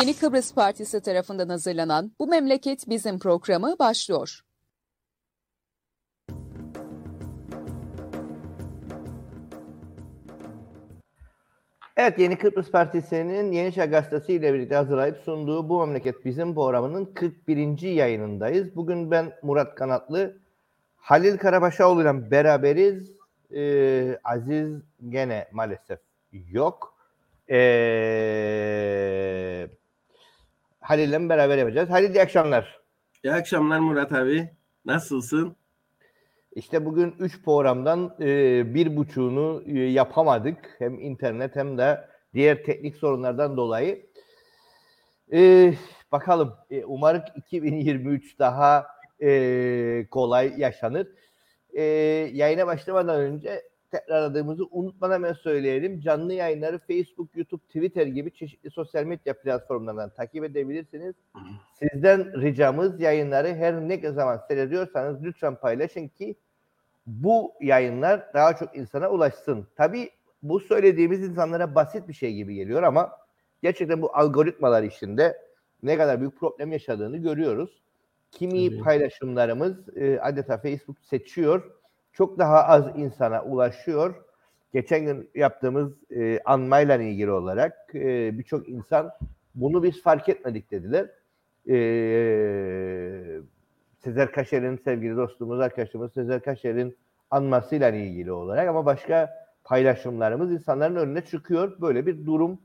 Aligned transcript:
Yeni 0.00 0.16
Kıbrıs 0.16 0.54
Partisi 0.54 1.00
tarafından 1.00 1.48
hazırlanan 1.48 2.12
Bu 2.18 2.26
Memleket 2.26 2.88
Bizim 2.88 3.18
programı 3.18 3.76
başlıyor. 3.78 4.40
Evet 11.96 12.18
Yeni 12.18 12.38
Kıbrıs 12.38 12.70
Partisi'nin 12.70 13.52
Yeni 13.52 13.72
Çağ 13.72 13.84
Gazetesi 13.84 14.32
ile 14.32 14.54
birlikte 14.54 14.74
hazırlayıp 14.74 15.16
sunduğu 15.16 15.68
Bu 15.68 15.86
Memleket 15.86 16.24
Bizim 16.24 16.54
programının 16.54 17.04
41. 17.04 17.78
yayınındayız. 17.82 18.76
Bugün 18.76 19.10
ben 19.10 19.32
Murat 19.42 19.74
Kanatlı, 19.74 20.36
Halil 20.96 21.38
Karabaşaoğlu 21.38 22.02
ile 22.02 22.30
beraberiz. 22.30 23.12
Ee, 23.54 24.18
Aziz 24.24 24.82
gene 25.08 25.48
maalesef 25.52 25.98
yok. 26.32 26.94
Ee, 27.50 28.78
Halil'le 30.88 31.28
beraber 31.28 31.58
yapacağız. 31.58 31.90
Halil 31.90 32.14
iyi 32.14 32.22
akşamlar. 32.22 32.80
İyi 33.24 33.32
akşamlar 33.32 33.78
Murat 33.78 34.12
abi. 34.12 34.50
Nasılsın? 34.84 35.56
İşte 36.52 36.84
bugün 36.84 37.14
3 37.18 37.42
programdan 37.44 38.16
e, 38.20 38.74
bir 38.74 38.96
buçuğunu 38.96 39.62
e, 39.66 39.78
yapamadık. 39.78 40.76
Hem 40.78 41.00
internet 41.00 41.56
hem 41.56 41.78
de 41.78 42.08
diğer 42.34 42.62
teknik 42.64 42.96
sorunlardan 42.96 43.56
dolayı. 43.56 44.06
E, 45.32 45.74
bakalım. 46.12 46.54
E, 46.70 46.84
umarım 46.84 47.22
2023 47.36 48.38
daha 48.38 48.86
e, 49.22 50.06
kolay 50.10 50.54
yaşanır. 50.56 51.06
E, 51.72 51.82
yayına 52.32 52.66
başlamadan 52.66 53.20
önce 53.20 53.62
tekrarladığımızı 53.90 54.64
unutmadan 54.70 55.14
hemen 55.14 55.32
söyleyelim. 55.32 56.00
Canlı 56.00 56.32
yayınları 56.32 56.78
Facebook, 56.78 57.36
YouTube, 57.36 57.62
Twitter 57.62 58.06
gibi 58.06 58.34
çeşitli 58.34 58.70
sosyal 58.70 59.04
medya 59.04 59.40
platformlarından 59.40 60.10
takip 60.10 60.44
edebilirsiniz. 60.44 61.14
Sizden 61.78 62.40
ricamız 62.42 63.00
yayınları 63.00 63.48
her 63.48 63.88
ne 63.88 64.12
zaman 64.12 64.40
seyrediyorsanız 64.48 65.24
lütfen 65.24 65.54
paylaşın 65.54 66.08
ki 66.08 66.36
bu 67.06 67.54
yayınlar 67.60 68.34
daha 68.34 68.56
çok 68.56 68.76
insana 68.76 69.10
ulaşsın. 69.10 69.66
Tabii 69.76 70.10
bu 70.42 70.60
söylediğimiz 70.60 71.22
insanlara 71.22 71.74
basit 71.74 72.08
bir 72.08 72.12
şey 72.12 72.34
gibi 72.34 72.54
geliyor 72.54 72.82
ama 72.82 73.10
gerçekten 73.62 74.02
bu 74.02 74.16
algoritmalar 74.16 74.82
işinde 74.82 75.38
ne 75.82 75.96
kadar 75.96 76.20
büyük 76.20 76.38
problem 76.40 76.72
yaşadığını 76.72 77.16
görüyoruz. 77.16 77.82
Kimi 78.30 78.78
paylaşımlarımız 78.78 79.96
e, 79.96 80.20
adeta 80.20 80.58
Facebook 80.58 81.00
seçiyor. 81.00 81.77
Çok 82.18 82.38
daha 82.38 82.64
az 82.64 82.84
insana 82.96 83.42
ulaşıyor. 83.42 84.14
Geçen 84.72 85.04
gün 85.04 85.30
yaptığımız 85.34 85.92
e, 86.10 86.40
anmayla 86.44 86.96
ilgili 86.96 87.30
olarak 87.30 87.94
e, 87.94 88.38
birçok 88.38 88.68
insan 88.68 89.10
bunu 89.54 89.82
biz 89.82 90.02
fark 90.02 90.28
etmedik 90.28 90.70
dediler. 90.70 91.10
Eee 91.66 93.40
Sezer 93.98 94.32
Kaşer'in 94.32 94.76
sevgili 94.76 95.16
dostumuz, 95.16 95.60
arkadaşımız 95.60 96.12
Sezer 96.12 96.42
Kaşer'in 96.42 96.96
anmasıyla 97.30 97.90
ilgili 97.90 98.32
olarak 98.32 98.68
ama 98.68 98.86
başka 98.86 99.30
paylaşımlarımız 99.64 100.52
insanların 100.52 100.96
önüne 100.96 101.24
çıkıyor. 101.24 101.80
Böyle 101.80 102.06
bir 102.06 102.26
durum 102.26 102.60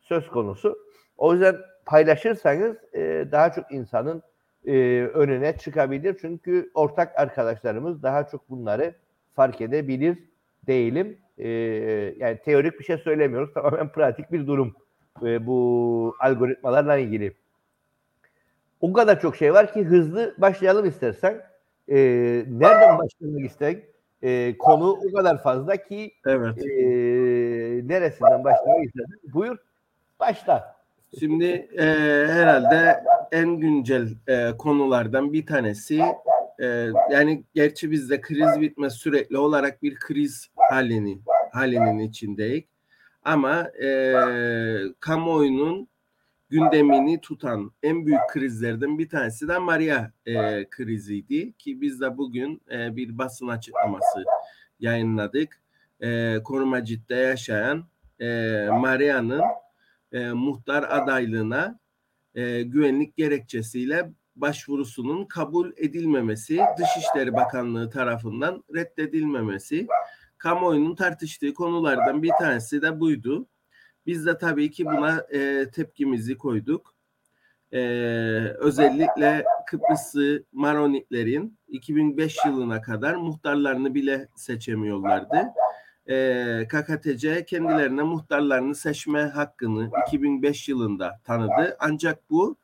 söz 0.00 0.28
konusu. 0.28 0.78
O 1.16 1.32
yüzden 1.32 1.56
paylaşırsanız 1.86 2.76
e, 2.94 3.26
daha 3.32 3.52
çok 3.52 3.72
insanın 3.72 4.22
e, 4.66 5.02
önüne 5.14 5.56
çıkabilir. 5.56 6.16
Çünkü 6.20 6.70
ortak 6.74 7.18
arkadaşlarımız 7.18 8.02
daha 8.02 8.28
çok 8.28 8.50
bunları 8.50 8.94
fark 9.34 9.60
edebilir 9.60 10.18
değilim. 10.66 11.18
E, 11.38 11.48
yani 12.18 12.38
teorik 12.44 12.78
bir 12.78 12.84
şey 12.84 12.98
söylemiyoruz. 12.98 13.54
Tamamen 13.54 13.88
pratik 13.88 14.32
bir 14.32 14.46
durum 14.46 14.74
e, 15.22 15.46
bu 15.46 16.16
algoritmalarla 16.20 16.96
ilgili. 16.96 17.34
O 18.80 18.92
kadar 18.92 19.20
çok 19.20 19.36
şey 19.36 19.54
var 19.54 19.72
ki 19.72 19.84
hızlı 19.84 20.34
başlayalım 20.38 20.86
istersen. 20.86 21.42
E, 21.88 21.96
nereden 22.48 22.98
başlamak 22.98 23.44
istedik? 23.44 23.84
E, 24.22 24.58
konu 24.58 24.90
o 24.90 25.16
kadar 25.16 25.42
fazla 25.42 25.76
ki 25.76 26.12
evet. 26.26 26.58
e, 26.58 26.72
neresinden 27.88 28.44
başlamak 28.44 28.84
istedim? 28.84 29.18
Buyur, 29.34 29.56
başla. 30.20 30.76
Şimdi 31.18 31.68
e, 31.78 31.84
herhalde 32.28 33.04
en 33.32 33.56
güncel 33.60 34.08
e, 34.28 34.56
konulardan 34.58 35.32
bir 35.32 35.46
tanesi 35.46 36.02
e, 36.60 36.66
yani 37.10 37.44
gerçi 37.54 37.90
bizde 37.90 38.20
kriz 38.20 38.60
bitmez 38.60 38.92
sürekli 38.92 39.38
olarak 39.38 39.82
bir 39.82 39.94
kriz 39.94 40.50
halini 40.70 41.18
halinin 41.52 41.98
içindeyiz. 41.98 42.64
Ama 43.24 43.70
e, 43.82 44.14
kamuoyunun 45.00 45.88
gündemini 46.50 47.20
tutan 47.20 47.72
en 47.82 48.06
büyük 48.06 48.20
krizlerden 48.32 48.98
bir 48.98 49.08
tanesi 49.08 49.48
de 49.48 49.58
Maria 49.58 50.10
e, 50.26 50.64
kriziydi 50.70 51.52
ki 51.52 51.80
biz 51.80 52.00
de 52.00 52.18
bugün 52.18 52.62
e, 52.70 52.96
bir 52.96 53.18
basın 53.18 53.48
açıklaması 53.48 54.24
yayınladık. 54.80 55.62
E, 56.00 56.38
Korumacit'te 56.44 57.16
yaşayan 57.16 57.84
e, 58.20 58.26
Maria'nın 58.72 59.42
e, 60.12 60.32
muhtar 60.32 60.82
adaylığına 60.82 61.81
e, 62.34 62.62
güvenlik 62.62 63.16
gerekçesiyle 63.16 64.12
başvurusunun 64.36 65.24
kabul 65.24 65.72
edilmemesi, 65.76 66.60
Dışişleri 66.78 67.32
Bakanlığı 67.32 67.90
tarafından 67.90 68.64
reddedilmemesi, 68.74 69.86
kamuoyunun 70.38 70.94
tartıştığı 70.94 71.54
konulardan 71.54 72.22
bir 72.22 72.32
tanesi 72.38 72.82
de 72.82 73.00
buydu. 73.00 73.46
Biz 74.06 74.26
de 74.26 74.38
tabii 74.38 74.70
ki 74.70 74.84
buna 74.86 75.26
e, 75.32 75.70
tepkimizi 75.70 76.36
koyduk. 76.36 76.94
E, 77.72 77.80
özellikle 78.58 79.44
Kıbrıslı 79.66 80.44
Maronitlerin 80.52 81.58
2005 81.68 82.36
yılına 82.46 82.82
kadar 82.82 83.14
muhtarlarını 83.14 83.94
bile 83.94 84.28
seçemiyorlardı. 84.36 85.48
E, 86.08 86.68
KKTC 86.68 87.44
kendilerine 87.44 88.02
muhtarlarını 88.02 88.74
seçme 88.74 89.22
hakkını 89.22 89.90
2005 90.06 90.68
yılında 90.68 91.20
tanıdı. 91.24 91.76
Ancak 91.80 92.30
bu 92.30 92.56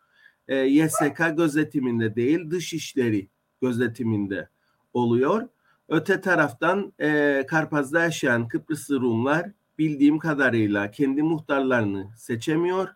e, 0.49 0.57
YSK 0.57 1.37
gözetiminde 1.37 2.15
değil 2.17 2.51
dışişleri 2.51 3.29
gözetiminde 3.63 4.49
oluyor. 4.95 5.49
Öte 5.89 6.21
taraftan 6.21 6.93
e, 7.01 7.45
Karpaz'da 7.49 8.03
yaşayan 8.03 8.49
Kıbrıslı 8.49 9.01
Rumlar 9.01 9.51
bildiğim 9.79 10.19
kadarıyla 10.19 10.91
kendi 10.91 11.23
muhtarlarını 11.23 12.07
seçemiyor. 12.17 12.89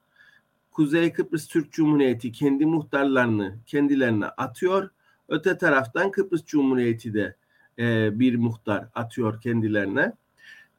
Kuzey 0.70 1.12
Kıbrıs 1.12 1.48
Türk 1.48 1.72
Cumhuriyeti 1.72 2.32
kendi 2.32 2.66
muhtarlarını 2.66 3.54
kendilerine 3.66 4.26
atıyor. 4.26 4.90
Öte 5.28 5.58
taraftan 5.58 6.10
Kıbrıs 6.10 6.44
Cumhuriyeti 6.44 7.14
de 7.14 7.36
e, 7.78 8.18
bir 8.18 8.36
muhtar 8.36 8.88
atıyor 8.94 9.40
kendilerine. 9.40 10.12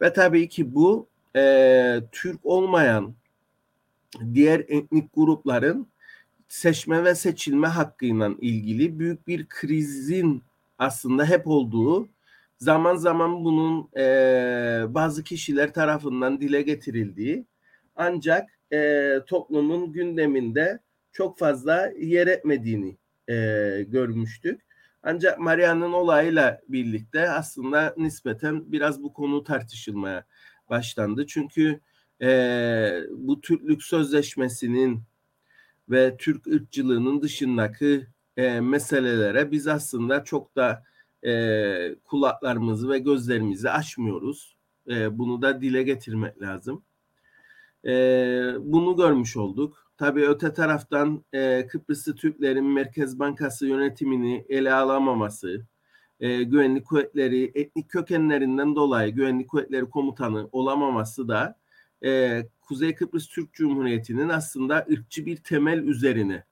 Ve 0.04 0.14
tabii 0.14 0.50
ki 0.50 0.76
bu 0.76 1.08
e, 1.36 2.02
Türk 2.12 2.46
olmayan 2.46 3.14
diğer 4.34 4.60
etnik 4.60 5.10
grupların 5.16 5.88
seçme 6.48 7.04
ve 7.04 7.16
seçilme 7.16 7.68
hakkıyla 7.68 8.32
ilgili 8.42 9.00
büyük 9.00 9.28
bir 9.28 9.46
krizin 9.50 10.44
aslında 10.80 11.26
hep 11.26 11.48
olduğu 11.48 12.08
zaman 12.58 12.96
zaman 12.96 13.46
bunun 13.46 13.90
e, 13.98 14.06
bazı 14.88 15.24
kişiler 15.24 15.74
tarafından 15.74 16.42
dile 16.42 16.62
getirildiği 16.62 17.46
ancak 17.96 18.50
e, 18.74 19.10
toplumun 19.28 19.94
gündeminde 19.94 20.80
çok 21.12 21.38
fazla 21.38 21.92
yer 22.00 22.28
etmediğini 22.28 22.98
e, 23.30 23.36
görmüştük. 23.88 24.62
Ancak 25.04 25.40
Maria'nın 25.40 25.94
olayıyla 25.94 26.62
birlikte 26.68 27.30
aslında 27.30 27.94
nispeten 27.98 28.72
biraz 28.72 29.04
bu 29.04 29.14
konu 29.14 29.44
tartışılmaya 29.44 30.26
başlandı. 30.70 31.28
Çünkü 31.28 31.80
e, 32.22 32.30
bu 33.12 33.42
Türklük 33.42 33.84
Sözleşmesi'nin 33.84 35.04
ve 35.90 36.18
Türk 36.18 36.48
ırkçılığının 36.48 37.22
dışındaki 37.22 38.08
e, 38.38 38.60
meselelere 38.60 39.52
biz 39.52 39.68
aslında 39.68 40.24
çok 40.24 40.56
da 40.56 40.84
e, 41.26 41.96
kulaklarımızı 42.04 42.90
ve 42.90 43.00
gözlerimizi 43.00 43.70
açmıyoruz. 43.70 44.58
E, 44.90 45.18
bunu 45.18 45.42
da 45.42 45.62
dile 45.62 45.84
getirmek 45.84 46.42
lazım. 46.42 46.84
E, 47.86 47.92
bunu 48.60 48.96
görmüş 48.96 49.38
olduk. 49.38 49.83
Tabii 49.98 50.28
öte 50.28 50.54
taraftan 50.54 51.26
e, 51.34 51.68
Kıbrıslı 51.68 52.16
Türklerin 52.16 52.66
Merkez 52.66 53.20
Bankası 53.20 53.68
yönetimini 53.68 54.46
ele 54.50 54.74
alamaması, 54.74 55.66
e, 56.20 56.44
güvenlik 56.44 56.86
kuvvetleri 56.86 57.52
etnik 57.56 57.90
kökenlerinden 57.90 58.76
dolayı 58.76 59.14
güvenlik 59.14 59.50
kuvvetleri 59.50 59.90
komutanı 59.90 60.50
olamaması 60.52 61.28
da 61.28 61.60
e, 62.06 62.42
Kuzey 62.62 62.96
Kıbrıs 62.96 63.28
Türk 63.28 63.54
Cumhuriyeti'nin 63.54 64.30
aslında 64.30 64.86
ırkçı 64.92 65.26
bir 65.26 65.38
temel 65.38 65.78
üzerine 65.80 66.44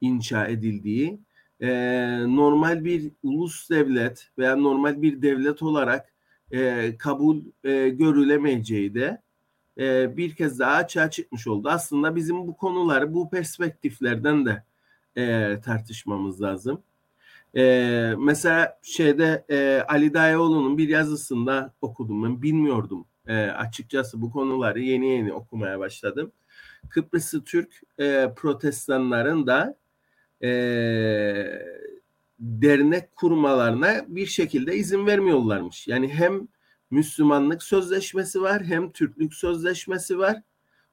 inşa 0.00 0.46
edildiği 0.46 1.20
e, 1.60 1.68
normal 2.26 2.84
bir 2.84 3.12
ulus 3.22 3.70
devlet 3.70 4.30
veya 4.38 4.56
normal 4.56 5.02
bir 5.02 5.22
devlet 5.22 5.62
olarak 5.62 6.14
e, 6.52 6.92
kabul 6.98 7.42
e, 7.64 7.88
görülemeyeceği 7.88 8.94
de 8.94 9.22
e, 9.78 10.16
bir 10.16 10.34
kez 10.34 10.58
daha 10.58 10.74
açığa 10.74 11.10
çıkmış 11.10 11.46
oldu. 11.46 11.68
Aslında 11.68 12.16
bizim 12.16 12.46
bu 12.46 12.56
konuları 12.56 13.14
bu 13.14 13.30
perspektiflerden 13.30 14.46
de 14.46 14.62
e, 15.16 15.54
tartışmamız 15.60 16.42
lazım. 16.42 16.82
E, 17.56 18.14
mesela 18.18 18.78
şeyde 18.82 19.44
e, 19.50 19.84
Ali 19.88 20.14
Dayaoğlu'nun 20.14 20.78
bir 20.78 20.88
yazısında 20.88 21.72
okudum. 21.80 22.24
Ben 22.24 22.42
bilmiyordum 22.42 23.06
e, 23.28 23.36
açıkçası 23.36 24.22
bu 24.22 24.30
konuları 24.30 24.80
yeni 24.80 25.08
yeni 25.08 25.32
okumaya 25.32 25.78
başladım. 25.78 26.32
Kıbrıslı 26.88 27.44
Türk 27.44 27.82
e, 27.98 28.28
protestanların 28.36 29.46
da 29.46 29.76
e, 30.42 30.48
dernek 32.40 33.16
kurmalarına 33.16 34.04
bir 34.08 34.26
şekilde 34.26 34.76
izin 34.76 35.06
vermiyorlarmış. 35.06 35.88
Yani 35.88 36.08
hem 36.08 36.48
Müslümanlık 36.90 37.62
sözleşmesi 37.62 38.42
var 38.42 38.64
hem 38.64 38.92
Türklük 38.92 39.34
sözleşmesi 39.34 40.18
var. 40.18 40.42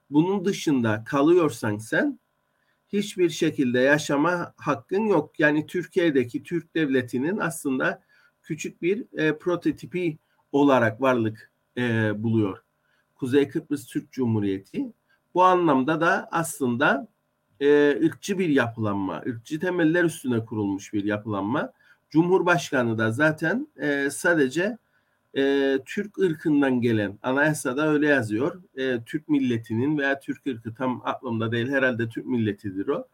Bunun 0.09 0.45
dışında 0.45 1.03
kalıyorsan 1.03 1.77
sen 1.77 2.19
hiçbir 2.87 3.29
şekilde 3.29 3.79
yaşama 3.79 4.53
hakkın 4.57 5.05
yok. 5.05 5.39
Yani 5.39 5.67
Türkiye'deki 5.67 6.43
Türk 6.43 6.75
devletinin 6.75 7.37
aslında 7.37 8.01
küçük 8.41 8.81
bir 8.81 9.05
e, 9.13 9.37
prototipi 9.37 10.17
olarak 10.51 11.01
varlık 11.01 11.51
e, 11.77 12.11
buluyor. 12.23 12.63
Kuzey 13.15 13.49
Kıbrıs 13.49 13.87
Türk 13.87 14.11
Cumhuriyeti. 14.11 14.93
Bu 15.33 15.43
anlamda 15.43 16.01
da 16.01 16.27
aslında 16.31 17.07
e, 17.59 17.89
ırkçı 18.05 18.39
bir 18.39 18.49
yapılanma, 18.49 19.21
ırkçı 19.27 19.59
temeller 19.59 20.03
üstüne 20.03 20.45
kurulmuş 20.45 20.93
bir 20.93 21.03
yapılanma. 21.03 21.73
Cumhurbaşkanı 22.09 22.97
da 22.97 23.11
zaten 23.11 23.67
e, 23.77 24.09
sadece 24.09 24.77
e, 25.37 25.77
Türk 25.85 26.19
ırkından 26.19 26.81
gelen 26.81 27.19
anayasada 27.23 27.87
öyle 27.87 28.07
yazıyor. 28.07 28.63
E, 28.75 29.03
Türk 29.03 29.29
milletinin 29.29 29.97
veya 29.97 30.19
Türk 30.19 30.47
ırkı 30.47 30.73
tam 30.73 31.01
aklımda 31.05 31.51
değil 31.51 31.69
herhalde 31.69 32.09
Türk 32.09 32.25
milletidir 32.25 32.87
o. 32.87 33.07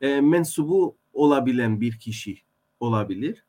E, 0.00 0.20
mensubu 0.20 0.96
olabilen 1.12 1.80
bir 1.80 1.98
kişi 1.98 2.38
olabilir. 2.80 3.44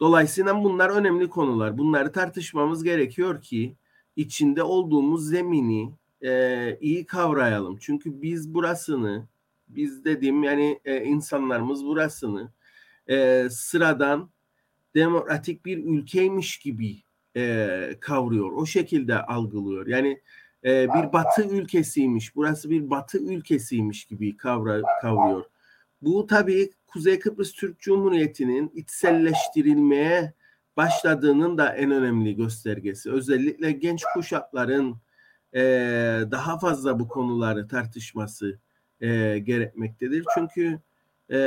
Dolayısıyla 0.00 0.64
bunlar 0.64 0.90
önemli 0.90 1.28
konular. 1.28 1.78
Bunları 1.78 2.12
tartışmamız 2.12 2.84
gerekiyor 2.84 3.42
ki 3.42 3.76
içinde 4.16 4.62
olduğumuz 4.62 5.28
zemini 5.28 5.92
e, 6.22 6.78
iyi 6.80 7.06
kavrayalım. 7.06 7.78
Çünkü 7.80 8.22
biz 8.22 8.54
burasını, 8.54 9.26
biz 9.68 10.04
dediğim 10.04 10.42
yani 10.42 10.80
e, 10.84 11.04
insanlarımız 11.04 11.84
burasını 11.84 12.52
e, 13.08 13.46
sıradan 13.50 14.30
demokratik 14.94 15.66
bir 15.66 15.84
ülkeymiş 15.84 16.58
gibi 16.58 16.96
e, 17.36 17.96
kavruyor. 18.00 18.52
O 18.52 18.66
şekilde 18.66 19.22
algılıyor. 19.22 19.86
Yani 19.86 20.20
e, 20.64 20.88
bir 20.88 21.12
batı 21.12 21.42
ülkesiymiş, 21.42 22.36
burası 22.36 22.70
bir 22.70 22.90
batı 22.90 23.18
ülkesiymiş 23.18 24.04
gibi 24.04 24.36
kavra, 24.36 24.82
kavruyor. 25.02 25.44
Bu 26.02 26.26
tabii 26.26 26.70
Kuzey 26.86 27.18
Kıbrıs 27.18 27.52
Türk 27.52 27.80
Cumhuriyeti'nin 27.80 28.70
içselleştirilmeye 28.74 30.34
başladığının 30.76 31.58
da 31.58 31.74
en 31.74 31.90
önemli 31.90 32.36
göstergesi. 32.36 33.10
Özellikle 33.10 33.72
genç 33.72 34.04
kuşakların 34.14 34.96
e, 35.54 35.60
daha 36.30 36.58
fazla 36.58 37.00
bu 37.00 37.08
konuları 37.08 37.68
tartışması 37.68 38.58
e, 39.00 39.38
gerekmektedir. 39.38 40.24
Çünkü 40.34 40.80
e, 41.32 41.38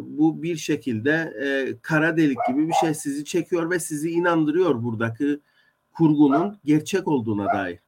bu 0.00 0.42
bir 0.42 0.56
şekilde 0.56 1.32
e, 1.42 1.76
kara 1.82 2.16
delik 2.16 2.38
gibi 2.48 2.68
bir 2.68 2.72
şey 2.72 2.94
sizi 2.94 3.24
çekiyor 3.24 3.70
ve 3.70 3.78
sizi 3.78 4.10
inandırıyor 4.10 4.82
buradaki 4.82 5.40
kurgunun 5.92 6.58
gerçek 6.64 7.08
olduğuna 7.08 7.46
dair. 7.46 7.78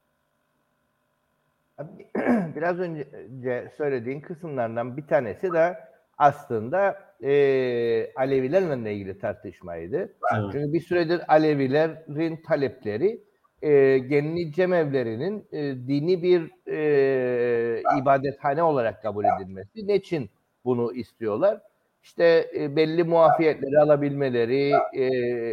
Biraz 2.56 2.78
önce 2.78 3.72
söylediğin 3.76 4.20
kısımlardan 4.20 4.96
bir 4.96 5.06
tanesi 5.06 5.52
de 5.52 5.78
aslında 6.18 6.98
e, 7.22 8.12
Alevilerle 8.16 8.94
ilgili 8.94 9.18
tartışmaydı. 9.18 9.96
Evet. 9.96 10.52
Çünkü 10.52 10.72
bir 10.72 10.80
süredir 10.80 11.32
Alevilerin 11.32 12.36
talepleri 12.36 13.20
e, 13.62 13.98
Genli 13.98 14.52
Cemevlerinin 14.52 15.46
e, 15.52 15.58
dini 15.62 16.22
bir 16.22 16.50
e, 16.68 17.82
ibadethane 18.00 18.62
olarak 18.62 19.02
kabul 19.02 19.24
edilmesi. 19.24 19.86
Ne 19.86 19.94
için 19.94 20.30
bunu 20.64 20.92
istiyorlar? 20.92 21.60
İşte 22.02 22.50
e, 22.56 22.76
belli 22.76 23.04
muafiyetleri 23.04 23.78
alabilmeleri, 23.80 24.72
e, 24.92 25.04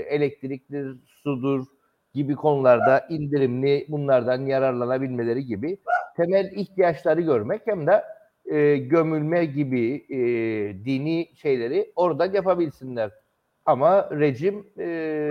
elektriktir, 0.10 0.98
sudur 1.06 1.66
gibi 2.14 2.36
konularda 2.36 3.06
indirimli 3.10 3.86
bunlardan 3.90 4.46
yararlanabilmeleri 4.46 5.46
gibi 5.46 5.78
temel 6.18 6.52
ihtiyaçları 6.56 7.22
görmek 7.22 7.62
hem 7.66 7.88
de 7.88 8.04
e, 8.46 8.78
gömülme 8.78 9.46
gibi 9.46 10.06
e, 10.10 10.18
dini 10.86 11.30
şeyleri 11.36 11.92
oradan 11.96 12.34
yapabilsinler. 12.34 13.12
Ama 13.66 14.10
rejim 14.12 14.68
e, 14.80 15.30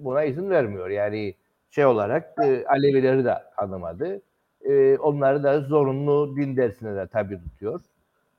buna 0.00 0.24
izin 0.24 0.50
vermiyor. 0.50 0.90
Yani 0.90 1.34
şey 1.70 1.86
olarak 1.86 2.34
e, 2.44 2.64
Alevileri 2.66 3.24
de 3.24 3.34
tanımadı. 3.58 4.22
E, 4.64 4.96
onları 4.98 5.42
da 5.42 5.60
zorunlu 5.60 6.36
din 6.36 6.56
dersine 6.56 6.96
de 6.96 7.06
tabi 7.06 7.38
tutuyor. 7.42 7.80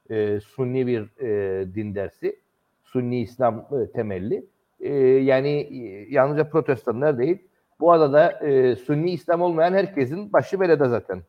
E, 0.09 0.39
Sunni 0.39 0.87
bir 0.87 1.21
e, 1.21 1.75
din 1.75 1.95
dersi. 1.95 2.39
Sunni 2.83 3.21
İslam 3.21 3.55
e, 3.57 3.91
temelli. 3.91 4.45
E, 4.79 4.93
yani 5.03 5.49
e, 5.49 6.07
yalnızca 6.09 6.49
protestanlar 6.49 7.17
değil. 7.17 7.37
Bu 7.79 7.91
adada 7.91 8.31
e, 8.31 8.75
Sunni 8.75 9.11
İslam 9.11 9.41
olmayan 9.41 9.73
herkesin 9.73 10.33
başı 10.33 10.59
belede 10.59 10.87
zaten. 10.87 11.21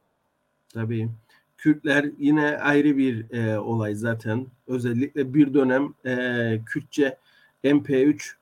Tabii. 0.74 1.08
Kürtler 1.56 2.06
yine 2.18 2.58
ayrı 2.58 2.96
bir 2.96 3.30
e, 3.30 3.58
olay 3.58 3.94
zaten. 3.94 4.46
Özellikle 4.66 5.34
bir 5.34 5.54
dönem 5.54 5.94
e, 6.06 6.14
Kürtçe 6.66 7.16
MP3 7.64 8.34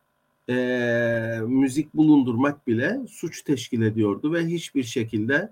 e, 0.49 1.41
müzik 1.47 1.95
bulundurmak 1.95 2.67
bile 2.67 2.99
suç 3.09 3.43
teşkil 3.43 3.83
ediyordu 3.83 4.33
ve 4.33 4.47
hiçbir 4.47 4.83
şekilde 4.83 5.49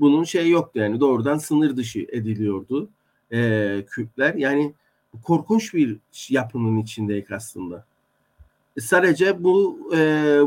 bunun 0.00 0.24
şey 0.24 0.50
yoktu 0.50 0.78
yani 0.78 1.00
doğrudan 1.00 1.38
sınır 1.38 1.76
dışı 1.76 2.06
ediliyordu 2.12 2.88
e, 3.32 3.84
Kürtler. 3.90 4.34
Yani 4.34 4.74
korkunç 5.22 5.74
bir 5.74 5.98
yapının 6.28 6.76
içindeyik 6.76 7.30
aslında. 7.30 7.84
E, 8.76 8.80
sadece 8.80 9.44
bu 9.44 9.90
e, 9.96 10.00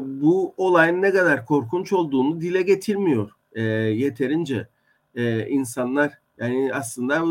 bu 0.06 0.54
olayın 0.58 1.02
ne 1.02 1.12
kadar 1.12 1.46
korkunç 1.46 1.94
olduğunu 1.94 2.42
dile 2.42 2.62
getirmiyor 2.62 3.32
e, 3.54 3.62
yeterince 3.62 4.68
e, 5.16 5.48
insanlar. 5.48 6.14
Yani 6.38 6.72
aslında 6.74 7.24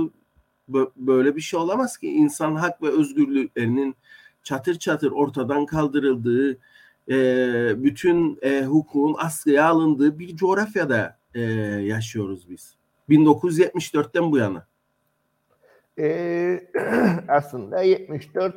böyle 0.97 1.37
bir 1.37 1.41
şey 1.41 1.61
olamaz 1.61 1.99
ki 1.99 2.09
insan 2.09 2.55
hak 2.55 2.83
ve 2.83 2.89
özgürlüklerinin 2.89 3.97
çatır 4.43 4.79
çatır 4.79 5.11
ortadan 5.11 5.67
kaldırıldığı, 5.67 6.59
e, 7.09 7.15
bütün 7.85 8.39
e, 8.43 8.65
hukukun 8.65 9.17
askıya 9.19 9.69
alındığı 9.69 10.19
bir 10.19 10.37
coğrafyada 10.37 11.19
e, 11.35 11.41
yaşıyoruz 11.85 12.51
biz. 12.51 12.75
1974'ten 13.09 14.33
bu 14.33 14.39
yana. 14.39 14.67
Ee, 16.01 16.61
aslında 17.29 17.83
74 17.83 18.55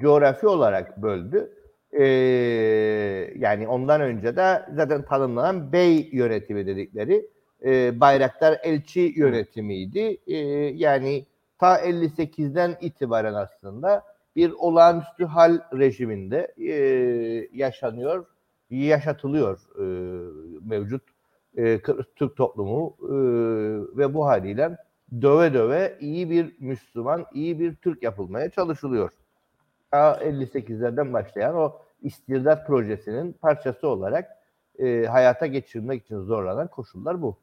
coğrafi 0.00 0.46
olarak 0.46 1.02
böldü. 1.02 1.52
Ee, 1.92 2.04
yani 3.36 3.68
ondan 3.68 4.00
önce 4.00 4.36
de 4.36 4.66
zaten 4.74 5.04
tanımlanan 5.04 5.72
bey 5.72 6.08
yönetimi 6.12 6.66
dedikleri 6.66 7.26
e, 7.64 8.00
Bayraktar 8.00 8.60
elçi 8.62 9.12
yönetimiydi. 9.16 10.18
E, 10.26 10.36
yani 10.74 11.26
ta 11.58 11.80
58'den 11.80 12.76
itibaren 12.80 13.34
aslında 13.34 14.04
bir 14.36 14.52
olağanüstü 14.58 15.24
hal 15.24 15.58
rejiminde 15.78 16.54
e, 16.58 16.72
yaşanıyor, 17.52 18.26
yaşatılıyor 18.70 19.60
e, 19.78 19.84
mevcut 20.68 21.02
e, 21.56 21.80
Türk 22.16 22.36
toplumu 22.36 22.96
e, 23.02 23.14
ve 23.98 24.14
bu 24.14 24.26
haliyle 24.26 24.76
döve 25.22 25.54
döve 25.54 25.96
iyi 26.00 26.30
bir 26.30 26.56
Müslüman, 26.58 27.26
iyi 27.32 27.60
bir 27.60 27.74
Türk 27.74 28.02
yapılmaya 28.02 28.50
çalışılıyor. 28.50 29.10
Ta 29.90 30.12
58'lerden 30.12 31.12
başlayan 31.12 31.54
o 31.54 31.72
istirdat 32.02 32.66
projesinin 32.66 33.32
parçası 33.32 33.88
olarak 33.88 34.30
e, 34.78 35.06
hayata 35.06 35.46
geçirmek 35.46 36.04
için 36.04 36.20
zorlanan 36.20 36.68
koşullar 36.68 37.22
bu. 37.22 37.36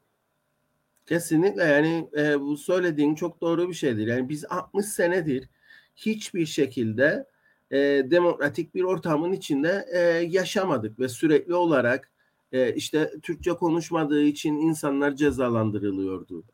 Kesinlikle 1.06 1.64
yani 1.64 2.08
e, 2.16 2.40
bu 2.40 2.56
söylediğin 2.56 3.14
çok 3.14 3.40
doğru 3.40 3.68
bir 3.68 3.74
şeydir. 3.74 4.06
Yani 4.06 4.28
biz 4.28 4.44
60 4.44 4.86
senedir 4.86 5.48
hiçbir 5.96 6.46
şekilde 6.46 7.26
e, 7.70 7.78
demokratik 8.10 8.74
bir 8.74 8.82
ortamın 8.82 9.32
içinde 9.32 9.86
e, 9.92 9.98
yaşamadık 10.28 10.98
ve 10.98 11.08
sürekli 11.08 11.54
olarak 11.54 12.10
e, 12.52 12.74
işte 12.74 13.10
Türkçe 13.22 13.52
konuşmadığı 13.52 14.22
için 14.22 14.56
insanlar 14.56 15.14
cezalandırılıyordu. 15.14 16.44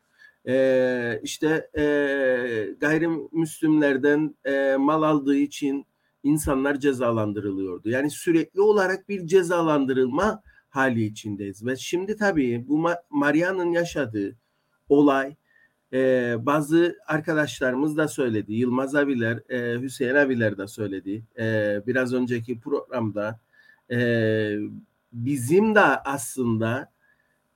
E, 0.47 1.19
işte 1.23 1.69
e, 1.77 1.83
gayrimüslimlerden 2.79 4.35
e, 4.45 4.75
mal 4.79 5.03
aldığı 5.03 5.35
için 5.35 5.85
insanlar 6.23 6.79
cezalandırılıyordu. 6.79 7.89
Yani 7.89 8.11
sürekli 8.11 8.61
olarak 8.61 9.09
bir 9.09 9.27
cezalandırılma 9.27 10.43
hali 10.69 11.03
içindeyiz. 11.03 11.65
Ve 11.65 11.75
şimdi 11.75 12.17
tabii 12.17 12.65
bu 12.67 12.89
Maria'nın 13.09 13.71
yaşadığı 13.71 14.35
olay 14.89 15.35
e, 15.93 16.35
bazı 16.39 16.97
arkadaşlarımız 17.07 17.97
da 17.97 18.07
söyledi. 18.07 18.53
Yılmaz 18.53 18.95
abiler, 18.95 19.39
e, 19.49 19.81
Hüseyin 19.81 20.15
abiler 20.15 20.57
de 20.57 20.67
söyledi. 20.67 21.23
E, 21.39 21.79
biraz 21.87 22.13
önceki 22.13 22.59
programda 22.59 23.39
e, 23.91 23.99
bizim 25.13 25.75
de 25.75 25.81
aslında 25.81 26.91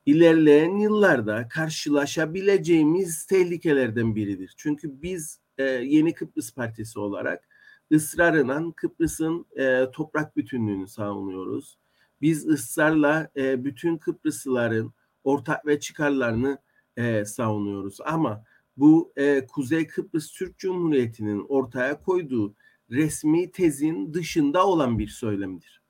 ilerleyen 0.05 0.77
yıllarda 0.77 1.47
karşılaşabileceğimiz 1.47 3.25
tehlikelerden 3.25 4.15
biridir. 4.15 4.53
Çünkü 4.57 5.01
biz 5.01 5.39
e, 5.57 5.63
Yeni 5.63 6.13
Kıbrıs 6.13 6.53
Partisi 6.53 6.99
olarak 6.99 7.47
ısrarla 7.93 8.71
Kıbrıs'ın 8.75 9.45
e, 9.57 9.91
toprak 9.91 10.37
bütünlüğünü 10.37 10.87
savunuyoruz. 10.87 11.77
Biz 12.21 12.47
ısrarla 12.47 13.29
e, 13.37 13.63
bütün 13.63 13.97
Kıbrıslıların 13.97 14.93
ortak 15.23 15.65
ve 15.65 15.79
çıkarlarını 15.79 16.57
e, 16.97 17.25
savunuyoruz. 17.25 17.97
Ama 18.05 18.43
bu 18.77 19.13
e, 19.15 19.45
Kuzey 19.47 19.87
Kıbrıs 19.87 20.31
Türk 20.31 20.57
Cumhuriyeti'nin 20.57 21.45
ortaya 21.49 22.01
koyduğu 22.01 22.55
resmi 22.91 23.51
tezin 23.51 24.13
dışında 24.13 24.67
olan 24.67 24.99
bir 24.99 25.07
söylemdir. 25.07 25.81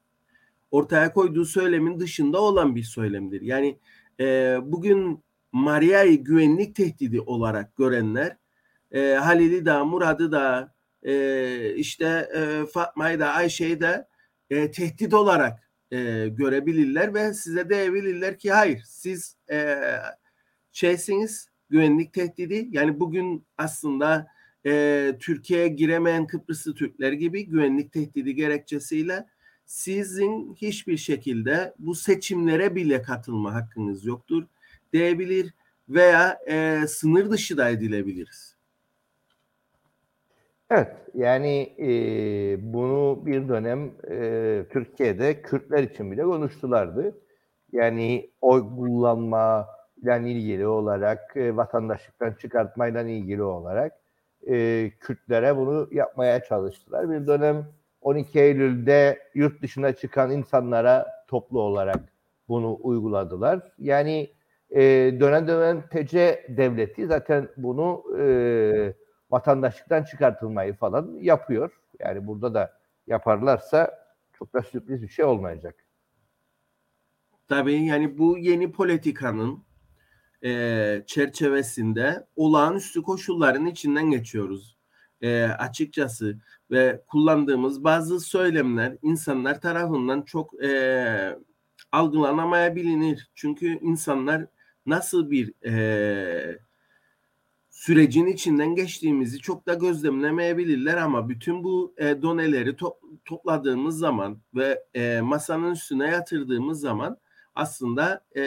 Ortaya 0.71 1.13
koyduğu 1.13 1.45
söylemin 1.45 1.99
dışında 1.99 2.41
olan 2.41 2.75
bir 2.75 2.83
söylemdir. 2.83 3.41
Yani 3.41 3.79
e, 4.19 4.57
bugün 4.63 5.23
Maria'yı 5.51 6.23
güvenlik 6.23 6.75
tehdidi 6.75 7.21
olarak 7.21 7.75
görenler 7.75 8.37
e, 8.91 9.13
Halil'i 9.13 9.65
de 9.65 9.81
Murad'ı 9.81 10.31
da 10.31 10.73
e, 11.03 11.75
işte 11.75 12.29
e, 12.35 12.65
Fatma'yı 12.65 13.19
da 13.19 13.33
Ayşe'yi 13.33 13.81
de 13.81 14.07
e, 14.49 14.71
tehdit 14.71 15.13
olarak 15.13 15.71
e, 15.91 16.27
görebilirler 16.27 17.13
ve 17.13 17.33
size 17.33 17.69
diyebilirler 17.69 18.39
ki 18.39 18.51
hayır 18.51 18.81
siz 18.85 19.35
e, 19.51 19.77
şeysiniz 20.71 21.49
güvenlik 21.69 22.13
tehdidi. 22.13 22.67
Yani 22.71 22.99
bugün 22.99 23.45
aslında 23.57 24.27
e, 24.65 25.13
Türkiye'ye 25.19 25.67
giremeyen 25.67 26.27
Kıbrıslı 26.27 26.75
Türkler 26.75 27.11
gibi 27.11 27.45
güvenlik 27.45 27.91
tehdidi 27.91 28.35
gerekçesiyle 28.35 29.25
sizin 29.65 30.53
hiçbir 30.53 30.97
şekilde 30.97 31.73
bu 31.79 31.95
seçimlere 31.95 32.75
bile 32.75 33.01
katılma 33.01 33.53
hakkınız 33.53 34.05
yoktur 34.05 34.43
diyebilir 34.93 35.53
veya 35.89 36.39
e, 36.47 36.87
sınır 36.87 37.29
dışı 37.29 37.57
da 37.57 37.69
edilebiliriz. 37.69 38.55
Evet, 40.69 40.95
yani 41.13 41.75
e, 41.79 41.87
bunu 42.73 43.25
bir 43.25 43.49
dönem 43.49 43.91
e, 44.09 44.65
Türkiye'de 44.69 45.41
Kürtler 45.41 45.83
için 45.83 46.11
bile 46.11 46.23
konuştulardı. 46.23 47.21
Yani 47.71 48.29
oy 48.41 48.61
kullanma 48.61 49.67
ile 50.03 50.31
ilgili 50.31 50.67
olarak, 50.67 51.37
e, 51.37 51.55
vatandaşlıktan 51.55 52.33
çıkartmayla 52.33 53.01
ilgili 53.03 53.43
olarak 53.43 53.93
e, 54.47 54.91
Kürtlere 54.99 55.57
bunu 55.57 55.87
yapmaya 55.91 56.43
çalıştılar. 56.43 57.09
Bir 57.09 57.27
dönem 57.27 57.67
12 58.05 58.39
Eylül'de 58.39 59.19
yurt 59.33 59.61
dışına 59.61 59.93
çıkan 59.93 60.31
insanlara 60.31 61.07
toplu 61.27 61.61
olarak 61.61 62.13
bunu 62.47 62.77
uyguladılar. 62.81 63.71
Yani 63.79 64.33
e, 64.69 64.81
dönem 65.19 65.47
dönem 65.47 65.81
TC 65.81 66.45
devleti 66.49 67.07
zaten 67.07 67.49
bunu 67.57 68.03
e, 68.19 68.25
vatandaşlıktan 69.31 70.03
çıkartılmayı 70.03 70.73
falan 70.73 71.17
yapıyor. 71.21 71.71
Yani 71.99 72.27
burada 72.27 72.53
da 72.53 72.79
yaparlarsa 73.07 73.91
çok 74.33 74.53
da 74.53 74.61
sürpriz 74.61 75.01
bir 75.03 75.07
şey 75.07 75.25
olmayacak. 75.25 75.75
Tabii 77.47 77.85
yani 77.85 78.17
bu 78.17 78.37
yeni 78.37 78.71
politikanın 78.71 79.63
e, 80.43 81.03
çerçevesinde 81.07 82.27
olağanüstü 82.35 83.01
koşulların 83.01 83.65
içinden 83.65 84.11
geçiyoruz. 84.11 84.74
E, 85.25 85.43
açıkçası 85.43 86.37
ve 86.71 87.01
kullandığımız 87.07 87.83
bazı 87.83 88.19
söylemler 88.19 88.97
insanlar 89.01 89.61
tarafından 89.61 90.21
çok 90.21 90.63
e, 90.63 91.39
algılanamayabilir. 91.91 93.29
Çünkü 93.35 93.79
insanlar 93.81 94.45
nasıl 94.85 95.31
bir 95.31 95.53
e, 95.65 96.59
sürecin 97.69 98.25
içinden 98.25 98.75
geçtiğimizi 98.75 99.39
çok 99.39 99.67
da 99.67 99.73
gözlemlemeyebilirler 99.73 100.97
ama 100.97 101.29
bütün 101.29 101.63
bu 101.63 101.93
e, 101.97 102.21
doneleri 102.21 102.69
to- 102.69 102.97
topladığımız 103.25 103.97
zaman 103.97 104.37
ve 104.55 104.83
e, 104.93 105.21
masanın 105.21 105.71
üstüne 105.71 106.07
yatırdığımız 106.07 106.79
zaman 106.79 107.17
aslında 107.55 108.25
e, 108.35 108.43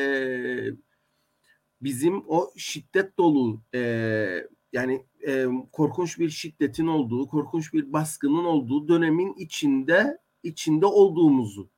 bizim 1.82 2.24
o 2.28 2.50
şiddet 2.56 3.18
dolu 3.18 3.60
e, 3.74 4.48
yani 4.78 5.02
e, 5.26 5.46
korkunç 5.72 6.18
bir 6.18 6.30
şiddetin 6.30 6.86
olduğu, 6.86 7.28
korkunç 7.28 7.72
bir 7.72 7.92
baskının 7.92 8.44
olduğu 8.44 8.88
dönemin 8.88 9.34
içinde 9.34 10.18
içinde 10.42 10.86
olduğumuzu 10.86 11.70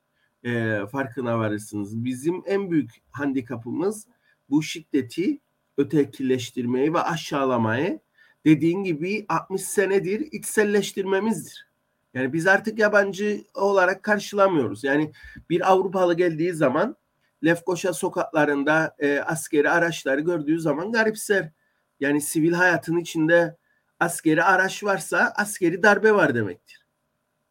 e, 0.45 0.79
farkına 0.93 1.39
varırsınız. 1.39 2.05
Bizim 2.05 2.43
en 2.47 2.71
büyük 2.71 2.91
handikapımız 3.11 4.07
bu 4.51 4.63
şiddeti 4.63 5.41
ötekileştirmeyi 5.77 6.95
ve 6.95 7.01
aşağılamayı 7.01 8.01
dediğin 8.45 8.85
gibi 8.85 9.27
60 9.29 9.63
senedir 9.63 10.21
içselleştirmemizdir. 10.21 11.67
Yani 12.15 12.33
biz 12.33 12.47
artık 12.47 12.79
yabancı 12.79 13.45
olarak 13.55 14.03
karşılamıyoruz. 14.03 14.85
Yani 14.85 15.13
bir 15.51 15.73
Avrupalı 15.73 16.15
geldiği 16.15 16.53
zaman 16.53 16.97
Lefkoşa 17.45 17.93
sokaklarında 17.93 18.97
e, 18.99 19.19
askeri 19.21 19.71
araçları 19.71 20.21
gördüğü 20.21 20.61
zaman 20.61 20.93
garipser. 20.93 21.53
Yani 22.01 22.21
sivil 22.21 22.53
hayatın 22.53 22.97
içinde 22.97 23.57
askeri 24.01 24.45
araç 24.45 24.85
varsa 24.85 25.33
askeri 25.37 25.83
darbe 25.83 26.15
var 26.15 26.35
demektir. 26.35 26.87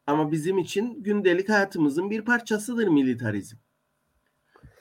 Ama 0.08 0.32
bizim 0.32 0.58
için 0.58 1.04
gündelik 1.04 1.50
hayatımızın 1.50 2.10
bir 2.10 2.22
parçasıdır 2.22 2.88
militarizm. 2.88 3.58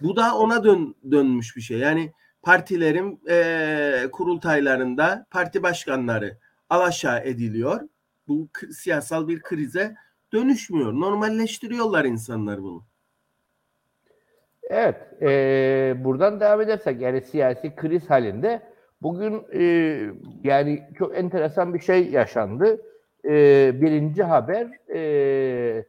Bu 0.00 0.16
da 0.16 0.36
ona 0.36 0.64
dön, 0.64 0.94
dönmüş 1.10 1.56
bir 1.56 1.60
şey. 1.60 1.78
Yani 1.78 2.12
partilerin 2.42 3.20
e, 3.28 4.08
kurultaylarında 4.12 5.26
parti 5.30 5.62
başkanları 5.62 6.38
alaşağı 6.70 7.20
ediliyor. 7.20 7.80
Bu 8.28 8.48
siyasal 8.72 9.28
bir 9.28 9.40
krize 9.40 9.94
dönüşmüyor. 10.32 10.92
Normalleştiriyorlar 10.92 12.04
insanlar 12.04 12.62
bunu. 12.62 12.84
Evet, 14.62 15.22
e, 15.22 15.94
buradan 16.04 16.40
devam 16.40 16.60
edersek 16.60 17.00
yani 17.00 17.20
siyasi 17.20 17.76
kriz 17.76 18.10
halinde 18.10 18.62
bugün 19.02 19.44
e, 19.52 19.62
yani 20.44 20.82
çok 20.98 21.18
enteresan 21.18 21.74
bir 21.74 21.80
şey 21.80 22.10
yaşandı. 22.10 22.80
E, 23.24 23.72
birinci 23.82 24.22
haber 24.22 24.68
e, 24.94 25.84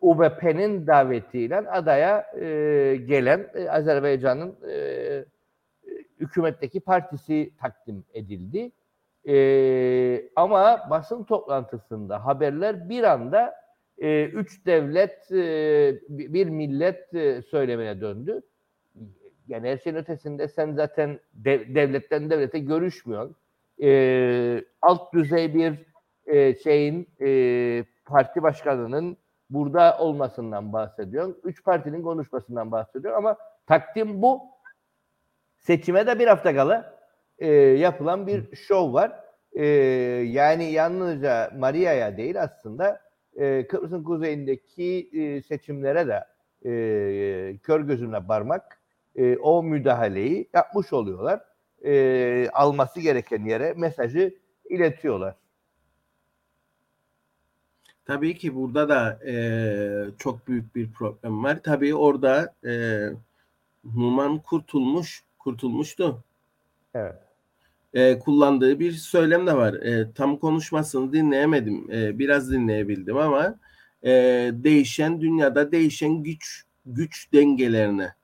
UBP'nin 0.00 0.86
davetiyle 0.86 1.56
adaya 1.56 2.26
e, 2.40 2.96
gelen 2.96 3.50
e, 3.54 3.70
Azerbaycan'ın 3.70 4.56
e, 4.70 5.24
hükümetteki 6.20 6.80
partisi 6.80 7.52
takdim 7.60 8.04
edildi. 8.14 8.72
E, 9.28 10.28
ama 10.36 10.86
basın 10.90 11.24
toplantısında 11.24 12.26
haberler 12.26 12.88
bir 12.88 13.04
anda 13.04 13.54
e, 13.98 14.24
üç 14.24 14.66
devlet, 14.66 15.32
e, 15.32 16.00
bir 16.08 16.46
millet 16.46 17.14
e, 17.14 17.42
söylemine 17.42 18.00
döndü. 18.00 18.42
Yani 19.48 19.68
her 19.68 19.78
şeyin 19.78 19.96
ötesinde 19.96 20.48
sen 20.48 20.72
zaten 20.72 21.20
dev, 21.34 21.74
devletten 21.74 22.30
devlete 22.30 22.58
görüşmüyorsun. 22.58 23.36
E, 23.82 24.64
alt 24.82 25.12
düzey 25.12 25.54
bir 25.54 25.74
e, 26.26 26.54
şeyin 26.54 27.08
e, 27.20 27.84
parti 28.04 28.42
başkanının 28.42 29.16
burada 29.50 29.98
olmasından 29.98 30.72
bahsediyorsun. 30.72 31.40
Üç 31.44 31.64
partinin 31.64 32.02
konuşmasından 32.02 32.72
bahsediyor 32.72 33.14
ama 33.14 33.36
takdim 33.66 34.22
bu. 34.22 34.42
Seçime 35.58 36.06
de 36.06 36.18
bir 36.18 36.26
hafta 36.26 36.54
kala 36.54 36.98
e, 37.38 37.48
yapılan 37.54 38.26
bir 38.26 38.56
şov 38.56 38.92
var. 38.92 39.12
E, 39.52 39.66
yani 40.26 40.64
yalnızca 40.64 41.50
Maria'ya 41.58 42.16
değil 42.16 42.42
aslında 42.42 43.00
e, 43.36 43.66
Kıbrıs'ın 43.66 44.04
kuzeyindeki 44.04 45.10
e, 45.12 45.42
seçimlere 45.42 46.06
de 46.06 46.24
e, 46.70 47.58
kör 47.58 47.80
gözüne 47.80 48.26
parmak 48.26 48.80
e, 49.16 49.36
o 49.36 49.62
müdahaleyi 49.62 50.48
yapmış 50.54 50.92
oluyorlar. 50.92 51.40
E, 51.84 52.48
alması 52.52 53.00
gereken 53.00 53.44
yere 53.44 53.72
mesajı 53.76 54.34
iletiyorlar. 54.70 55.34
Tabii 58.04 58.38
ki 58.38 58.54
burada 58.54 58.88
da 58.88 59.18
e, 59.26 59.34
çok 60.18 60.48
büyük 60.48 60.74
bir 60.76 60.92
problem 60.92 61.44
var. 61.44 61.60
Tabii 61.62 61.94
orada 61.94 62.54
e, 62.66 63.00
Numan 63.84 64.38
kurtulmuş, 64.38 65.24
kurtulmuştu. 65.38 66.24
Evet. 66.94 67.14
E, 67.94 68.18
kullandığı 68.18 68.80
bir 68.80 68.92
söylem 68.92 69.46
de 69.46 69.56
var. 69.56 69.74
E, 69.74 70.12
tam 70.12 70.36
konuşmasını 70.36 71.12
dinleyemedim. 71.12 71.90
E, 71.92 72.18
biraz 72.18 72.52
dinleyebildim 72.52 73.16
ama 73.16 73.58
e, 74.02 74.10
değişen 74.52 75.20
dünyada 75.20 75.72
değişen 75.72 76.22
güç 76.22 76.64
güç 76.86 77.32
dengelerine 77.32 78.14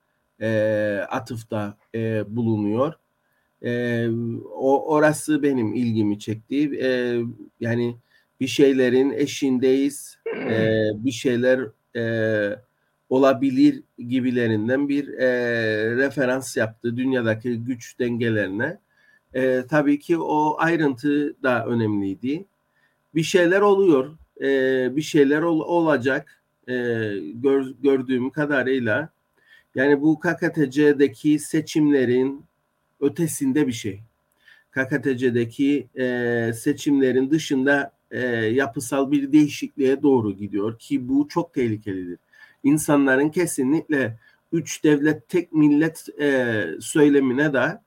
e, 0.42 1.06
atıfta 1.10 1.76
e, 1.94 2.36
bulunuyor. 2.36 2.94
E, 3.64 4.06
o 4.54 4.92
orası 4.94 5.42
benim 5.42 5.74
ilgimi 5.74 6.18
çekti. 6.18 6.78
E, 6.82 7.20
yani 7.60 7.96
bir 8.40 8.46
şeylerin 8.46 9.10
eşindeyiz, 9.10 10.18
e, 10.26 10.82
bir 10.94 11.10
şeyler 11.10 11.60
e, 11.96 12.56
olabilir 13.10 13.82
gibilerinden 13.98 14.88
bir 14.88 15.08
e, 15.08 15.28
referans 15.96 16.56
yaptı 16.56 16.96
dünyadaki 16.96 17.56
güç 17.56 17.98
dengelerine. 17.98 18.78
E, 19.34 19.64
tabii 19.70 19.98
ki 19.98 20.18
o 20.18 20.56
ayrıntı 20.58 21.42
da 21.42 21.66
önemliydi. 21.66 22.44
Bir 23.14 23.22
şeyler 23.22 23.60
oluyor, 23.60 24.18
e, 24.40 24.46
bir 24.96 25.02
şeyler 25.02 25.42
ol, 25.42 25.60
olacak 25.60 26.42
e, 26.68 26.74
gör, 27.34 27.66
gördüğüm 27.82 28.30
kadarıyla. 28.30 29.08
Yani 29.74 30.02
bu 30.02 30.20
KKTC'deki 30.20 31.38
seçimlerin 31.38 32.44
ötesinde 33.00 33.66
bir 33.66 33.72
şey. 33.72 34.00
KKTC'deki 34.70 35.88
e, 35.98 36.52
seçimlerin 36.54 37.30
dışında 37.30 37.92
e, 38.10 38.20
yapısal 38.30 39.10
bir 39.10 39.32
değişikliğe 39.32 40.02
doğru 40.02 40.32
gidiyor 40.32 40.78
ki 40.78 41.08
bu 41.08 41.28
çok 41.28 41.54
tehlikelidir. 41.54 42.18
İnsanların 42.64 43.28
kesinlikle 43.28 44.18
üç 44.52 44.84
devlet 44.84 45.28
tek 45.28 45.52
millet 45.52 46.20
e, 46.20 46.64
söylemine 46.80 47.52
de 47.52 47.80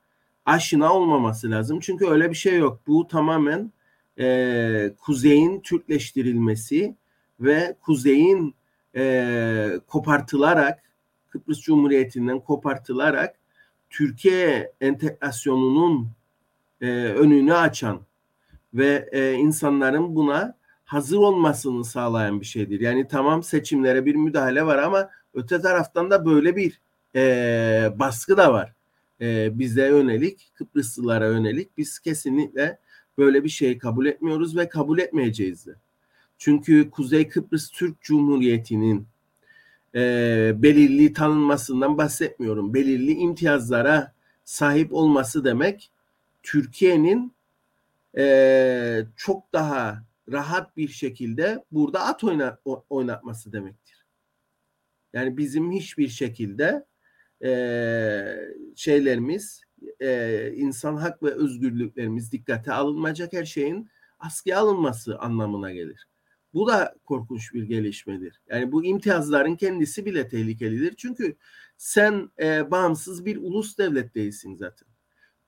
aşina 0.44 0.94
olmaması 0.94 1.50
lazım. 1.50 1.80
Çünkü 1.80 2.06
öyle 2.06 2.30
bir 2.30 2.36
şey 2.36 2.58
yok. 2.58 2.80
Bu 2.86 3.06
tamamen 3.06 3.72
e, 4.18 4.90
kuzeyin 4.98 5.60
Türkleştirilmesi 5.60 6.96
ve 7.40 7.76
kuzeyin 7.80 8.54
e, 8.96 9.80
kopartılarak 9.86 10.85
Kıbrıs 11.36 11.60
Cumhuriyeti'nden 11.60 12.40
kopartılarak 12.40 13.36
Türkiye 13.90 14.72
entegrasyonunun 14.80 16.08
e, 16.80 16.86
önünü 16.96 17.54
açan 17.54 18.00
ve 18.74 19.08
e, 19.12 19.32
insanların 19.32 20.16
buna 20.16 20.56
hazır 20.84 21.16
olmasını 21.16 21.84
sağlayan 21.84 22.40
bir 22.40 22.46
şeydir. 22.46 22.80
Yani 22.80 23.08
tamam 23.08 23.42
seçimlere 23.42 24.04
bir 24.04 24.14
müdahale 24.14 24.66
var 24.66 24.78
ama 24.78 25.10
öte 25.34 25.60
taraftan 25.60 26.10
da 26.10 26.26
böyle 26.26 26.56
bir 26.56 26.80
e, 27.14 27.92
baskı 27.98 28.36
da 28.36 28.52
var. 28.52 28.72
E, 29.20 29.58
bize 29.58 29.88
yönelik, 29.88 30.50
Kıbrıslılara 30.54 31.26
yönelik 31.26 31.78
biz 31.78 31.98
kesinlikle 31.98 32.78
böyle 33.18 33.44
bir 33.44 33.48
şey 33.48 33.78
kabul 33.78 34.06
etmiyoruz 34.06 34.56
ve 34.56 34.68
kabul 34.68 34.98
etmeyeceğiz 34.98 35.66
de. 35.66 35.74
Çünkü 36.38 36.90
Kuzey 36.90 37.28
Kıbrıs 37.28 37.70
Türk 37.70 38.00
Cumhuriyeti'nin 38.00 39.06
e, 39.96 40.52
belirli 40.56 41.12
tanınmasından 41.12 41.98
bahsetmiyorum. 41.98 42.74
Belirli 42.74 43.12
imtiyazlara 43.12 44.12
sahip 44.44 44.92
olması 44.92 45.44
demek 45.44 45.90
Türkiye'nin 46.42 47.32
e, 48.18 49.06
çok 49.16 49.52
daha 49.52 50.02
rahat 50.32 50.76
bir 50.76 50.88
şekilde 50.88 51.64
burada 51.72 52.00
at 52.00 52.24
oyna, 52.24 52.58
oynatması 52.90 53.52
demektir. 53.52 54.04
Yani 55.12 55.36
bizim 55.36 55.72
hiçbir 55.72 56.08
şekilde 56.08 56.86
e, 57.44 57.50
şeylerimiz 58.76 59.62
e, 60.00 60.52
insan 60.56 60.96
hak 60.96 61.22
ve 61.22 61.30
özgürlüklerimiz 61.30 62.32
dikkate 62.32 62.72
alınmayacak 62.72 63.32
her 63.32 63.44
şeyin 63.44 63.90
askıya 64.18 64.60
alınması 64.60 65.18
anlamına 65.18 65.72
gelir. 65.72 66.06
Bu 66.56 66.66
da 66.66 66.94
korkunç 67.04 67.54
bir 67.54 67.62
gelişmedir. 67.62 68.40
Yani 68.48 68.72
bu 68.72 68.84
imtiyazların 68.84 69.56
kendisi 69.56 70.06
bile 70.06 70.28
tehlikelidir. 70.28 70.94
Çünkü 70.96 71.36
sen 71.76 72.30
e, 72.40 72.70
bağımsız 72.70 73.24
bir 73.24 73.36
ulus 73.36 73.78
devlet 73.78 74.14
değilsin 74.14 74.54
zaten. 74.54 74.88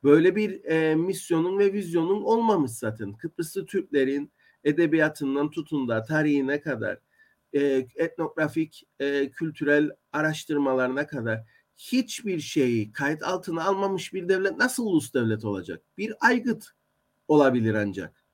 Böyle 0.05 0.37
bir 0.37 0.65
e, 0.65 0.95
misyonun 0.95 1.59
ve 1.59 1.73
vizyonun 1.73 2.23
olmamış 2.23 2.71
zaten. 2.71 3.12
Kıbrıslı 3.12 3.66
Türklerin 3.66 4.33
edebiyatından 4.64 5.51
tutun 5.51 5.88
da 5.88 6.05
tarihine 6.05 6.61
kadar, 6.61 6.99
e, 7.53 7.87
etnografik, 7.94 8.85
e, 9.01 9.31
kültürel 9.31 9.90
araştırmalarına 10.12 11.07
kadar 11.07 11.44
hiçbir 11.77 12.40
şeyi 12.40 12.92
kayıt 12.92 13.23
altına 13.23 13.64
almamış 13.64 14.14
bir 14.14 14.29
devlet 14.29 14.57
nasıl 14.57 14.87
ulus 14.87 15.14
devlet 15.14 15.44
olacak? 15.44 15.83
Bir 15.99 16.14
aygıt 16.21 16.66
olabilir 17.29 17.75
ancak. 17.75 18.25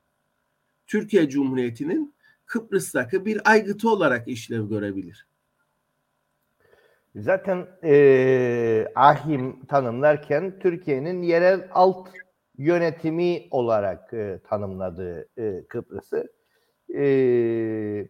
Türkiye 0.86 1.28
Cumhuriyeti'nin 1.28 2.13
Kıbrıs'taki 2.46 3.26
bir 3.26 3.50
aygıtı 3.50 3.90
olarak 3.90 4.28
işlev 4.28 4.68
görebilir. 4.68 5.26
Zaten 7.16 7.66
e, 7.84 8.86
ahim 8.94 9.66
tanımlarken 9.66 10.58
Türkiye'nin 10.58 11.22
yerel 11.22 11.68
alt 11.72 12.08
yönetimi 12.58 13.42
olarak 13.50 14.12
e, 14.12 14.40
tanımladığı 14.48 15.28
e, 15.38 15.64
Kıbrıs'ı. 15.68 16.32
E, 16.94 17.04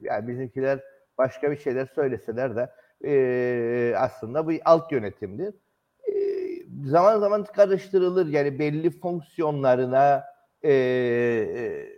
yani 0.01 0.29
bizimkiler 0.29 0.81
başka 1.19 1.51
bir 1.51 1.57
şeyler 1.57 1.87
söyleseler 1.95 2.57
de 2.57 2.71
e, 3.05 3.95
aslında 3.97 4.47
bu 4.47 4.53
alt 4.65 4.93
yönetimdir. 4.93 5.55
E, 6.09 6.15
zaman 6.85 7.21
zaman 7.21 7.45
karıştırılır 7.45 8.27
yani 8.27 8.59
belli 8.59 8.91
fonksiyonlarına 8.91 10.25
e, 10.63 10.73
e, 10.73 11.94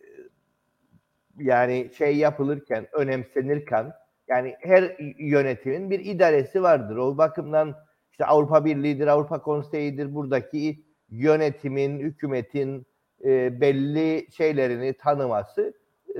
yani 1.38 1.90
şey 1.98 2.16
yapılırken 2.16 2.86
önemsenirken 2.92 3.92
yani 4.28 4.56
her 4.60 4.96
yönetimin 5.18 5.90
bir 5.90 6.00
idaresi 6.00 6.62
vardır. 6.62 6.96
O 6.96 7.18
bakımdan 7.18 7.74
işte 8.10 8.24
Avrupa 8.24 8.64
Birliği'dir, 8.64 9.06
Avrupa 9.06 9.42
Konseyi'dir 9.42 10.14
buradaki 10.14 10.84
yönetimin, 11.10 11.98
hükümetin 11.98 12.86
e, 13.24 13.60
belli 13.60 14.26
şeylerini 14.32 14.92
tanıması 14.92 15.72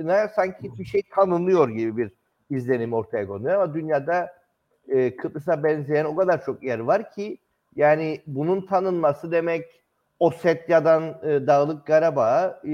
ne 0.03 0.27
sanki 0.35 0.77
bir 0.79 0.85
şey 0.85 1.01
tanınıyor 1.15 1.69
gibi 1.69 1.97
bir 1.97 2.11
izlenim 2.49 2.93
ortaya 2.93 3.27
konuyor 3.27 3.53
ama 3.55 3.73
dünyada 3.73 4.29
e, 4.87 5.15
Kıbrıs'a 5.15 5.63
benzeyen 5.63 6.05
o 6.05 6.15
kadar 6.15 6.45
çok 6.45 6.63
yer 6.63 6.79
var 6.79 7.11
ki 7.11 7.37
yani 7.75 8.21
bunun 8.27 8.65
tanınması 8.65 9.31
demek 9.31 9.65
Osetya'dan 10.19 11.03
e, 11.23 11.47
Dağlık 11.47 11.87
Karabağ'a 11.87 12.61
e, 12.63 12.69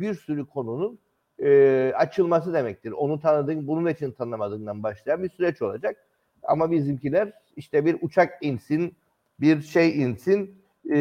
bir 0.00 0.14
sürü 0.14 0.46
konunun 0.46 0.98
e, 1.42 1.92
açılması 1.96 2.52
demektir. 2.52 2.92
Onu 2.92 3.20
tanıdığın, 3.20 3.66
bunun 3.66 3.90
için 3.90 4.10
tanımadığından 4.10 4.82
başlayan 4.82 5.22
bir 5.22 5.28
süreç 5.28 5.62
olacak. 5.62 5.96
Ama 6.42 6.70
bizimkiler 6.70 7.32
işte 7.56 7.84
bir 7.84 7.96
uçak 8.00 8.38
insin, 8.40 8.96
bir 9.40 9.60
şey 9.62 10.02
insin, 10.02 10.62
e, 10.92 10.98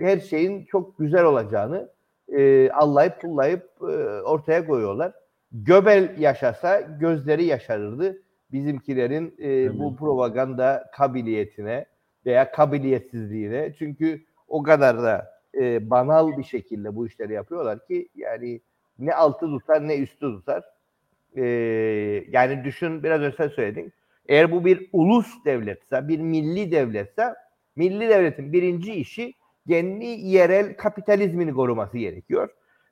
her 0.00 0.18
şeyin 0.18 0.64
çok 0.64 0.98
güzel 0.98 1.24
olacağını 1.24 1.88
e, 2.28 2.70
allayıp 2.70 3.20
pullayıp 3.20 3.70
e, 3.82 3.84
ortaya 4.22 4.66
koyuyorlar. 4.66 5.12
Göbel 5.52 6.18
yaşasa 6.18 6.80
gözleri 6.80 7.44
yaşarırdı. 7.44 8.22
Bizimkilerin 8.52 9.34
e, 9.42 9.78
bu 9.78 9.96
propaganda 9.96 10.90
kabiliyetine 10.96 11.86
veya 12.26 12.50
kabiliyetsizliğine. 12.50 13.74
Çünkü 13.78 14.24
o 14.48 14.62
kadar 14.62 15.02
da 15.02 15.40
e, 15.54 15.90
banal 15.90 16.38
bir 16.38 16.42
şekilde 16.42 16.96
bu 16.96 17.06
işleri 17.06 17.32
yapıyorlar 17.32 17.86
ki 17.86 18.08
yani 18.14 18.60
ne 19.00 19.14
altı 19.14 19.46
tutar 19.46 19.88
ne 19.88 19.98
üstü 19.98 20.20
tutar. 20.20 20.64
Ee, 21.36 21.44
yani 22.28 22.64
düşün 22.64 23.02
biraz 23.02 23.20
önce 23.20 23.48
söyledin. 23.48 23.92
Eğer 24.28 24.52
bu 24.52 24.64
bir 24.64 24.88
ulus 24.92 25.44
devletse, 25.44 26.08
bir 26.08 26.18
milli 26.18 26.72
devletse 26.72 27.34
milli 27.76 28.08
devletin 28.08 28.52
birinci 28.52 28.94
işi 28.94 29.34
kendi 29.68 30.04
yerel 30.04 30.76
kapitalizmini 30.76 31.52
koruması 31.52 31.98
gerekiyor. 31.98 32.48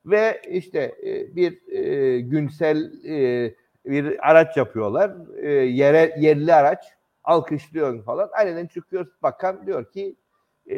Ve 0.07 0.43
işte 0.51 0.95
e, 1.07 1.37
bir 1.37 1.73
e, 1.73 2.21
günsel 2.21 3.05
e, 3.05 3.55
bir 3.85 4.31
araç 4.31 4.57
yapıyorlar. 4.57 5.13
E, 5.43 5.51
yere, 5.51 6.15
yerli 6.19 6.55
araç 6.55 6.85
alkışlıyor 7.25 8.05
falan. 8.05 8.29
Aynen 8.33 8.67
çıkıyor 8.67 9.07
bakan 9.23 9.67
diyor 9.67 9.93
ki 9.93 10.17
e, 10.71 10.77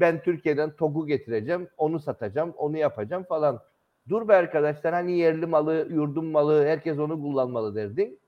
ben 0.00 0.22
Türkiye'den 0.22 0.76
TOG'u 0.76 1.06
getireceğim, 1.06 1.68
onu 1.76 2.00
satacağım, 2.00 2.54
onu 2.56 2.78
yapacağım 2.78 3.24
falan. 3.24 3.62
Dur 4.08 4.28
be 4.28 4.34
arkadaşlar 4.34 4.94
hani 4.94 5.18
yerli 5.18 5.46
malı, 5.46 5.88
yurdun 5.90 6.24
malı, 6.24 6.64
herkes 6.64 6.98
onu 6.98 7.22
kullanmalı 7.22 7.74
derdin. 7.74 8.18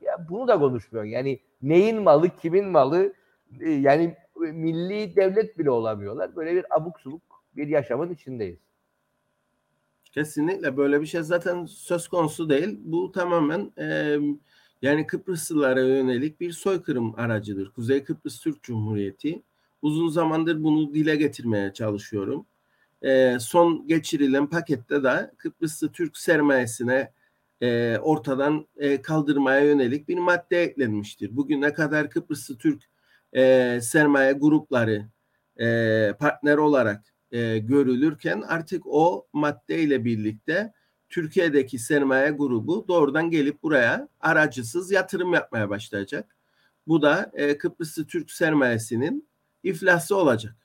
Ya 0.00 0.26
bunu 0.28 0.48
da 0.48 0.58
konuşmuyor. 0.58 1.04
Yani 1.04 1.40
neyin 1.62 2.02
malı, 2.02 2.28
kimin 2.36 2.66
malı? 2.66 3.12
E, 3.60 3.70
yani 3.70 4.16
milli 4.36 5.16
devlet 5.16 5.58
bile 5.58 5.70
olamıyorlar. 5.70 6.36
Böyle 6.36 6.54
bir 6.54 6.76
abuk 6.76 7.00
subuk 7.00 7.22
bir 7.56 7.68
yaşamın 7.68 8.14
içindeyiz. 8.14 8.58
Kesinlikle 10.12 10.76
böyle 10.76 11.00
bir 11.00 11.06
şey 11.06 11.22
zaten 11.22 11.66
söz 11.66 12.08
konusu 12.08 12.48
değil. 12.48 12.80
Bu 12.84 13.12
tamamen 13.12 13.72
e, 13.78 14.16
yani 14.82 15.06
Kıbrıslılara 15.06 15.80
yönelik 15.80 16.40
bir 16.40 16.52
soykırım 16.52 17.14
aracıdır. 17.20 17.72
Kuzey 17.72 18.04
Kıbrıs 18.04 18.40
Türk 18.40 18.62
Cumhuriyeti. 18.62 19.42
Uzun 19.82 20.08
zamandır 20.08 20.64
bunu 20.64 20.94
dile 20.94 21.16
getirmeye 21.16 21.72
çalışıyorum 21.72 22.46
e, 23.02 23.36
son 23.40 23.86
geçirilen 23.86 24.46
pakette 24.46 25.02
de 25.02 25.30
Kıbrıslı 25.36 25.92
Türk 25.92 26.16
sermayesine 26.18 27.12
e, 27.62 27.98
ortadan 27.98 28.66
e, 28.76 29.02
kaldırmaya 29.02 29.60
yönelik 29.60 30.08
bir 30.08 30.18
madde 30.18 30.62
eklenmiştir. 30.62 31.36
Bugüne 31.36 31.72
kadar 31.72 32.10
Kıbrıslı 32.10 32.58
Türk 32.58 32.82
e, 33.32 33.78
sermaye 33.82 34.32
grupları 34.32 35.08
e, 35.60 36.14
partner 36.18 36.56
olarak 36.56 37.04
e, 37.32 37.58
görülürken 37.58 38.40
artık 38.40 38.82
o 38.86 39.26
maddeyle 39.32 40.04
birlikte 40.04 40.72
Türkiye'deki 41.08 41.78
sermaye 41.78 42.30
grubu 42.30 42.84
doğrudan 42.88 43.30
gelip 43.30 43.62
buraya 43.62 44.08
aracısız 44.20 44.90
yatırım 44.90 45.34
yapmaya 45.34 45.70
başlayacak. 45.70 46.36
Bu 46.86 47.02
da 47.02 47.30
e, 47.34 47.58
Kıbrıslı 47.58 48.06
Türk 48.06 48.30
sermayesinin 48.30 49.28
iflası 49.62 50.16
olacak. 50.16 50.56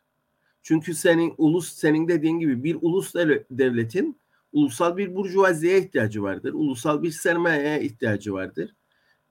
Çünkü 0.65 0.93
senin 0.93 1.33
ulus 1.37 1.73
senin 1.73 2.07
dediğin 2.07 2.39
gibi 2.39 2.63
bir 2.63 2.77
ulus 2.81 3.15
devletin 3.49 4.17
ulusal 4.53 4.97
bir 4.97 5.15
burjuvaziye 5.15 5.79
ihtiyacı 5.79 6.23
vardır. 6.23 6.53
Ulusal 6.53 7.03
bir 7.03 7.11
sermayeye 7.11 7.81
ihtiyacı 7.81 8.33
vardır. 8.33 8.75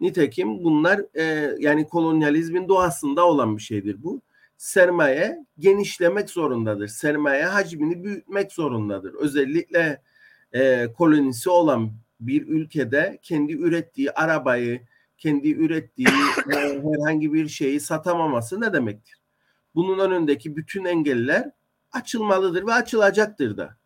Nitekim 0.00 0.64
bunlar 0.64 1.00
e, 1.14 1.54
yani 1.58 1.88
kolonyalizmin 1.88 2.68
doğasında 2.68 3.26
olan 3.26 3.56
bir 3.56 3.62
şeydir 3.62 4.02
bu. 4.02 4.22
Sermaye 4.56 5.46
genişlemek 5.58 6.30
zorundadır. 6.30 6.88
Sermaye 6.88 7.44
hacmini 7.44 8.04
büyütmek 8.04 8.52
zorundadır. 8.52 9.14
Özellikle 9.14 10.02
e, 10.52 10.86
kolonisi 10.96 11.50
olan 11.50 11.92
bir 12.20 12.46
ülkede 12.46 13.18
kendi 13.22 13.52
ürettiği 13.52 14.10
arabayı, 14.10 14.80
kendi 15.18 15.50
ürettiği 15.50 16.08
e, 16.52 16.56
herhangi 16.56 17.32
bir 17.32 17.48
şeyi 17.48 17.80
satamaması 17.80 18.60
ne 18.60 18.72
demektir? 18.72 19.23
Bunun 19.74 19.98
önündeki 19.98 20.56
bütün 20.56 20.84
engeller 20.84 21.50
açılmalıdır 21.92 22.66
ve 22.66 22.72
açılacaktır 22.72 23.56
da. 23.56 23.76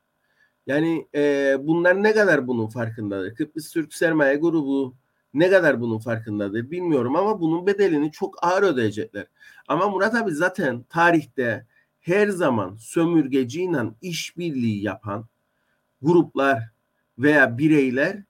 Yani 0.67 1.09
e, 1.15 1.57
bunlar 1.61 2.03
ne 2.03 2.15
kadar 2.15 2.47
bunun 2.47 2.67
farkındadır? 2.67 3.35
Kıbrıs 3.35 3.73
Türk 3.73 3.95
Sermaye 3.95 4.37
Grubu 4.37 4.95
ne 5.35 5.51
kadar 5.51 5.81
bunun 5.81 5.99
farkındadır 5.99 6.71
bilmiyorum 6.71 7.17
ama 7.17 7.41
bunun 7.41 7.67
bedelini 7.67 8.13
çok 8.13 8.45
ağır 8.45 8.63
ödeyecekler. 8.63 9.27
Ama 9.69 9.89
Murat 9.89 10.15
abi 10.15 10.31
zaten 10.31 10.83
tarihte 10.83 11.67
her 12.01 12.29
zaman 12.29 12.77
sömürgeciyle 12.77 13.79
işbirliği 14.03 14.83
yapan 14.83 15.27
gruplar 16.03 16.63
veya 17.19 17.59
bireyler 17.59 18.23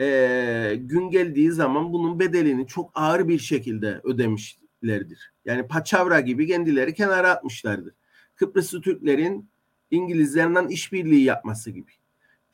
e, 0.00 0.74
gün 0.76 1.10
geldiği 1.10 1.52
zaman 1.52 1.92
bunun 1.92 2.20
bedelini 2.20 2.66
çok 2.66 2.90
ağır 2.94 3.28
bir 3.28 3.38
şekilde 3.38 4.00
ödemişlerdir. 4.04 5.31
Yani 5.44 5.68
paçavra 5.68 6.20
gibi 6.20 6.46
kendileri 6.46 6.94
kenara 6.94 7.30
atmışlardır. 7.30 7.94
Kıbrıslı 8.34 8.80
Türklerin 8.80 9.50
İngilizlerden 9.90 10.68
işbirliği 10.68 11.24
yapması 11.24 11.70
gibi. 11.70 11.90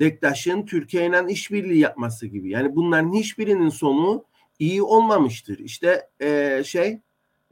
Dektaş'ın 0.01 0.67
Türkiye 0.67 1.25
işbirliği 1.29 1.79
yapması 1.79 2.27
gibi. 2.27 2.51
Yani 2.51 2.77
bunların 2.77 3.13
hiçbirinin 3.13 3.69
sonu 3.69 4.25
iyi 4.59 4.83
olmamıştır. 4.83 5.59
İşte 5.59 6.09
e, 6.21 6.63
şey 6.65 7.01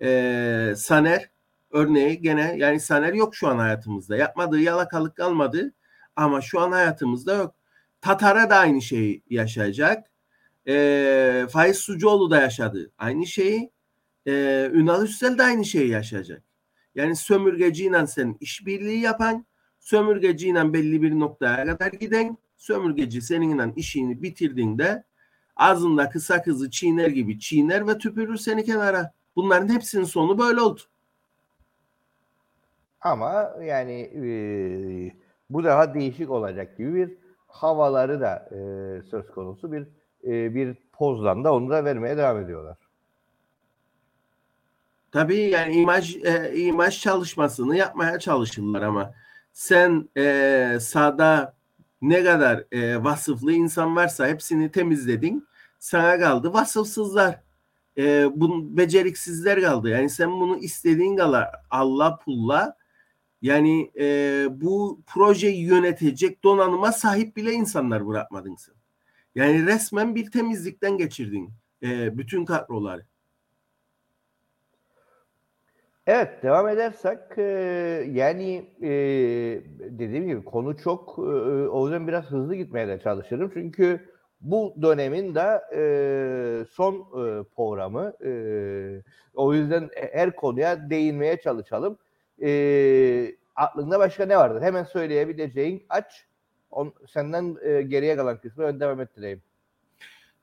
e, 0.03 0.73
Saner 0.77 1.31
örneği 1.71 2.21
gene 2.21 2.55
yani 2.57 2.81
Saner 2.81 3.13
yok 3.13 3.37
şu 3.37 3.49
an 3.49 3.59
hayatımızda. 3.59 4.17
Yapmadığı 4.17 4.61
yalakalık 4.61 5.17
kalmadı 5.17 5.73
ama 6.17 6.41
şu 6.41 6.61
an 6.61 6.73
hayatımızda 6.73 7.35
yok. 7.35 7.55
Tatar'a 8.01 8.51
da 8.51 8.57
aynı 8.57 8.83
şeyi 8.83 9.23
yaşayacak. 9.31 10.11
E, 10.69 11.47
Faiz 11.51 11.79
Sucuoğlu 11.79 12.31
da 12.31 12.41
yaşadı. 12.41 12.91
Aynı 12.99 13.27
şeyi. 13.27 13.71
E, 14.27 14.33
Ünal 14.73 15.05
Üstel 15.05 15.39
de 15.39 15.43
aynı 15.43 15.65
şeyi 15.65 15.91
yaşayacak. 15.91 16.43
Yani 16.95 17.17
sömürgeciyle 17.17 18.07
sen 18.07 18.37
işbirliği 18.41 19.01
yapan, 19.01 19.47
sömürgeciyle 19.81 20.73
belli 20.73 21.03
bir 21.03 21.19
noktaya 21.19 21.65
kadar 21.67 21.93
giden, 21.93 22.39
sömürgeci 22.57 23.23
seninle 23.23 23.73
işini 23.77 24.23
bitirdiğinde 24.23 25.05
ağzında 25.57 26.09
kısa 26.09 26.43
kızı 26.43 26.71
çiğner 26.71 27.09
gibi 27.09 27.39
çiğner 27.39 27.89
ve 27.89 27.99
tüpürür 27.99 28.37
seni 28.37 28.65
kenara. 28.65 29.13
Bunların 29.37 29.75
hepsinin 29.75 30.05
sonu 30.05 30.39
böyle 30.39 30.61
oldu. 30.61 30.81
Ama 33.01 33.53
yani 33.63 33.93
e, 34.01 34.27
bu 35.51 35.65
daha 35.65 35.95
değişik 35.95 36.31
olacak 36.31 36.79
gibi 36.79 36.95
bir 36.95 37.17
havaları 37.47 38.21
da 38.21 38.49
e, 38.53 38.59
söz 39.03 39.31
konusu 39.31 39.73
bir 39.73 39.89
e, 40.25 40.55
bir 40.55 40.77
pozdan 40.93 41.45
da 41.45 41.55
onu 41.55 41.71
da 41.71 41.85
vermeye 41.85 42.17
devam 42.17 42.41
ediyorlar. 42.41 42.86
Tabii 45.13 45.41
yani 45.41 45.75
imaj 45.75 46.17
e, 46.17 46.53
imaj 46.57 47.01
çalışmasını 47.01 47.77
yapmaya 47.77 48.19
çalışırlar 48.19 48.83
ama 48.83 49.15
sen 49.53 50.09
e, 50.17 50.79
sahada 50.81 51.57
ne 52.03 52.25
kadar 52.25 52.65
e, 52.73 53.05
vasıflı 53.05 53.53
insan 53.53 53.97
varsa 53.97 54.29
hepsini 54.29 54.71
temizledin. 54.71 55.49
Sana 55.79 56.19
kaldı 56.19 56.53
vasıfsızlar. 56.53 57.41
E, 57.99 58.29
bu 58.35 58.77
beceriksizler 58.77 59.63
kaldı. 59.63 59.89
Yani 59.89 60.11
sen 60.11 60.33
bunu 60.41 60.59
istediğin 60.59 61.17
kadar 61.17 61.51
Allah 61.71 62.19
pulla 62.19 62.77
yani 63.43 63.91
e, 63.99 64.47
bu 64.51 65.01
projeyi 65.07 65.65
yönetecek 65.65 66.45
donanıma 66.45 66.93
sahip 66.93 67.37
bile 67.37 67.53
insanlar 67.53 68.07
bırakmadın 68.07 68.57
sen. 68.57 68.75
Yani 69.35 69.67
resmen 69.67 70.15
bir 70.15 70.31
temizlikten 70.31 70.99
geçirdin 70.99 71.51
e, 71.83 72.19
bütün 72.19 72.45
kadroları. 72.45 73.07
Evet 76.07 76.43
devam 76.43 76.69
edersek 76.69 77.19
e, 77.39 77.43
yani 78.13 78.71
e, 78.83 78.91
dediğim 79.79 80.27
gibi 80.27 80.45
konu 80.45 80.77
çok 80.77 81.19
e, 81.19 81.23
o 81.69 81.87
yüzden 81.87 82.09
biraz 82.09 82.25
hızlı 82.25 82.55
gitmeye 82.55 82.89
de 82.89 83.01
çalışırım 83.01 83.51
çünkü 83.55 84.01
bu 84.41 84.75
dönemin 84.83 85.35
de 85.35 85.63
e, 85.75 86.65
son 86.65 86.95
e, 86.95 87.45
programı 87.57 88.13
e, 88.25 88.31
o 89.35 89.55
yüzden 89.55 89.91
her 90.13 90.37
konuya 90.37 90.91
değinmeye 90.91 91.41
çalışalım. 91.41 91.99
E, 92.43 93.37
aklında 93.57 93.99
başka 93.99 94.27
ne 94.27 94.37
vardır? 94.37 94.63
Hemen 94.63 94.85
söyleyebileceğin 94.85 95.87
aç 95.89 96.27
senden 97.09 97.57
e, 97.63 97.83
geriye 97.83 98.17
kalan 98.17 98.39
kısmı 98.41 98.65
ön 98.65 98.81
devam 98.81 99.01
ettireyim. 99.01 99.43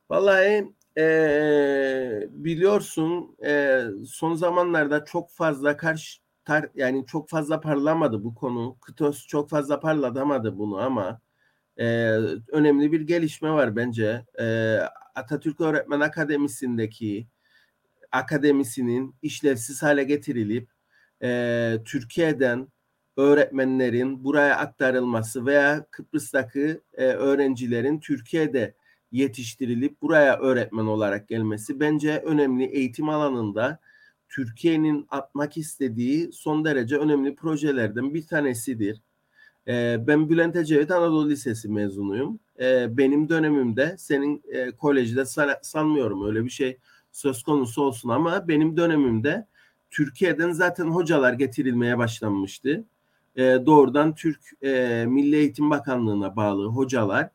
Vallahi 0.09 0.73
e, 0.97 2.27
biliyorsun 2.29 3.37
e, 3.45 3.81
son 4.07 4.33
zamanlarda 4.33 5.05
çok 5.05 5.31
fazla 5.31 5.77
karşı 5.77 6.21
tar, 6.45 6.69
yani 6.75 7.05
çok 7.05 7.29
fazla 7.29 7.61
parlamadı 7.61 8.23
bu 8.23 8.35
konu. 8.35 8.77
Kıtos 8.81 9.27
çok 9.27 9.49
fazla 9.49 9.79
parlatamadı 9.79 10.57
bunu 10.57 10.77
ama 10.77 11.21
e, 11.77 11.85
önemli 12.51 12.91
bir 12.91 13.01
gelişme 13.01 13.51
var 13.51 13.75
bence. 13.75 14.25
E, 14.39 14.77
Atatürk 15.15 15.61
Öğretmen 15.61 15.99
Akademisi'ndeki 15.99 17.27
akademisinin 18.11 19.15
işlevsiz 19.21 19.83
hale 19.83 20.03
getirilip 20.03 20.69
e, 21.23 21.77
Türkiye'den 21.85 22.67
öğretmenlerin 23.17 24.23
buraya 24.23 24.57
aktarılması 24.57 25.45
veya 25.45 25.85
Kıbrıs'taki 25.91 26.81
e, 26.93 27.05
öğrencilerin 27.05 27.99
Türkiye'de 27.99 28.75
yetiştirilip 29.13 30.01
buraya 30.01 30.37
öğretmen 30.39 30.85
olarak 30.85 31.27
gelmesi 31.27 31.79
bence 31.79 32.17
önemli 32.17 32.63
eğitim 32.65 33.09
alanında 33.09 33.79
Türkiye'nin 34.29 35.07
atmak 35.09 35.57
istediği 35.57 36.31
son 36.31 36.65
derece 36.65 36.97
önemli 36.97 37.35
projelerden 37.35 38.13
bir 38.13 38.27
tanesidir. 38.27 39.01
E, 39.67 39.97
ben 40.07 40.29
Bülent 40.29 40.55
Ecevit 40.55 40.91
Anadolu 40.91 41.29
Lisesi 41.29 41.69
mezunuyum. 41.69 42.39
E, 42.59 42.97
benim 42.97 43.29
dönemimde 43.29 43.95
senin 43.97 44.43
e, 44.51 44.71
kolejde 44.71 45.25
san, 45.25 45.49
sanmıyorum 45.61 46.25
öyle 46.25 46.45
bir 46.45 46.49
şey 46.49 46.77
söz 47.11 47.43
konusu 47.43 47.81
olsun 47.81 48.09
ama 48.09 48.47
benim 48.47 48.77
dönemimde 48.77 49.47
Türkiye'den 49.91 50.51
zaten 50.51 50.85
hocalar 50.85 51.33
getirilmeye 51.33 51.97
başlanmıştı. 51.97 52.85
E, 53.35 53.41
doğrudan 53.41 54.15
Türk 54.15 54.39
e, 54.63 55.05
Milli 55.07 55.35
Eğitim 55.35 55.69
Bakanlığı'na 55.69 56.35
bağlı 56.35 56.65
hocalar 56.65 57.29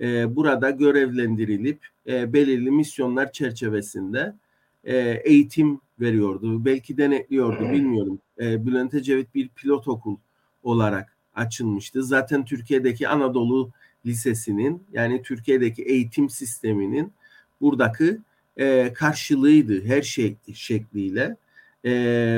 e, 0.00 0.36
burada 0.36 0.70
görevlendirilip 0.70 1.86
e, 2.06 2.32
belirli 2.32 2.70
misyonlar 2.70 3.32
çerçevesinde 3.32 4.34
e, 4.84 4.96
eğitim 5.24 5.80
veriyordu. 6.00 6.64
Belki 6.64 6.98
denetliyordu 6.98 7.72
bilmiyorum. 7.72 8.18
E, 8.40 8.66
Bülent 8.66 8.94
Ecevit 8.94 9.34
bir 9.34 9.48
pilot 9.48 9.88
okul 9.88 10.16
olarak 10.62 11.16
açılmıştı. 11.34 12.02
Zaten 12.02 12.44
Türkiye'deki 12.44 13.08
Anadolu 13.08 13.70
Lisesi'nin 14.06 14.82
yani 14.92 15.22
Türkiye'deki 15.22 15.82
eğitim 15.82 16.30
sisteminin 16.30 17.12
buradaki 17.60 18.18
e, 18.56 18.92
karşılığıydı 18.92 19.84
her 19.84 20.02
şey 20.02 20.36
şekliyle. 20.54 21.36
E, 21.84 21.90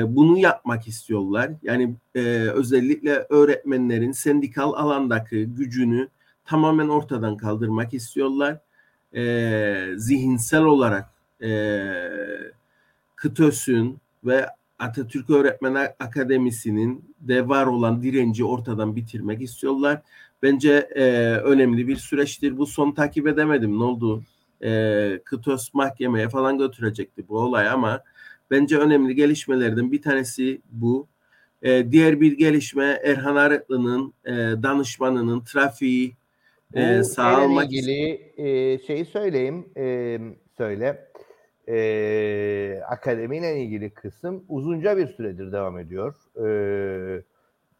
bunu 0.07 0.37
yapmak 0.37 0.87
istiyorlar. 0.87 1.51
Yani 1.63 1.95
e, 2.15 2.19
özellikle 2.53 3.25
öğretmenlerin 3.29 4.11
sendikal 4.11 4.73
alandaki 4.73 5.45
gücünü 5.45 6.07
tamamen 6.45 6.87
ortadan 6.87 7.37
kaldırmak 7.37 7.93
istiyorlar. 7.93 8.59
E, 9.15 9.93
zihinsel 9.95 10.63
olarak 10.63 11.09
e, 11.41 11.81
KTÖS'ün 13.15 13.97
ve 14.25 14.49
Atatürk 14.79 15.29
Öğretmen 15.29 15.75
Akademisi'nin 15.99 17.15
de 17.19 17.49
var 17.49 17.65
olan 17.65 18.03
direnci 18.03 18.45
ortadan 18.45 18.95
bitirmek 18.95 19.41
istiyorlar. 19.41 20.01
bence 20.43 20.71
e, 20.95 21.03
önemli 21.37 21.87
bir 21.87 21.95
süreçtir. 21.95 22.57
Bu 22.57 22.65
son 22.65 22.91
takip 22.91 23.27
edemedim. 23.27 23.79
Ne 23.79 23.83
oldu? 23.83 24.23
E, 24.63 25.19
Kıtos 25.25 25.73
mahkemeye 25.73 26.29
falan 26.29 26.57
götürecekti 26.57 27.27
bu 27.29 27.39
olay 27.39 27.67
ama 27.69 28.01
bence 28.51 28.77
önemli 28.77 29.15
gelişmelerden 29.15 29.91
bir 29.91 30.01
tanesi 30.01 30.61
bu. 30.71 31.07
E, 31.61 31.91
diğer 31.91 32.21
bir 32.21 32.31
gelişme 32.31 33.01
Erhan 33.03 33.35
Arıklı'nın 33.35 34.13
e, 34.25 34.33
danışmanının 34.63 35.41
trafiği 35.41 36.15
e, 36.73 37.03
sağlamak 37.03 37.65
ilgili 37.65 38.31
e, 38.37 38.79
şeyi 38.79 39.05
söyleyeyim 39.05 39.65
e, 39.77 40.17
söyle 40.57 41.07
e, 41.69 42.81
akademiyle 42.89 43.61
ilgili 43.61 43.89
kısım 43.89 44.45
uzunca 44.49 44.97
bir 44.97 45.07
süredir 45.07 45.51
devam 45.51 45.79
ediyor. 45.79 46.15
E, 46.37 47.23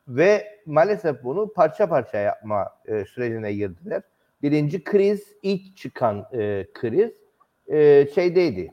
ve 0.08 0.48
maalesef 0.66 1.24
bunu 1.24 1.54
parça 1.54 1.88
parça 1.88 2.18
yapma 2.18 2.70
e, 2.86 3.06
sürecine 3.06 3.54
girdiler. 3.54 4.02
Birinci 4.42 4.84
kriz, 4.84 5.36
ilk 5.42 5.78
çıkan 5.78 6.26
e, 6.34 6.68
kriz 6.74 7.12
e, 7.68 8.08
şeydeydi. 8.16 8.72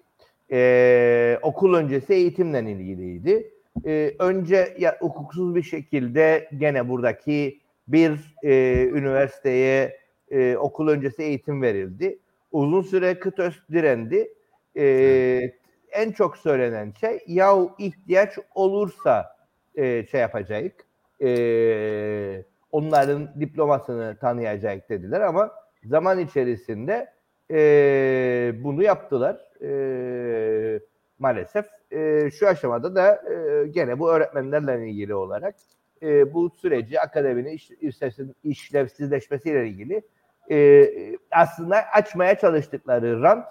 E, 0.52 1.38
okul 1.42 1.74
öncesi 1.74 2.14
eğitimle 2.14 2.72
ilgiliydi. 2.72 3.50
E, 3.86 4.14
önce 4.18 4.76
ya, 4.78 4.96
hukuksuz 5.00 5.54
bir 5.54 5.62
şekilde 5.62 6.48
gene 6.58 6.88
buradaki 6.88 7.60
bir 7.88 8.34
e, 8.44 8.84
üniversiteye 8.88 9.99
e, 10.30 10.56
okul 10.56 10.88
öncesi 10.88 11.22
eğitim 11.22 11.62
verildi. 11.62 12.18
Uzun 12.52 12.82
süre 12.82 13.18
KıTÖS 13.18 13.54
direndi. 13.72 14.34
E, 14.76 15.40
en 15.92 16.12
çok 16.12 16.36
söylenen 16.36 16.92
şey 17.00 17.18
yahu 17.26 17.74
ihtiyaç 17.78 18.38
olursa 18.54 19.36
e, 19.74 20.06
şey 20.06 20.20
yapacağız. 20.20 20.72
E, 21.22 22.44
onların 22.72 23.40
diplomasını 23.40 24.16
tanıyacak 24.20 24.88
dediler 24.88 25.20
ama 25.20 25.50
zaman 25.84 26.18
içerisinde 26.18 27.12
e, 27.50 28.52
bunu 28.64 28.82
yaptılar. 28.82 29.36
E, 29.62 30.80
maalesef 31.18 31.66
e, 31.92 32.30
şu 32.30 32.48
aşamada 32.48 32.94
da 32.94 33.22
e, 33.32 33.66
gene 33.66 33.98
bu 33.98 34.10
öğretmenlerle 34.10 34.88
ilgili 34.90 35.14
olarak 35.14 35.54
e, 36.02 36.34
bu 36.34 36.50
süreci 36.50 37.00
akademinin 37.00 37.50
iş, 37.50 37.70
işlevsizleşmesiyle 38.44 39.68
ilgili 39.68 40.02
e, 40.50 40.90
aslında 41.30 41.76
açmaya 41.94 42.38
çalıştıkları 42.38 43.22
rant 43.22 43.46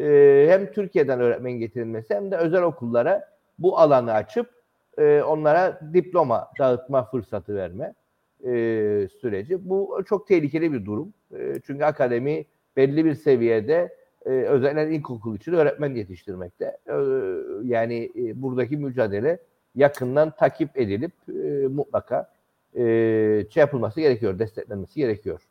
e, 0.00 0.46
hem 0.48 0.72
Türkiye'den 0.72 1.20
öğretmen 1.20 1.52
getirilmesi 1.52 2.14
hem 2.14 2.30
de 2.30 2.36
özel 2.36 2.62
okullara 2.62 3.28
bu 3.58 3.78
alanı 3.78 4.12
açıp 4.12 4.50
e, 4.98 5.22
onlara 5.22 5.80
diploma 5.92 6.48
dağıtma 6.58 7.04
fırsatı 7.04 7.54
verme 7.54 7.94
e, 8.44 8.52
süreci. 9.20 9.68
Bu 9.68 10.02
çok 10.08 10.28
tehlikeli 10.28 10.72
bir 10.72 10.84
durum. 10.84 11.14
E, 11.38 11.54
çünkü 11.66 11.84
akademi 11.84 12.44
belli 12.76 13.04
bir 13.04 13.14
seviyede 13.14 13.96
e, 14.26 14.30
özellikle 14.30 14.96
ilkokul 14.96 15.36
için 15.36 15.52
öğretmen 15.52 15.94
yetiştirmekte. 15.94 16.76
E, 16.86 16.94
yani 17.64 18.10
e, 18.16 18.42
buradaki 18.42 18.76
mücadele 18.76 19.38
yakından 19.74 20.30
takip 20.30 20.78
edilip 20.78 21.12
e, 21.28 21.66
mutlaka 21.66 22.32
e, 22.74 22.82
şey 23.50 23.60
yapılması 23.60 24.00
gerekiyor, 24.00 24.38
desteklenmesi 24.38 25.00
gerekiyor. 25.00 25.42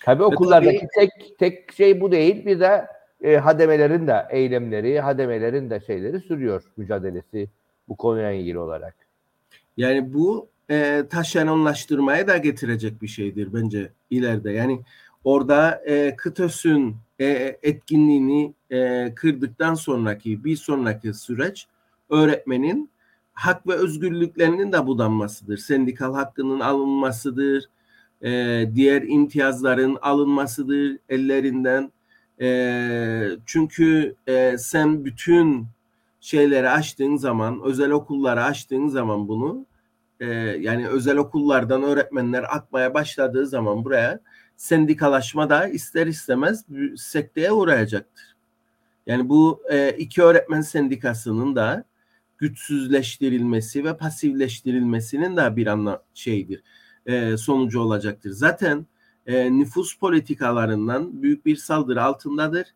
Tabii 0.00 0.22
okullardaki 0.22 0.78
tabii, 0.78 1.08
tek 1.08 1.38
tek 1.38 1.72
şey 1.72 2.00
bu 2.00 2.12
değil. 2.12 2.46
Bir 2.46 2.60
de 2.60 2.86
e, 3.22 3.36
hademelerin 3.36 4.06
de 4.06 4.26
eylemleri, 4.30 5.00
hademelerin 5.00 5.70
de 5.70 5.80
şeyleri 5.80 6.20
sürüyor 6.20 6.62
mücadelesi 6.76 7.48
bu 7.88 7.96
konuyla 7.96 8.30
ilgili 8.30 8.58
olarak. 8.58 8.94
Yani 9.76 10.14
bu 10.14 10.48
e, 10.70 11.04
taşeronlaştırmaya 11.10 12.28
da 12.28 12.36
getirecek 12.36 13.02
bir 13.02 13.08
şeydir 13.08 13.48
bence 13.54 13.90
ileride. 14.10 14.52
Yani 14.52 14.80
orada 15.24 15.82
e, 15.86 16.16
KıTÖS'ün 16.16 16.96
e, 17.20 17.58
etkinliğini 17.62 18.54
e, 18.70 19.12
kırdıktan 19.14 19.74
sonraki 19.74 20.44
bir 20.44 20.56
sonraki 20.56 21.14
süreç 21.14 21.66
öğretmenin 22.10 22.90
hak 23.32 23.66
ve 23.66 23.74
özgürlüklerinin 23.74 24.72
de 24.72 24.86
budanmasıdır. 24.86 25.58
Sendikal 25.58 26.14
hakkının 26.14 26.60
alınmasıdır 26.60 27.68
e, 28.22 28.64
diğer 28.74 29.02
imtiyazların 29.02 29.98
alınmasıdır 30.02 30.98
ellerinden. 31.08 31.92
E, 32.40 33.30
çünkü 33.46 34.14
e, 34.26 34.58
sen 34.58 35.04
bütün 35.04 35.66
şeyleri 36.20 36.70
açtığın 36.70 37.16
zaman, 37.16 37.60
özel 37.64 37.90
okulları 37.90 38.44
açtığın 38.44 38.88
zaman 38.88 39.28
bunu, 39.28 39.66
e, 40.20 40.26
yani 40.60 40.88
özel 40.88 41.16
okullardan 41.16 41.82
öğretmenler 41.82 42.56
akmaya 42.56 42.94
başladığı 42.94 43.46
zaman 43.46 43.84
buraya 43.84 44.20
sendikalaşma 44.56 45.50
da 45.50 45.68
ister 45.68 46.06
istemez 46.06 46.64
sekteye 46.96 47.52
uğrayacaktır. 47.52 48.36
Yani 49.06 49.28
bu 49.28 49.62
e, 49.70 49.90
iki 49.98 50.22
öğretmen 50.22 50.60
sendikasının 50.60 51.56
da 51.56 51.84
güçsüzleştirilmesi 52.38 53.84
ve 53.84 53.96
pasifleştirilmesinin 53.96 55.36
de 55.36 55.56
bir 55.56 55.66
anla 55.66 56.02
şeydir 56.14 56.62
e, 57.06 57.36
sonucu 57.36 57.80
olacaktır. 57.80 58.30
Zaten 58.30 58.86
e, 59.26 59.58
nüfus 59.58 59.98
politikalarından 59.98 61.22
büyük 61.22 61.46
bir 61.46 61.56
saldırı 61.56 62.02
altındadır 62.02 62.66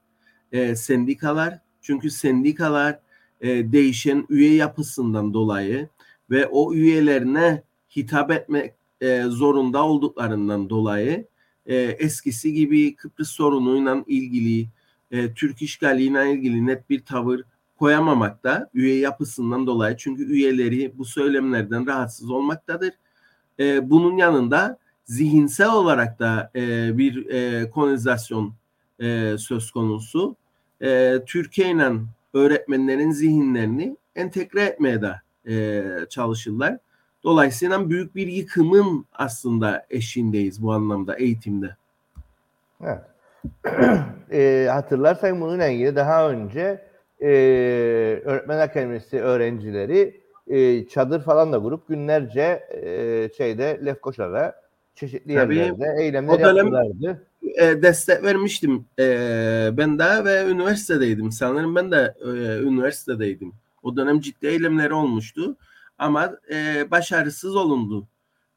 e, 0.52 0.76
sendikalar. 0.76 1.58
Çünkü 1.80 2.10
sendikalar 2.10 2.98
e, 3.40 3.72
değişen 3.72 4.26
üye 4.28 4.54
yapısından 4.54 5.34
dolayı 5.34 5.88
ve 6.30 6.46
o 6.46 6.74
üyelerine 6.74 7.62
hitap 7.96 8.30
etmek 8.30 8.74
e, 9.00 9.22
zorunda 9.22 9.84
olduklarından 9.84 10.70
dolayı 10.70 11.26
e, 11.66 11.76
eskisi 11.76 12.52
gibi 12.52 12.96
Kıbrıs 12.96 13.30
sorunuyla 13.30 14.04
ilgili, 14.06 14.68
e, 15.10 15.34
Türk 15.34 15.62
işgaliyle 15.62 16.32
ilgili 16.32 16.66
net 16.66 16.90
bir 16.90 17.04
tavır 17.04 17.40
koyamamakta 17.76 18.70
üye 18.74 18.98
yapısından 18.98 19.66
dolayı. 19.66 19.96
Çünkü 19.96 20.32
üyeleri 20.32 20.98
bu 20.98 21.04
söylemlerden 21.04 21.86
rahatsız 21.86 22.30
olmaktadır 22.30 22.92
e, 23.60 23.90
bunun 23.90 24.16
yanında 24.16 24.78
zihinsel 25.04 25.72
olarak 25.72 26.18
da 26.18 26.50
e, 26.54 26.98
bir 26.98 27.26
e, 27.26 27.70
kolonizasyon 27.70 28.54
e, 29.00 29.38
söz 29.38 29.70
konusu. 29.70 30.36
E, 30.82 31.18
Türkiye 31.26 31.70
ile 31.70 31.90
öğretmenlerin 32.34 33.10
zihinlerini 33.10 33.96
entegre 34.16 34.62
etmeye 34.62 35.02
de 35.02 35.20
e, 35.48 35.84
çalışırlar. 36.08 36.78
Dolayısıyla 37.24 37.90
büyük 37.90 38.14
bir 38.14 38.26
yıkımın 38.26 39.06
aslında 39.12 39.86
eşiğindeyiz 39.90 40.62
bu 40.62 40.72
anlamda 40.72 41.16
eğitimde. 41.16 41.76
Evet. 42.82 43.00
e, 44.32 44.68
hatırlarsak 44.70 45.40
bununla 45.40 45.66
ilgili 45.66 45.96
daha 45.96 46.30
önce 46.30 46.84
e, 47.20 47.28
öğretmen 48.24 48.58
akademisi 48.58 49.20
öğrencileri 49.20 50.23
e, 50.46 50.88
çadır 50.88 51.22
falan 51.22 51.52
da 51.52 51.62
kurup 51.62 51.88
günlerce 51.88 52.64
e, 52.70 53.30
şeyde 53.36 53.80
Lefkoşa'da 53.84 54.62
çeşitli 54.94 55.34
Tabii, 55.34 55.56
yerlerde 55.56 56.02
eylemler 56.04 56.38
yaptılardı. 56.38 57.26
E, 57.60 57.82
destek 57.82 58.22
vermiştim 58.22 58.86
e, 58.98 59.70
ben 59.72 59.98
de 59.98 60.24
ve 60.24 60.50
üniversitedeydim. 60.50 61.32
Sanırım 61.32 61.74
ben 61.74 61.92
de 61.92 62.14
e, 62.20 62.28
üniversitedeydim. 62.62 63.52
O 63.82 63.96
dönem 63.96 64.20
ciddi 64.20 64.46
eylemleri 64.46 64.94
olmuştu 64.94 65.56
ama 65.98 66.36
e, 66.52 66.90
başarısız 66.90 67.56
olundu. 67.56 68.08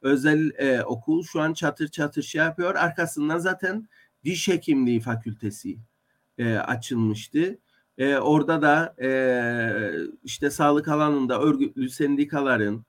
Özel 0.02 0.52
e, 0.58 0.84
okul 0.84 1.24
şu 1.24 1.42
an 1.42 1.54
çatır 1.54 1.88
çatır 1.88 2.22
şey 2.22 2.42
yapıyor. 2.42 2.76
Arkasından 2.76 3.38
zaten 3.38 3.88
diş 4.24 4.48
hekimliği 4.48 5.00
fakültesi 5.00 5.78
e, 6.38 6.56
açılmıştı. 6.56 7.58
E, 7.98 8.18
orada 8.18 8.62
da 8.62 8.96
e, 9.02 9.10
işte 10.24 10.50
sağlık 10.50 10.88
alanında 10.88 11.42
örgütlü 11.42 11.90
sendikaların 11.90 12.86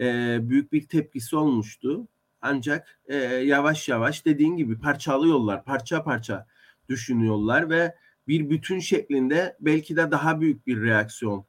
e, 0.00 0.38
büyük 0.42 0.72
bir 0.72 0.88
tepkisi 0.88 1.36
olmuştu. 1.36 2.08
Ancak 2.42 3.00
e, 3.06 3.16
yavaş 3.24 3.88
yavaş 3.88 4.26
dediğin 4.26 4.56
gibi 4.56 4.78
parçalıyorlar, 4.78 5.64
parça 5.64 6.04
parça 6.04 6.46
düşünüyorlar 6.88 7.70
ve 7.70 7.94
bir 8.28 8.50
bütün 8.50 8.78
şeklinde 8.78 9.56
belki 9.60 9.96
de 9.96 10.10
daha 10.10 10.40
büyük 10.40 10.66
bir 10.66 10.82
reaksiyon 10.82 11.44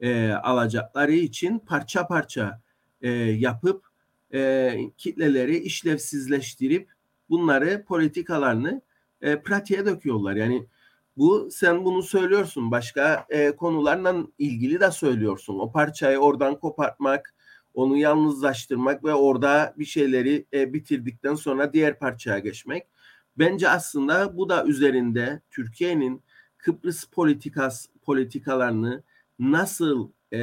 e, 0.00 0.30
alacakları 0.32 1.12
için 1.12 1.58
parça 1.58 2.06
parça 2.06 2.60
e, 3.00 3.10
yapıp 3.10 3.86
e, 4.34 4.76
kitleleri 4.96 5.56
işlevsizleştirip 5.58 6.90
bunları 7.28 7.84
politikalarını 7.84 8.82
e, 9.20 9.42
pratiğe 9.42 9.86
döküyorlar. 9.86 10.36
Yani 10.36 10.66
bu 11.16 11.48
sen 11.50 11.84
bunu 11.84 12.02
söylüyorsun. 12.02 12.70
Başka 12.70 13.26
e, 13.28 13.50
konularla 13.56 14.16
ilgili 14.38 14.80
de 14.80 14.90
söylüyorsun. 14.90 15.58
O 15.58 15.72
parçayı 15.72 16.18
oradan 16.18 16.60
kopartmak, 16.60 17.34
onu 17.74 17.96
yalnızlaştırmak 17.96 19.04
ve 19.04 19.14
orada 19.14 19.74
bir 19.78 19.84
şeyleri 19.84 20.46
e, 20.52 20.72
bitirdikten 20.72 21.34
sonra 21.34 21.72
diğer 21.72 21.98
parçaya 21.98 22.38
geçmek. 22.38 22.86
Bence 23.38 23.68
aslında 23.68 24.36
bu 24.36 24.48
da 24.48 24.64
üzerinde 24.64 25.40
Türkiye'nin 25.50 26.22
Kıbrıs 26.58 27.04
politikas 27.04 27.86
politikalarını 28.02 29.02
nasıl 29.38 30.10
e, 30.32 30.38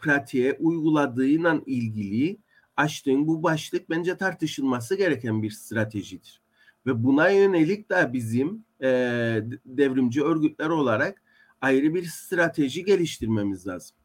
pratiğe 0.00 0.52
uyguladığıyla 0.52 1.60
ilgili 1.66 2.38
açtığın 2.76 3.26
bu 3.26 3.42
başlık 3.42 3.90
bence 3.90 4.16
tartışılması 4.16 4.94
gereken 4.94 5.42
bir 5.42 5.50
stratejidir. 5.50 6.42
Ve 6.86 7.04
buna 7.04 7.28
yönelik 7.28 7.90
de 7.90 8.12
bizim 8.12 8.64
e, 8.82 8.88
devrimci 9.66 10.24
örgütler 10.24 10.68
olarak 10.68 11.22
ayrı 11.60 11.94
bir 11.94 12.04
strateji 12.04 12.84
geliştirmemiz 12.84 13.66
lazım. 13.66 13.96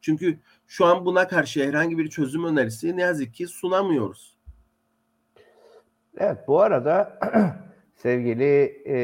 Çünkü 0.00 0.38
şu 0.66 0.84
an 0.86 1.04
buna 1.04 1.28
karşı 1.28 1.68
herhangi 1.68 1.98
bir 1.98 2.10
çözüm 2.10 2.44
önerisi 2.44 2.96
ne 2.96 3.02
yazık 3.02 3.34
ki 3.34 3.46
sunamıyoruz. 3.46 4.38
Evet 6.18 6.38
bu 6.46 6.60
arada 6.60 7.18
sevgili 7.94 8.82
e, 8.86 9.00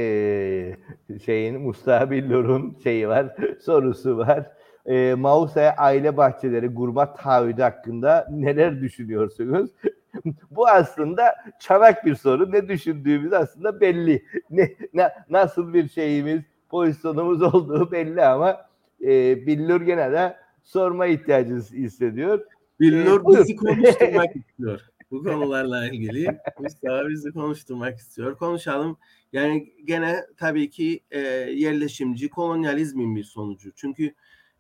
şeyin 1.24 1.60
Mustafa 1.60 2.10
Billur'un 2.10 2.78
şeyi 2.84 3.08
var 3.08 3.36
sorusu 3.60 4.16
var. 4.16 4.50
E, 4.86 5.14
Mause 5.14 5.74
aile 5.76 6.16
bahçeleri 6.16 6.68
gurma 6.68 7.14
taahhüdü 7.14 7.62
hakkında 7.62 8.28
neler 8.30 8.80
düşünüyorsunuz? 8.80 9.70
bu 10.50 10.68
aslında 10.68 11.34
çanak 11.60 12.06
bir 12.06 12.14
soru. 12.14 12.52
Ne 12.52 12.68
düşündüğümüz 12.68 13.32
aslında 13.32 13.80
belli. 13.80 14.24
Ne, 14.50 14.74
ne 14.94 15.12
nasıl 15.30 15.74
bir 15.74 15.88
şeyimiz, 15.88 16.42
pozisyonumuz 16.68 17.42
olduğu 17.54 17.92
belli 17.92 18.24
ama 18.24 18.66
e, 19.00 19.46
Billur 19.46 19.80
gene 19.80 20.12
de 20.12 20.36
sorma 20.62 21.06
ihtiyacı 21.06 21.54
hissediyor. 21.54 22.40
Billur 22.80 23.20
e, 23.20 23.40
bizi 23.40 23.56
konuşturmak 23.56 24.36
istiyor 24.36 24.80
bu 25.14 25.22
konularla 25.22 25.88
ilgili. 25.88 26.38
Mustafa 26.58 27.08
bizi 27.08 27.32
konuşturmak 27.32 27.98
istiyor. 27.98 28.36
Konuşalım. 28.36 28.98
Yani 29.32 29.72
gene 29.84 30.26
tabii 30.36 30.70
ki 30.70 31.00
e, 31.10 31.20
yerleşimci 31.50 32.30
kolonyalizmin 32.30 33.16
bir 33.16 33.24
sonucu. 33.24 33.72
Çünkü 33.76 34.14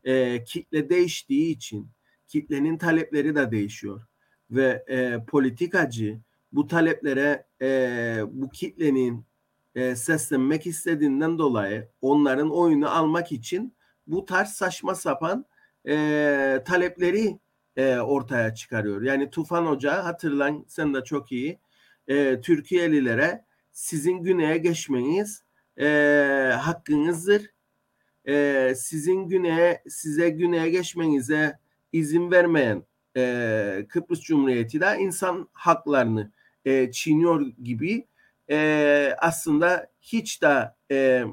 e, 0.04 0.44
kitle 0.44 0.88
değiştiği 0.88 1.54
için 1.56 1.88
kitlenin 2.28 2.78
talepleri 2.78 3.34
de 3.34 3.50
değişiyor. 3.50 4.00
Ve 4.54 4.84
e, 4.88 5.24
politikacı 5.26 6.20
bu 6.52 6.66
taleplere 6.66 7.46
e, 7.62 8.20
bu 8.28 8.50
kitlenin 8.50 9.26
e, 9.74 9.96
seslenmek 9.96 10.66
istediğinden 10.66 11.38
dolayı 11.38 11.88
onların 12.00 12.50
oyunu 12.50 12.90
almak 12.90 13.32
için 13.32 13.76
bu 14.06 14.24
tarz 14.24 14.48
saçma 14.48 14.94
sapan 14.94 15.46
e, 15.88 16.62
talepleri 16.66 17.38
e, 17.76 17.96
ortaya 17.98 18.54
çıkarıyor. 18.54 19.02
Yani 19.02 19.30
Tufan 19.30 19.66
Hoca 19.66 20.04
hatırlan 20.04 20.64
sen 20.68 20.94
de 20.94 21.04
çok 21.04 21.32
iyi 21.32 21.60
e, 22.08 22.40
Türkiye'lilere 22.40 23.44
sizin 23.72 24.22
güneye 24.22 24.56
geçmeniz 24.58 25.44
e, 25.80 25.86
hakkınızdır. 26.60 27.50
E, 28.28 28.74
sizin 28.76 29.28
güneye 29.28 29.82
size 29.88 30.30
güneye 30.30 30.70
geçmenize 30.70 31.58
izin 31.92 32.30
vermeyen 32.30 32.84
e, 33.16 33.86
Kıbrıs 33.88 34.20
Cumhuriyeti 34.20 34.80
de 34.80 34.96
insan 35.00 35.48
haklarını 35.52 36.32
e, 36.64 36.92
çiğniyor 36.92 37.46
gibi 37.62 38.06
e, 38.50 39.16
aslında 39.18 39.90
hiç 40.00 40.42
de 40.42 40.74
e, 40.90 41.24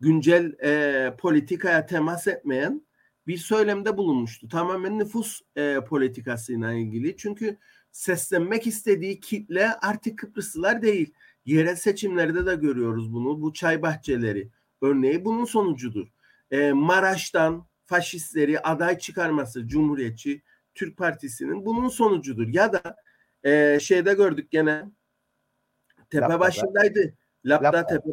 güncel 0.00 0.52
e, 0.64 1.16
politikaya 1.16 1.86
temas 1.86 2.26
etmeyen 2.26 2.82
bir 3.26 3.36
söylemde 3.36 3.96
bulunmuştu. 3.96 4.48
Tamamen 4.48 4.98
nüfus 4.98 5.40
e, 5.56 5.80
politikasıyla 5.88 6.72
ilgili. 6.72 7.16
Çünkü 7.16 7.56
seslenmek 7.92 8.66
istediği 8.66 9.20
kitle 9.20 9.74
artık 9.74 10.18
Kıbrıslılar 10.18 10.82
değil. 10.82 11.14
Yerel 11.44 11.76
seçimlerde 11.76 12.46
de 12.46 12.54
görüyoruz 12.54 13.12
bunu. 13.12 13.42
Bu 13.42 13.52
çay 13.52 13.82
bahçeleri 13.82 14.48
örneği 14.82 15.24
bunun 15.24 15.44
sonucudur. 15.44 16.08
E, 16.50 16.72
Maraş'tan 16.72 17.66
faşistleri 17.86 18.60
aday 18.60 18.98
çıkarması 18.98 19.68
Cumhuriyetçi 19.68 20.42
Türk 20.74 20.96
Partisi'nin 20.96 21.66
bunun 21.66 21.88
sonucudur. 21.88 22.48
Ya 22.48 22.72
da 22.72 22.96
e, 23.44 23.80
şeyde 23.80 24.14
gördük 24.14 24.50
gene 24.50 24.84
tepe 26.10 26.40
başındaydı. 26.40 27.14
Lapta 27.44 27.86
tepe 27.86 28.10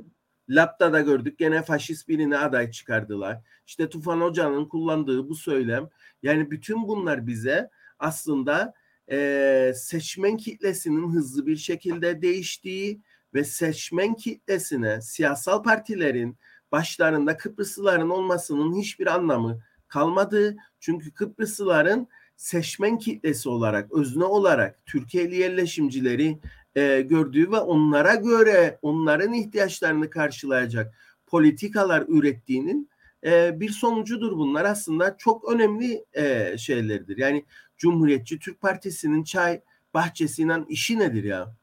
Lapta'da 0.50 1.02
gördük 1.02 1.40
gene 1.40 1.62
faşist 1.62 2.08
birine 2.08 2.38
aday 2.38 2.72
çıkardılar. 2.72 3.42
İşte 3.68 3.90
Tufan 3.90 4.22
Hoca'nın 4.22 4.66
kullandığı 4.66 5.30
bu 5.30 5.36
söylem 5.36 5.90
yani 6.24 6.52
bütün 6.52 6.88
bunlar 6.88 7.28
bize 7.28 7.70
aslında 8.00 8.74
e, 9.12 9.72
seçmen 9.76 10.38
kitlesinin 10.38 11.14
hızlı 11.14 11.48
bir 11.48 11.58
şekilde 11.58 12.22
değiştiği 12.22 13.02
ve 13.34 13.44
seçmen 13.44 14.16
kitlesine 14.16 15.02
siyasal 15.02 15.64
partilerin 15.64 16.38
başlarında 16.72 17.38
Kıbrıslıların 17.38 18.10
olmasının 18.10 18.76
hiçbir 18.76 19.08
anlamı 19.08 19.60
kalmadığı 19.88 20.58
çünkü 20.80 21.14
Kıbrıslıların 21.14 22.08
seçmen 22.38 22.98
kitlesi 22.98 23.50
olarak, 23.50 23.92
özne 23.92 24.24
olarak 24.24 24.86
Türkiye'li 24.86 25.36
yerleşimcileri 25.36 26.40
e, 26.76 27.02
gördüğü 27.02 27.52
ve 27.52 27.58
onlara 27.58 28.16
göre 28.16 28.80
onların 28.82 29.34
ihtiyaçlarını 29.34 30.10
karşılayacak 30.10 30.96
politikalar 31.28 32.06
ürettiğinin 32.08 32.90
e, 33.26 33.60
bir 33.60 33.70
sonucudur 33.70 34.32
bunlar. 34.32 34.66
Aslında 34.66 35.16
çok 35.18 35.54
önemli 35.54 36.06
e, 36.14 36.58
şeylerdir. 36.58 37.18
Yani 37.18 37.46
Cumhuriyetçi 37.78 38.40
Türk 38.40 38.62
Partisi'nin 38.62 39.24
çay 39.24 39.62
bahçesiyle 39.94 40.54
işi 40.70 41.00
nedir 41.00 41.24
ya? 41.24 41.56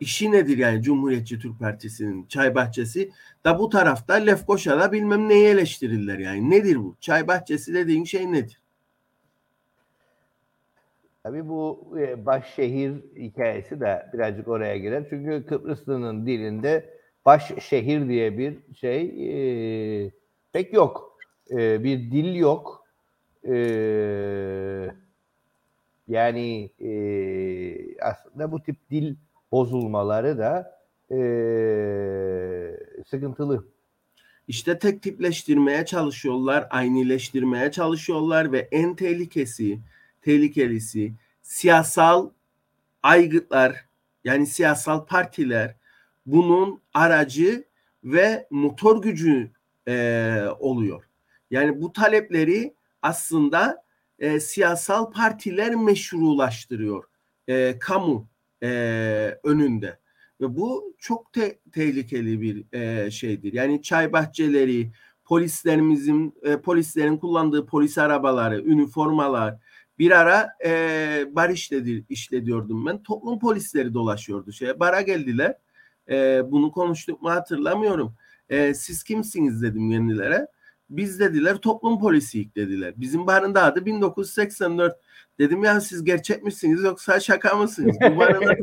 İşi 0.00 0.32
nedir 0.32 0.58
yani 0.58 0.82
Cumhuriyetçi 0.82 1.38
Türk 1.38 1.58
Partisi'nin 1.60 2.26
çay 2.26 2.54
bahçesi 2.54 3.10
da 3.44 3.58
bu 3.58 3.68
tarafta 3.68 4.14
Lefkoşa'da 4.14 4.92
bilmem 4.92 5.28
neyi 5.28 5.46
eleştirirler 5.46 6.18
yani. 6.18 6.50
Nedir 6.50 6.76
bu? 6.76 6.96
Çay 7.00 7.28
bahçesi 7.28 7.74
dediğin 7.74 8.04
şey 8.04 8.32
nedir? 8.32 8.60
Tabii 11.22 11.48
bu 11.48 11.94
e, 11.98 12.26
baş 12.26 12.54
şehir 12.54 12.92
hikayesi 13.16 13.80
de 13.80 14.06
birazcık 14.12 14.48
oraya 14.48 14.78
girer. 14.78 15.06
Çünkü 15.10 15.46
Kıbrıslı'nın 15.46 16.26
dilinde 16.26 16.98
baş 17.24 17.52
şehir 17.64 18.08
diye 18.08 18.38
bir 18.38 18.56
şey 18.74 19.02
e, 20.06 20.10
pek 20.52 20.72
yok. 20.72 21.18
E, 21.50 21.84
bir 21.84 21.98
dil 21.98 22.34
yok. 22.34 22.86
E, 23.48 23.56
yani 26.08 26.70
e, 26.80 26.90
aslında 28.00 28.52
bu 28.52 28.62
tip 28.62 28.76
dil 28.90 29.16
bozulmaları 29.52 30.38
da 30.38 30.80
e, 31.10 31.18
sıkıntılı. 33.06 33.64
İşte 34.48 34.78
tek 34.78 35.02
tipleştirmeye 35.02 35.86
çalışıyorlar, 35.86 36.66
aynileştirmeye 36.70 37.72
çalışıyorlar 37.72 38.52
ve 38.52 38.68
en 38.72 38.96
tehlikesi 38.96 39.80
tehlikelisi 40.22 41.14
siyasal 41.42 42.30
aygıtlar 43.02 43.86
yani 44.24 44.46
siyasal 44.46 45.06
partiler 45.06 45.76
bunun 46.26 46.80
aracı 46.94 47.64
ve 48.04 48.46
motor 48.50 49.02
gücü 49.02 49.50
e, 49.88 50.44
oluyor. 50.58 51.04
Yani 51.50 51.82
bu 51.82 51.92
talepleri 51.92 52.74
aslında 53.02 53.84
e, 54.18 54.40
siyasal 54.40 55.12
partiler 55.12 55.74
meşrulaştırıyor 55.74 57.04
e, 57.48 57.78
kamu 57.78 58.28
e, 58.62 59.38
önünde 59.44 59.98
ve 60.40 60.56
bu 60.56 60.94
çok 60.98 61.32
te- 61.32 61.58
tehlikeli 61.72 62.40
bir 62.40 62.64
e, 62.72 63.10
şeydir. 63.10 63.52
Yani 63.52 63.82
çay 63.82 64.12
bahçeleri, 64.12 64.90
polislerimizin 65.24 66.34
e, 66.42 66.56
polislerin 66.60 67.16
kullandığı 67.16 67.66
polis 67.66 67.98
arabaları, 67.98 68.62
üniformalar, 68.62 69.56
bir 69.98 70.10
ara 70.10 70.48
e, 70.64 70.70
bar 71.30 71.50
işledi, 71.50 72.04
işlediyordum 72.08 72.86
ben. 72.86 73.02
Toplum 73.02 73.38
polisleri 73.38 73.94
dolaşıyordu. 73.94 74.52
Şey, 74.52 74.80
bara 74.80 75.00
geldiler. 75.00 75.54
E, 76.10 76.42
bunu 76.50 76.72
konuştuk 76.72 77.22
mu 77.22 77.30
hatırlamıyorum. 77.30 78.14
E, 78.48 78.74
siz 78.74 79.02
kimsiniz 79.02 79.62
dedim 79.62 79.90
yenilere. 79.90 80.46
Biz 80.90 81.20
dediler 81.20 81.56
toplum 81.56 82.00
polisiyik 82.00 82.56
dediler. 82.56 82.94
Bizim 82.96 83.26
barın 83.26 83.54
da 83.54 83.64
adı 83.64 83.86
1984. 83.86 85.00
Dedim 85.38 85.64
ya 85.64 85.80
siz 85.80 86.04
gerçek 86.04 86.42
misiniz 86.42 86.82
yoksa 86.82 87.20
şaka 87.20 87.56
mısınız? 87.56 87.96
Bu 88.02 88.18
barın 88.18 88.46
adı 88.46 88.56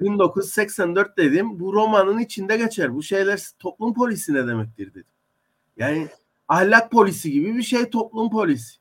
1984 0.00 1.16
dedim. 1.16 1.60
Bu 1.60 1.72
romanın 1.72 2.18
içinde 2.18 2.56
geçer. 2.56 2.94
Bu 2.94 3.02
şeyler 3.02 3.40
toplum 3.58 3.94
polisi 3.94 4.34
ne 4.34 4.46
demektir 4.46 4.90
dedim. 4.90 5.10
Yani 5.76 6.08
ahlak 6.48 6.90
polisi 6.90 7.30
gibi 7.30 7.56
bir 7.56 7.62
şey 7.62 7.90
toplum 7.90 8.30
polisi. 8.30 8.76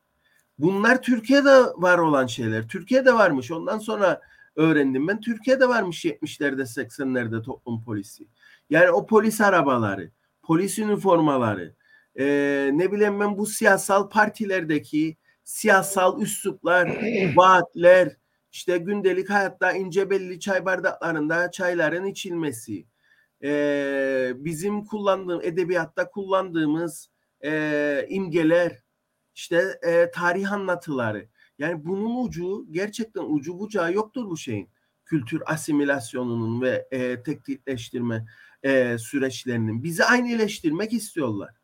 Bunlar 0.60 1.02
Türkiye'de 1.02 1.64
var 1.76 1.98
olan 1.98 2.28
şeyler. 2.28 2.68
Türkiye'de 2.68 3.14
varmış. 3.14 3.52
Ondan 3.52 3.80
sonra 3.80 4.22
öğrendim 4.56 5.08
ben. 5.08 5.22
Türkiye'de 5.22 5.70
varmış 5.70 6.06
70'lerde 6.06 6.62
80'lerde 6.62 7.44
toplum 7.44 7.84
polisi. 7.84 8.28
Yani 8.70 8.92
o 8.92 9.06
polis 9.06 9.42
arabaları, 9.42 10.12
polis 10.44 10.80
üniformaları, 10.80 11.74
e, 12.20 12.26
ne 12.74 12.92
bileyim 12.92 13.20
ben 13.20 13.38
bu 13.38 13.46
siyasal 13.46 14.10
partilerdeki 14.10 15.18
siyasal 15.44 16.22
üsluplar, 16.22 16.88
vaatler, 17.36 18.18
işte 18.52 18.78
gündelik 18.78 19.30
hayatta 19.30 19.72
ince 19.72 20.10
belli 20.10 20.40
çay 20.40 20.66
bardaklarında 20.66 21.52
çayların 21.52 22.06
içilmesi, 22.06 22.86
e, 23.44 24.32
bizim 24.36 24.86
kullandığım 24.86 25.42
edebiyatta 25.42 26.10
kullandığımız 26.10 27.10
e, 27.44 28.06
imgeler, 28.10 28.84
işte 29.36 29.80
e, 29.84 30.12
tarih 30.12 30.52
anlatıları. 30.52 31.28
Yani 31.60 31.86
bunun 31.86 32.26
ucu 32.26 32.66
gerçekten 32.72 33.24
ucu 33.28 33.60
bucağı 33.60 33.94
yoktur 33.94 34.26
bu 34.30 34.38
şeyin. 34.38 34.70
Kültür 35.06 35.42
asimilasyonunun 35.46 36.62
ve 36.62 36.88
e, 36.92 37.24
teknikleştirme 37.24 38.26
e, 38.64 38.98
süreçlerinin. 38.98 39.84
Bizi 39.84 40.04
aynıleştirmek 40.04 40.94
istiyorlar. 40.94 41.56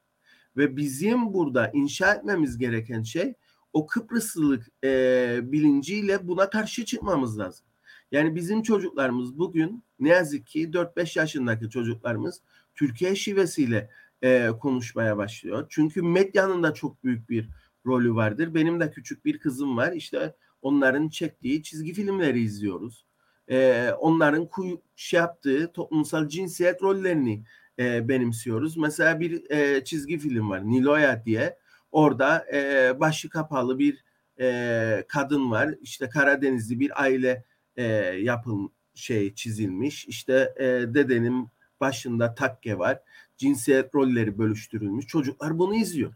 Ve 0.57 0.77
bizim 0.77 1.33
burada 1.33 1.71
inşa 1.73 2.13
etmemiz 2.13 2.57
gereken 2.57 3.03
şey 3.03 3.33
o 3.77 3.87
Kıbrıslılık 3.87 4.67
e, 4.83 5.39
bilinciyle 5.43 6.27
buna 6.27 6.49
karşı 6.49 6.85
çıkmamız 6.85 7.39
lazım. 7.39 7.65
Yani 8.11 8.35
bizim 8.35 8.61
çocuklarımız 8.61 9.37
bugün 9.37 9.83
ne 9.99 10.09
yazık 10.09 10.47
ki 10.47 10.69
4-5 10.69 11.19
yaşındaki 11.19 11.69
çocuklarımız 11.69 12.41
Türkiye 12.75 13.15
şivesiyle 13.15 13.89
e, 14.21 14.49
konuşmaya 14.61 15.17
başlıyor. 15.17 15.65
Çünkü 15.69 16.01
medyanın 16.01 16.63
da 16.63 16.73
çok 16.73 17.03
büyük 17.03 17.29
bir 17.29 17.49
rolü 17.85 18.15
vardır. 18.15 18.53
Benim 18.55 18.79
de 18.79 18.91
küçük 18.91 19.25
bir 19.25 19.39
kızım 19.39 19.77
var. 19.77 19.91
İşte 19.91 20.35
onların 20.61 21.09
çektiği 21.09 21.63
çizgi 21.63 21.93
filmleri 21.93 22.41
izliyoruz. 22.41 23.05
E, 23.49 23.89
onların 23.99 24.45
kuy, 24.45 24.77
şey 24.95 25.19
yaptığı 25.19 25.71
toplumsal 25.73 26.27
cinsiyet 26.27 26.81
rollerini 26.81 27.43
e, 27.79 28.07
benimsiyoruz. 28.07 28.77
Mesela 28.77 29.19
bir 29.19 29.51
e, 29.51 29.83
çizgi 29.83 30.17
film 30.17 30.49
var 30.49 30.69
Niloya 30.69 31.25
diye. 31.25 31.57
Orada 31.97 32.45
e, 32.53 32.99
başı 32.99 33.29
kapalı 33.29 33.79
bir 33.79 34.03
e, 34.39 35.05
kadın 35.07 35.51
var. 35.51 35.75
İşte 35.81 36.09
Karadenizli 36.09 36.79
bir 36.79 37.01
aile 37.01 37.43
e, 37.77 37.83
yapım 38.21 38.71
şey 38.93 39.35
çizilmiş. 39.35 40.07
İşte 40.07 40.53
e, 40.57 40.65
dedenin 40.65 41.49
başında 41.79 42.35
takke 42.35 42.79
var. 42.79 42.99
Cinsiyet 43.37 43.95
rolleri 43.95 44.37
bölüştürülmüş. 44.37 45.07
Çocuklar 45.07 45.59
bunu 45.59 45.75
izliyor. 45.75 46.13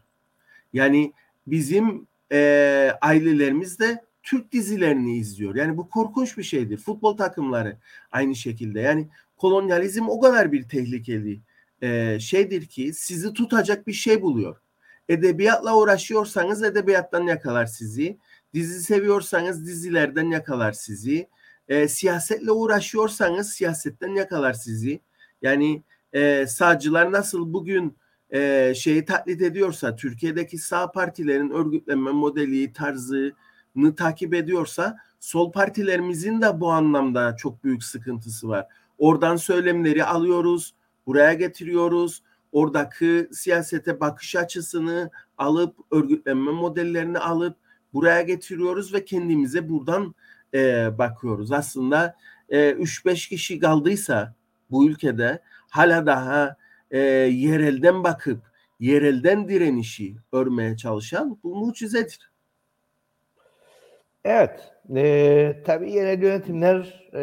Yani 0.72 1.12
bizim 1.46 2.06
e, 2.32 2.92
ailelerimiz 3.00 3.78
de 3.78 4.04
Türk 4.22 4.52
dizilerini 4.52 5.16
izliyor. 5.16 5.54
Yani 5.54 5.76
bu 5.76 5.90
korkunç 5.90 6.38
bir 6.38 6.42
şeydir. 6.42 6.76
Futbol 6.76 7.16
takımları 7.16 7.76
aynı 8.10 8.34
şekilde. 8.34 8.80
Yani 8.80 9.08
kolonyalizm 9.36 10.08
o 10.08 10.20
kadar 10.20 10.52
bir 10.52 10.68
tehlikeli 10.68 11.40
e, 11.82 12.18
şeydir 12.20 12.66
ki 12.66 12.92
sizi 12.94 13.32
tutacak 13.32 13.86
bir 13.86 13.92
şey 13.92 14.22
buluyor. 14.22 14.61
Edebiyatla 15.08 15.76
uğraşıyorsanız 15.76 16.62
edebiyattan 16.62 17.22
yakalar 17.22 17.66
sizi. 17.66 18.18
Dizi 18.54 18.82
seviyorsanız 18.82 19.66
dizilerden 19.66 20.30
yakalar 20.30 20.72
sizi. 20.72 21.28
E, 21.68 21.88
siyasetle 21.88 22.52
uğraşıyorsanız 22.52 23.52
siyasetten 23.52 24.14
yakalar 24.14 24.52
sizi. 24.52 25.00
Yani 25.42 25.82
e, 26.12 26.46
sağcılar 26.46 27.12
nasıl 27.12 27.52
bugün 27.52 27.96
e, 28.32 28.72
şeyi 28.76 29.04
taklit 29.04 29.42
ediyorsa, 29.42 29.96
Türkiye'deki 29.96 30.58
sağ 30.58 30.92
partilerin 30.92 31.50
örgütlenme 31.50 32.10
modeli, 32.10 32.72
tarzını 32.72 33.94
takip 33.96 34.34
ediyorsa, 34.34 34.96
sol 35.20 35.52
partilerimizin 35.52 36.42
de 36.42 36.60
bu 36.60 36.70
anlamda 36.70 37.36
çok 37.36 37.64
büyük 37.64 37.84
sıkıntısı 37.84 38.48
var. 38.48 38.66
Oradan 38.98 39.36
söylemleri 39.36 40.04
alıyoruz, 40.04 40.74
buraya 41.06 41.34
getiriyoruz. 41.34 42.22
Oradaki 42.52 43.28
siyasete 43.32 44.00
bakış 44.00 44.36
açısını 44.36 45.10
alıp, 45.38 45.76
örgütlenme 45.90 46.52
modellerini 46.52 47.18
alıp 47.18 47.56
buraya 47.92 48.22
getiriyoruz 48.22 48.94
ve 48.94 49.04
kendimize 49.04 49.68
buradan 49.68 50.14
e, 50.54 50.90
bakıyoruz. 50.98 51.52
Aslında 51.52 52.16
e, 52.48 52.70
3-5 52.70 53.28
kişi 53.28 53.58
kaldıysa 53.58 54.34
bu 54.70 54.88
ülkede 54.88 55.42
hala 55.70 56.06
daha 56.06 56.56
e, 56.90 56.98
yerelden 56.98 58.04
bakıp 58.04 58.52
yerelden 58.80 59.48
direnişi 59.48 60.16
örmeye 60.32 60.76
çalışan 60.76 61.38
bu 61.42 61.56
mucizedir. 61.56 62.32
Evet. 64.24 64.72
E, 64.96 65.62
tabii 65.64 65.92
yerel 65.92 66.22
yönetimler 66.22 67.10
e, 67.14 67.22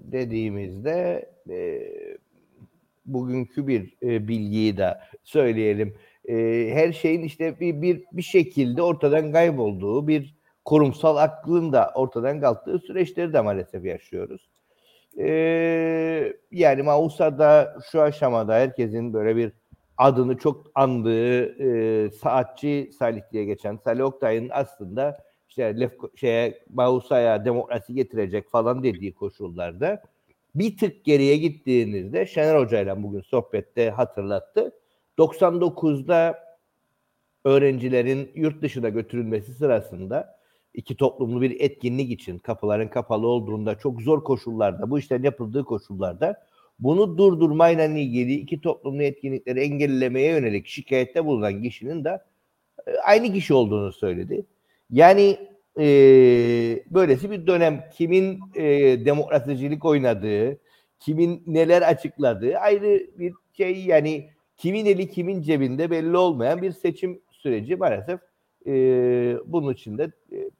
dediğimizde 0.00 1.30
e, 1.50 1.82
bugünkü 3.06 3.66
bir 3.66 3.94
e, 4.02 4.28
bilgiyi 4.28 4.76
de 4.76 4.98
söyleyelim. 5.22 5.96
E, 6.28 6.34
her 6.72 6.92
şeyin 6.92 7.22
işte 7.22 7.60
bir, 7.60 7.82
bir 7.82 8.04
bir 8.12 8.22
şekilde 8.22 8.82
ortadan 8.82 9.32
kaybolduğu 9.32 10.08
bir 10.08 10.36
kurumsal 10.64 11.16
aklın 11.16 11.72
da 11.72 11.92
ortadan 11.94 12.40
kalktığı 12.40 12.78
süreçleri 12.78 13.32
de 13.32 13.40
maalesef 13.40 13.84
yaşıyoruz. 13.84 14.48
Ee, 15.18 16.32
yani 16.50 16.82
Mausa'da 16.82 17.76
şu 17.90 18.02
aşamada 18.02 18.54
herkesin 18.54 19.12
böyle 19.12 19.36
bir 19.36 19.52
adını 19.96 20.36
çok 20.36 20.70
andığı 20.74 21.62
e, 21.62 22.10
saatçi 22.10 22.90
Salih 22.98 23.22
diye 23.32 23.44
geçen 23.44 23.76
Salih 23.76 24.04
Oktay'ın 24.04 24.50
aslında 24.52 25.16
işte 25.48 25.80
Lef 25.80 25.92
şeye 26.16 26.58
Mausa'ya 26.70 27.44
demokrasi 27.44 27.94
getirecek 27.94 28.50
falan 28.50 28.82
dediği 28.82 29.14
koşullarda 29.14 30.02
bir 30.58 30.76
tık 30.76 31.04
geriye 31.04 31.36
gittiğinizde 31.36 32.26
Şener 32.26 32.56
Hoca 32.56 32.80
ile 32.80 33.02
bugün 33.02 33.20
sohbette 33.20 33.90
hatırlattı. 33.90 34.72
99'da 35.18 36.38
öğrencilerin 37.44 38.30
yurt 38.34 38.62
dışına 38.62 38.88
götürülmesi 38.88 39.52
sırasında 39.54 40.38
iki 40.74 40.96
toplumlu 40.96 41.42
bir 41.42 41.60
etkinlik 41.60 42.10
için 42.10 42.38
kapıların 42.38 42.88
kapalı 42.88 43.26
olduğunda 43.26 43.78
çok 43.78 44.02
zor 44.02 44.24
koşullarda 44.24 44.90
bu 44.90 44.98
işlerin 44.98 45.22
yapıldığı 45.22 45.64
koşullarda 45.64 46.46
bunu 46.78 47.18
durdurmayla 47.18 47.84
ilgili 47.84 48.34
iki 48.34 48.60
toplumlu 48.60 49.02
etkinlikleri 49.02 49.60
engellemeye 49.60 50.30
yönelik 50.30 50.66
şikayette 50.66 51.24
bulunan 51.24 51.62
kişinin 51.62 52.04
de 52.04 52.22
e, 52.86 52.96
aynı 52.98 53.32
kişi 53.32 53.54
olduğunu 53.54 53.92
söyledi. 53.92 54.46
Yani 54.90 55.38
e, 55.78 55.84
böylesi 56.90 57.30
bir 57.30 57.46
dönem. 57.46 57.84
Kimin 57.92 58.40
e, 58.54 58.64
demokrasicilik 59.04 59.84
oynadığı, 59.84 60.58
kimin 61.00 61.42
neler 61.46 61.82
açıkladığı 61.82 62.56
ayrı 62.56 63.18
bir 63.18 63.32
şey. 63.52 63.84
Yani 63.84 64.30
kimin 64.56 64.86
eli 64.86 65.10
kimin 65.10 65.42
cebinde 65.42 65.90
belli 65.90 66.16
olmayan 66.16 66.62
bir 66.62 66.72
seçim 66.72 67.20
süreci 67.30 67.76
maalesef 67.76 68.20
e, 68.66 68.72
bunun 69.46 69.72
içinde 69.72 70.10
e, 70.32 70.50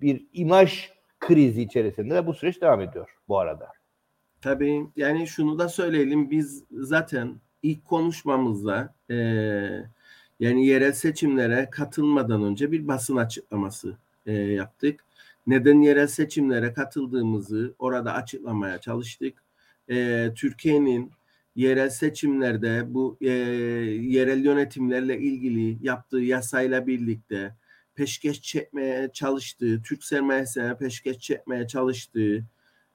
bir 0.00 0.26
imaj 0.32 0.90
krizi 1.20 1.62
içerisinde 1.62 2.14
de 2.14 2.26
bu 2.26 2.34
süreç 2.34 2.62
devam 2.62 2.80
ediyor 2.80 3.16
bu 3.28 3.38
arada. 3.38 3.68
Tabii. 4.40 4.86
Yani 4.96 5.26
şunu 5.26 5.58
da 5.58 5.68
söyleyelim. 5.68 6.30
Biz 6.30 6.64
zaten 6.70 7.40
ilk 7.62 7.84
konuşmamızda 7.84 8.94
e, 9.10 9.16
yani 10.40 10.66
yerel 10.66 10.92
seçimlere 10.92 11.68
katılmadan 11.70 12.42
önce 12.42 12.72
bir 12.72 12.88
basın 12.88 13.16
açıklaması 13.16 13.96
e, 14.26 14.32
yaptık. 14.32 15.04
Neden 15.46 15.80
yerel 15.80 16.06
seçimlere 16.06 16.72
katıldığımızı 16.72 17.74
orada 17.78 18.14
açıklamaya 18.14 18.80
çalıştık. 18.80 19.42
E, 19.90 20.28
Türkiye'nin 20.36 21.12
yerel 21.56 21.90
seçimlerde 21.90 22.94
bu 22.94 23.18
e, 23.20 23.30
yerel 23.30 24.44
yönetimlerle 24.44 25.18
ilgili 25.18 25.86
yaptığı 25.86 26.18
yasayla 26.20 26.86
birlikte 26.86 27.54
peşkeş 27.94 28.42
çekmeye 28.42 29.10
çalıştığı, 29.12 29.82
Türk 29.82 30.04
sermayesine 30.04 30.76
peşkeş 30.76 31.18
çekmeye 31.18 31.66
çalıştığı 31.66 32.44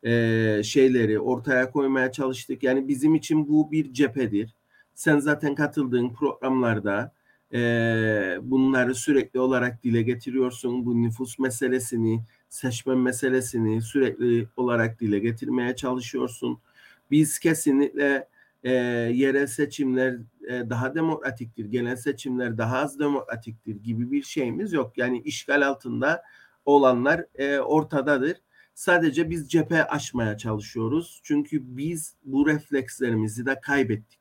e, 0.04 0.62
şeyleri 0.64 1.20
ortaya 1.20 1.72
koymaya 1.72 2.12
çalıştık. 2.12 2.64
Yani 2.64 2.88
bizim 2.88 3.16
için 3.16 3.48
bu 3.48 3.72
bir 3.72 3.94
cephedir. 3.94 4.56
Sen 4.96 5.20
zaten 5.20 5.56
katıldığın 5.56 6.14
programlarda 6.14 7.14
e, 7.54 7.60
bunları 8.42 8.96
sürekli 8.96 9.40
olarak 9.40 9.84
dile 9.84 10.02
getiriyorsun. 10.02 10.86
Bu 10.86 11.04
nüfus 11.04 11.40
meselesini, 11.40 12.24
seçmen 12.50 12.98
meselesini 12.98 13.82
sürekli 13.82 14.48
olarak 14.58 15.00
dile 15.00 15.20
getirmeye 15.20 15.76
çalışıyorsun. 15.76 16.60
Biz 17.12 17.40
kesinlikle 17.40 18.28
e, 18.64 18.72
yerel 19.14 19.48
seçimler 19.48 20.14
e, 20.48 20.70
daha 20.70 20.96
demokratiktir, 20.96 21.66
genel 21.66 21.96
seçimler 21.96 22.58
daha 22.58 22.78
az 22.78 23.00
demokratiktir 23.00 23.76
gibi 23.76 24.12
bir 24.12 24.24
şeyimiz 24.24 24.74
yok. 24.74 24.98
Yani 24.98 25.22
işgal 25.22 25.68
altında 25.68 26.24
olanlar 26.66 27.26
e, 27.36 27.60
ortadadır. 27.60 28.38
Sadece 28.74 29.30
biz 29.30 29.50
cephe 29.50 29.88
aşmaya 29.88 30.38
çalışıyoruz. 30.38 31.22
Çünkü 31.24 31.78
biz 31.78 32.16
bu 32.24 32.48
reflekslerimizi 32.48 33.46
de 33.46 33.60
kaybettik. 33.60 34.19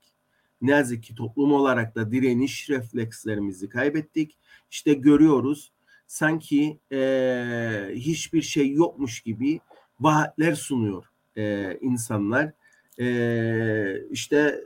Ne 0.62 0.70
yazık 0.70 1.02
ki 1.02 1.14
toplum 1.14 1.52
olarak 1.52 1.94
da 1.94 2.12
direniş 2.12 2.70
reflekslerimizi 2.70 3.68
kaybettik. 3.68 4.38
İşte 4.70 4.94
görüyoruz 4.94 5.72
sanki 6.06 6.78
e, 6.92 7.90
hiçbir 7.94 8.42
şey 8.42 8.72
yokmuş 8.72 9.20
gibi 9.20 9.60
vaatler 10.00 10.54
sunuyor 10.54 11.04
e, 11.36 11.74
insanlar 11.80 12.52
e, 13.00 14.08
işte 14.10 14.64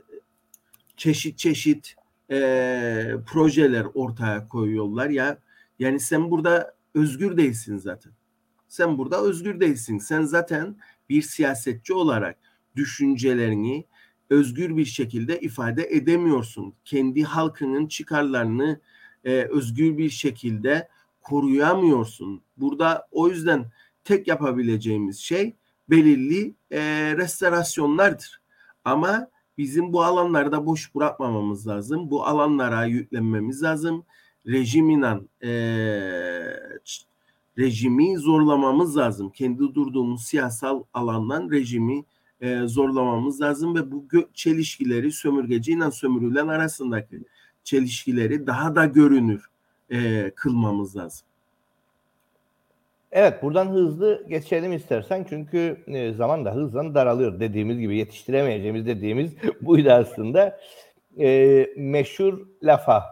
çeşit 0.97 1.37
çeşit 1.37 1.95
e, 2.31 2.37
projeler 3.27 3.85
ortaya 3.93 4.47
koyuyorlar 4.47 5.09
ya 5.09 5.37
yani 5.79 5.99
sen 5.99 6.31
burada 6.31 6.75
özgür 6.93 7.37
değilsin 7.37 7.77
zaten. 7.77 8.11
Sen 8.67 8.97
burada 8.97 9.21
özgür 9.21 9.59
değilsin. 9.59 9.97
Sen 9.97 10.21
zaten 10.21 10.75
bir 11.09 11.21
siyasetçi 11.21 11.93
olarak 11.93 12.37
düşüncelerini 12.75 13.85
özgür 14.29 14.77
bir 14.77 14.85
şekilde 14.85 15.39
ifade 15.39 15.87
edemiyorsun. 15.91 16.73
Kendi 16.85 17.23
halkının 17.23 17.87
çıkarlarını 17.87 18.79
e, 19.23 19.31
özgür 19.31 19.97
bir 19.97 20.09
şekilde 20.09 20.87
koruyamıyorsun. 21.21 22.41
Burada 22.57 23.07
o 23.11 23.29
yüzden 23.29 23.65
tek 24.03 24.27
yapabileceğimiz 24.27 25.19
şey 25.19 25.55
belirli 25.89 26.55
e, 26.71 26.79
restorasyonlardır. 27.17 28.41
Ama 28.85 29.27
bizim 29.57 29.93
bu 29.93 30.03
alanlarda 30.03 30.65
boş 30.65 30.95
bırakmamamız 30.95 31.67
lazım. 31.67 32.11
Bu 32.11 32.25
alanlara 32.25 32.85
yüklenmemiz 32.85 33.63
lazım. 33.63 34.05
Rejimle 34.47 35.19
e, 35.43 35.51
rejimi 37.57 38.17
zorlamamız 38.17 38.97
lazım. 38.97 39.29
Kendi 39.29 39.59
durduğumuz 39.59 40.23
siyasal 40.23 40.83
alandan 40.93 41.51
rejimi 41.51 42.05
e, 42.43 42.67
zorlamamız 42.67 43.41
lazım 43.41 43.75
ve 43.75 43.91
bu 43.91 44.05
çelişkileri 44.33 45.11
sömürgeciyle 45.11 45.91
sömürülen 45.91 46.47
arasındaki 46.47 47.19
çelişkileri 47.63 48.47
daha 48.47 48.75
da 48.75 48.85
görünür 48.85 49.49
e, 49.89 50.31
kılmamız 50.35 50.95
lazım. 50.97 51.27
Evet 53.11 53.43
buradan 53.43 53.67
hızlı 53.67 54.25
geçelim 54.29 54.73
istersen 54.73 55.25
çünkü 55.29 55.83
e, 55.87 56.13
zaman 56.13 56.45
da 56.45 56.55
hızla 56.55 56.95
daralıyor 56.95 57.39
dediğimiz 57.39 57.79
gibi 57.79 57.97
yetiştiremeyeceğimiz 57.97 58.85
dediğimiz 58.85 59.31
buydu 59.61 59.91
aslında. 59.91 60.59
E, 61.19 61.67
meşhur 61.77 62.47
lafa 62.63 63.03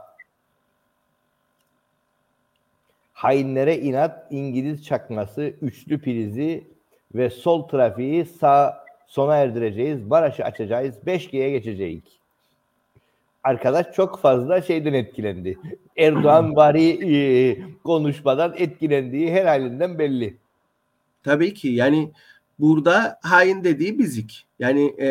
hainlere 3.14 3.78
inat 3.78 4.28
İngiliz 4.32 4.86
çakması 4.86 5.42
üçlü 5.62 6.02
prizi 6.02 6.68
ve 7.16 7.30
sol 7.30 7.68
trafiği 7.68 8.26
sağ 8.26 8.81
sona 9.12 9.36
erdireceğiz. 9.36 10.09
Barajı 10.09 10.45
açacağız. 10.45 10.95
5G'ye 11.07 11.51
geçeceğiz. 11.51 12.03
Arkadaş 13.43 13.91
çok 13.95 14.20
fazla 14.20 14.62
şeyden 14.62 14.93
etkilendi. 14.93 15.57
Erdoğan 15.97 16.55
bari 16.55 17.16
e, 17.16 17.20
konuşmadan 17.84 18.53
etkilendiği 18.57 19.32
her 19.32 19.45
halinden 19.45 19.99
belli. 19.99 20.38
Tabii 21.24 21.53
ki 21.53 21.68
yani 21.68 22.12
burada 22.59 23.20
hain 23.22 23.64
dediği 23.64 23.99
bizik. 23.99 24.45
Yani 24.59 24.86
e, 24.88 25.09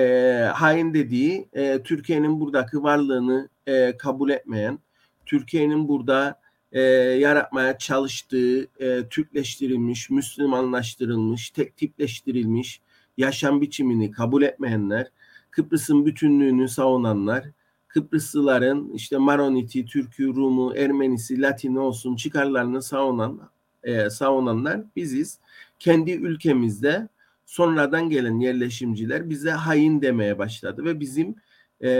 hain 0.54 0.94
dediği 0.94 1.48
e, 1.52 1.82
Türkiye'nin 1.82 2.40
buradaki 2.40 2.82
varlığını 2.82 3.48
e, 3.66 3.96
kabul 3.98 4.30
etmeyen, 4.30 4.78
Türkiye'nin 5.26 5.88
burada 5.88 6.40
e, 6.72 6.80
yaratmaya 7.20 7.78
çalıştığı 7.78 8.62
e, 8.80 9.08
Türkleştirilmiş, 9.10 10.10
Müslümanlaştırılmış, 10.10 11.50
tek 11.50 11.76
tipleştirilmiş 11.76 12.80
yaşam 13.16 13.60
biçimini 13.60 14.10
kabul 14.10 14.42
etmeyenler, 14.42 15.10
Kıbrıs'ın 15.50 16.06
bütünlüğünü 16.06 16.68
savunanlar, 16.68 17.44
Kıbrıslıların 17.88 18.90
işte 18.94 19.18
Maroniti, 19.18 19.84
Türk'ü, 19.84 20.34
Rum'u, 20.34 20.76
Ermenisi, 20.76 21.40
Latini 21.40 21.78
olsun 21.78 22.16
çıkarlarını 22.16 22.82
savunan 22.82 23.50
e, 23.82 24.10
savunanlar 24.10 24.80
biziz. 24.96 25.38
Kendi 25.78 26.12
ülkemizde 26.12 27.08
sonradan 27.46 28.10
gelen 28.10 28.38
yerleşimciler 28.38 29.30
bize 29.30 29.50
hain 29.50 30.02
demeye 30.02 30.38
başladı 30.38 30.84
ve 30.84 31.00
bizim 31.00 31.34
e, 31.80 31.90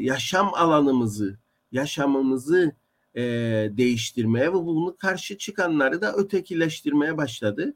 yaşam 0.00 0.54
alanımızı, 0.54 1.38
yaşamımızı 1.72 2.72
e, 3.14 3.22
değiştirmeye 3.72 4.48
ve 4.48 4.54
bunu 4.54 4.96
karşı 4.96 5.38
çıkanları 5.38 6.00
da 6.00 6.12
ötekileştirmeye 6.12 7.16
başladı. 7.16 7.74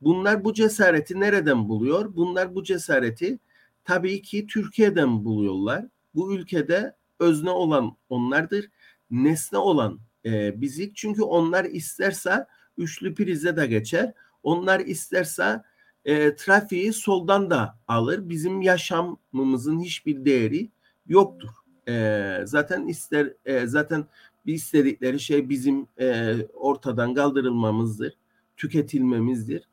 Bunlar 0.00 0.44
bu 0.44 0.54
cesareti 0.54 1.20
nereden 1.20 1.68
buluyor? 1.68 2.16
Bunlar 2.16 2.54
bu 2.54 2.64
cesareti 2.64 3.38
tabii 3.84 4.22
ki 4.22 4.46
Türkiye'den 4.46 5.24
buluyorlar. 5.24 5.84
Bu 6.14 6.34
ülkede 6.34 6.94
özne 7.20 7.50
olan 7.50 7.96
onlardır. 8.08 8.70
Nesne 9.10 9.58
olan 9.58 9.98
e, 10.24 10.60
bizik. 10.60 10.96
Çünkü 10.96 11.22
onlar 11.22 11.64
isterse 11.64 12.46
üçlü 12.78 13.14
prize 13.14 13.56
de 13.56 13.66
geçer. 13.66 14.12
Onlar 14.42 14.80
isterse 14.80 15.62
e, 16.04 16.36
trafiği 16.36 16.92
soldan 16.92 17.50
da 17.50 17.78
alır. 17.88 18.28
Bizim 18.28 18.62
yaşamımızın 18.62 19.80
hiçbir 19.80 20.24
değeri 20.24 20.70
yoktur. 21.06 21.48
E, 21.88 22.40
zaten 22.44 22.86
ister 22.86 23.32
e, 23.44 23.66
zaten 23.66 24.04
istedikleri 24.46 25.20
şey 25.20 25.48
bizim 25.48 25.86
e, 26.00 26.36
ortadan 26.54 27.14
kaldırılmamızdır, 27.14 28.12
tüketilmemizdir. 28.56 29.68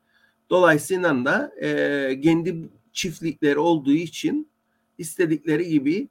Dolayısıyla 0.50 1.26
da 1.26 1.52
e, 1.62 2.22
kendi 2.22 2.70
çiftlikleri 2.92 3.60
olduğu 3.60 3.94
için 3.94 4.50
istedikleri 4.98 5.70
gibi 5.70 6.10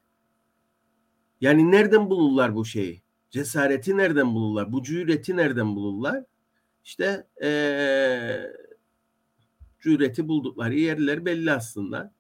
yani 1.41 1.71
nereden 1.71 2.11
bulurlar 2.11 2.55
bu 2.55 2.65
şeyi? 2.65 3.03
Cesareti 3.31 3.97
nereden 3.97 4.35
bulurlar? 4.35 4.73
Bu 4.73 4.83
cüreti 4.83 5.37
nereden 5.37 5.77
bulurlar? 5.77 6.25
İşte 6.85 7.27
ee, 7.43 8.53
cüreti 9.81 10.29
buldukları 10.29 10.75
yerler 10.75 11.25
belli 11.25 11.53
aslında. 11.53 12.15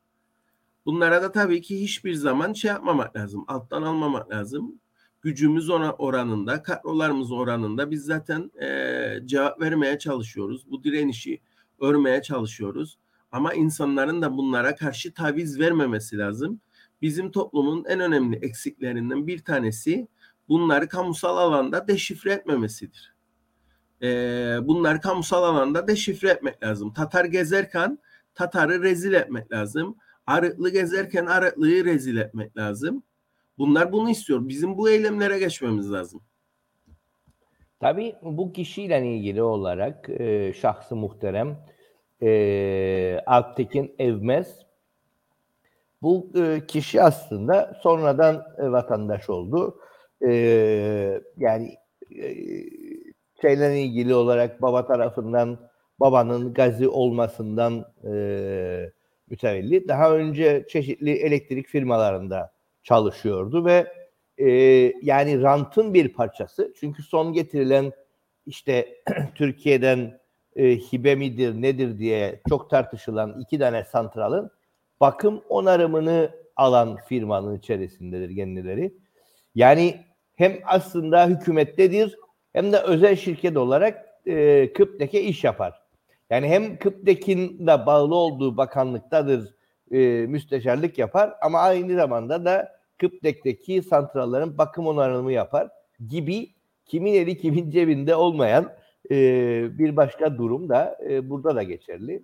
Bunlara 0.86 1.22
da 1.22 1.32
tabii 1.32 1.62
ki 1.62 1.80
hiçbir 1.80 2.14
zaman 2.14 2.52
şey 2.52 2.68
yapmamak 2.68 3.16
lazım. 3.16 3.44
Alttan 3.48 3.82
almamak 3.82 4.30
lazım. 4.30 4.80
Gücümüz 5.22 5.70
ona 5.70 5.92
oranında, 5.92 6.62
kadrolarımız 6.62 7.32
oranında 7.32 7.90
biz 7.90 8.04
zaten 8.04 8.50
e, 8.62 9.20
cevap 9.24 9.60
vermeye 9.60 9.98
çalışıyoruz. 9.98 10.70
Bu 10.70 10.84
direnişi 10.84 11.40
örmeye 11.80 12.22
çalışıyoruz. 12.22 12.98
Ama 13.32 13.54
insanların 13.54 14.22
da 14.22 14.36
bunlara 14.36 14.76
karşı 14.76 15.14
taviz 15.14 15.58
vermemesi 15.60 16.18
lazım 16.18 16.60
bizim 17.04 17.30
toplumun 17.30 17.84
en 17.84 18.00
önemli 18.00 18.36
eksiklerinden 18.36 19.26
bir 19.26 19.44
tanesi 19.44 20.08
bunları 20.48 20.88
kamusal 20.88 21.36
alanda 21.36 21.88
deşifre 21.88 22.32
etmemesidir. 22.32 23.14
Ee, 24.02 24.58
bunları 24.62 25.00
kamusal 25.00 25.42
alanda 25.42 25.88
deşifre 25.88 26.28
etmek 26.28 26.62
lazım. 26.62 26.92
Tatar 26.92 27.24
gezerken 27.24 27.98
Tatar'ı 28.34 28.82
rezil 28.82 29.12
etmek 29.12 29.52
lazım. 29.52 29.96
Arıklı 30.26 30.70
gezerken 30.70 31.26
Arıklı'yı 31.26 31.84
rezil 31.84 32.16
etmek 32.16 32.56
lazım. 32.56 33.02
Bunlar 33.58 33.92
bunu 33.92 34.10
istiyor. 34.10 34.48
Bizim 34.48 34.78
bu 34.78 34.90
eylemlere 34.90 35.38
geçmemiz 35.38 35.92
lazım. 35.92 36.20
Tabii 37.84 38.14
bu 38.22 38.52
kişiyle 38.52 39.06
ilgili 39.06 39.42
olarak 39.42 40.10
e, 40.10 40.52
şahsı 40.52 40.96
muhterem 40.96 41.56
e, 42.22 43.20
Alptekin 43.26 43.94
Evmez 43.98 44.58
bu 46.02 46.30
e, 46.36 46.66
kişi 46.66 47.02
aslında 47.02 47.80
sonradan 47.82 48.46
e, 48.58 48.72
vatandaş 48.72 49.30
oldu. 49.30 49.78
E, 50.26 50.30
yani 51.36 51.74
e, 52.16 52.34
şeyle 53.40 53.80
ilgili 53.82 54.14
olarak 54.14 54.62
baba 54.62 54.86
tarafından 54.86 55.58
babanın 56.00 56.54
gazi 56.54 56.88
olmasından 56.88 57.84
e, 58.04 58.14
mütevelli. 59.30 59.88
Daha 59.88 60.16
önce 60.16 60.66
çeşitli 60.68 61.12
elektrik 61.12 61.66
firmalarında 61.66 62.52
çalışıyordu 62.82 63.64
ve 63.64 64.03
e, 64.38 64.48
yani 65.02 65.42
rantın 65.42 65.94
bir 65.94 66.08
parçası. 66.08 66.74
Çünkü 66.80 67.02
son 67.02 67.32
getirilen 67.32 67.92
işte 68.46 69.02
Türkiye'den 69.34 70.18
e, 70.56 70.76
hibe 70.76 71.14
midir 71.14 71.62
nedir 71.62 71.98
diye 71.98 72.40
çok 72.48 72.70
tartışılan 72.70 73.40
iki 73.40 73.58
tane 73.58 73.84
santralın 73.84 74.50
bakım 75.00 75.42
onarımını 75.48 76.30
alan 76.56 76.96
firmanın 76.96 77.58
içerisindedir 77.58 78.36
kendileri. 78.36 78.94
Yani 79.54 80.00
hem 80.36 80.58
aslında 80.64 81.26
hükümettedir 81.26 82.18
hem 82.52 82.72
de 82.72 82.78
özel 82.78 83.16
şirket 83.16 83.56
olarak 83.56 84.06
e, 84.26 84.72
Kıpdek'e 84.72 85.22
iş 85.22 85.44
yapar. 85.44 85.82
Yani 86.30 86.48
hem 86.48 86.78
Kıpdek'in 86.78 87.66
de 87.66 87.86
bağlı 87.86 88.14
olduğu 88.14 88.56
bakanlıktadır 88.56 89.54
e, 89.90 89.98
müsteşarlık 90.26 90.98
yapar 90.98 91.34
ama 91.42 91.58
aynı 91.58 91.94
zamanda 91.94 92.44
da 92.44 92.80
Kıpdek'teki 92.98 93.82
santrallerin 93.82 94.58
bakım 94.58 94.86
onarımı 94.86 95.32
yapar 95.32 95.68
gibi 96.08 96.54
kimin 96.86 97.14
eli 97.14 97.38
kimin 97.38 97.70
cebinde 97.70 98.14
olmayan 98.14 98.72
e, 99.10 99.16
bir 99.78 99.96
başka 99.96 100.38
durum 100.38 100.68
da 100.68 100.98
e, 101.08 101.30
burada 101.30 101.56
da 101.56 101.62
geçerli. 101.62 102.22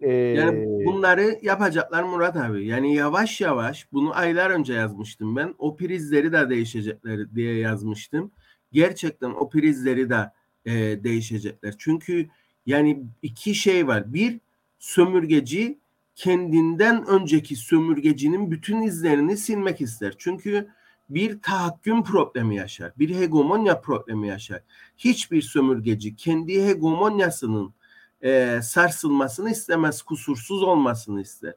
Ee, 0.00 0.12
yani 0.12 0.84
bunları 0.86 1.38
yapacaklar 1.42 2.02
Murat 2.02 2.36
abi. 2.36 2.66
Yani 2.66 2.94
yavaş 2.94 3.40
yavaş 3.40 3.92
bunu 3.92 4.16
aylar 4.16 4.50
önce 4.50 4.72
yazmıştım 4.72 5.36
ben. 5.36 5.54
O 5.58 5.76
prizleri 5.76 6.32
de 6.32 6.50
değişecekler 6.50 7.34
diye 7.34 7.58
yazmıştım. 7.58 8.30
Gerçekten 8.72 9.30
o 9.30 9.48
prizleri 9.48 10.10
de 10.10 10.30
e, 10.66 10.72
değişecekler. 11.04 11.74
Çünkü 11.78 12.28
yani 12.66 13.04
iki 13.22 13.54
şey 13.54 13.86
var. 13.86 14.12
Bir 14.14 14.40
sömürgeci 14.78 15.78
kendinden 16.16 17.06
önceki 17.06 17.56
sömürgecinin 17.56 18.50
bütün 18.50 18.82
izlerini 18.82 19.36
silmek 19.36 19.80
ister. 19.80 20.14
Çünkü 20.18 20.68
bir 21.08 21.42
tahakküm 21.42 22.04
problemi 22.04 22.56
yaşar. 22.56 22.92
Bir 22.98 23.16
hegemonya 23.16 23.80
problemi 23.80 24.28
yaşar. 24.28 24.62
Hiçbir 24.96 25.42
sömürgeci 25.42 26.16
kendi 26.16 26.66
hegemonyasının 26.66 27.74
e, 28.22 28.60
sarsılmasını 28.62 29.50
istemez, 29.50 30.02
kusursuz 30.02 30.62
olmasını 30.62 31.20
ister. 31.20 31.54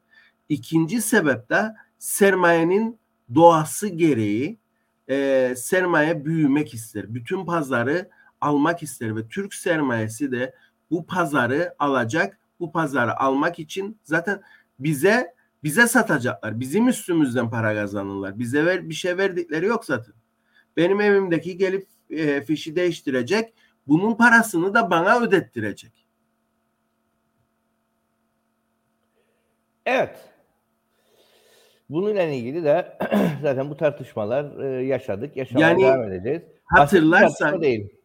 İkinci 0.48 1.02
sebep 1.02 1.50
de 1.50 1.74
sermayenin 1.98 2.98
doğası 3.34 3.88
gereği 3.88 4.58
e, 5.08 5.54
sermaye 5.56 6.24
büyümek 6.24 6.74
ister. 6.74 7.14
Bütün 7.14 7.46
pazarı 7.46 8.10
almak 8.40 8.82
ister 8.82 9.16
ve 9.16 9.28
Türk 9.28 9.54
sermayesi 9.54 10.32
de 10.32 10.54
bu 10.90 11.06
pazarı 11.06 11.74
alacak. 11.78 12.38
Bu 12.60 12.72
pazarı 12.72 13.20
almak 13.20 13.58
için 13.58 13.98
zaten 14.02 14.42
bize 14.78 15.34
bize 15.64 15.86
satacaklar. 15.86 16.60
Bizim 16.60 16.88
üstümüzden 16.88 17.50
para 17.50 17.74
kazanırlar. 17.74 18.38
Bize 18.38 18.66
ver, 18.66 18.88
bir 18.88 18.94
şey 18.94 19.16
verdikleri 19.18 19.66
yok 19.66 19.84
zaten. 19.84 20.14
Benim 20.76 21.00
evimdeki 21.00 21.56
gelip 21.56 21.86
e, 22.10 22.42
fişi 22.42 22.76
değiştirecek. 22.76 23.54
Bunun 23.86 24.14
parasını 24.14 24.74
da 24.74 24.90
bana 24.90 25.20
ödettirecek. 25.20 26.06
Evet. 29.86 30.18
Bununla 31.90 32.22
ilgili 32.22 32.64
de 32.64 32.98
zaten 33.42 33.70
bu 33.70 33.76
tartışmalar 33.76 34.64
e, 34.64 34.86
yaşadık. 34.86 35.36
Yaşamaya 35.36 35.68
yani, 35.68 35.82
devam 35.82 36.12
edeceğiz. 36.12 36.42
Hatırlarsan 36.64 37.62
değil. 37.62 37.97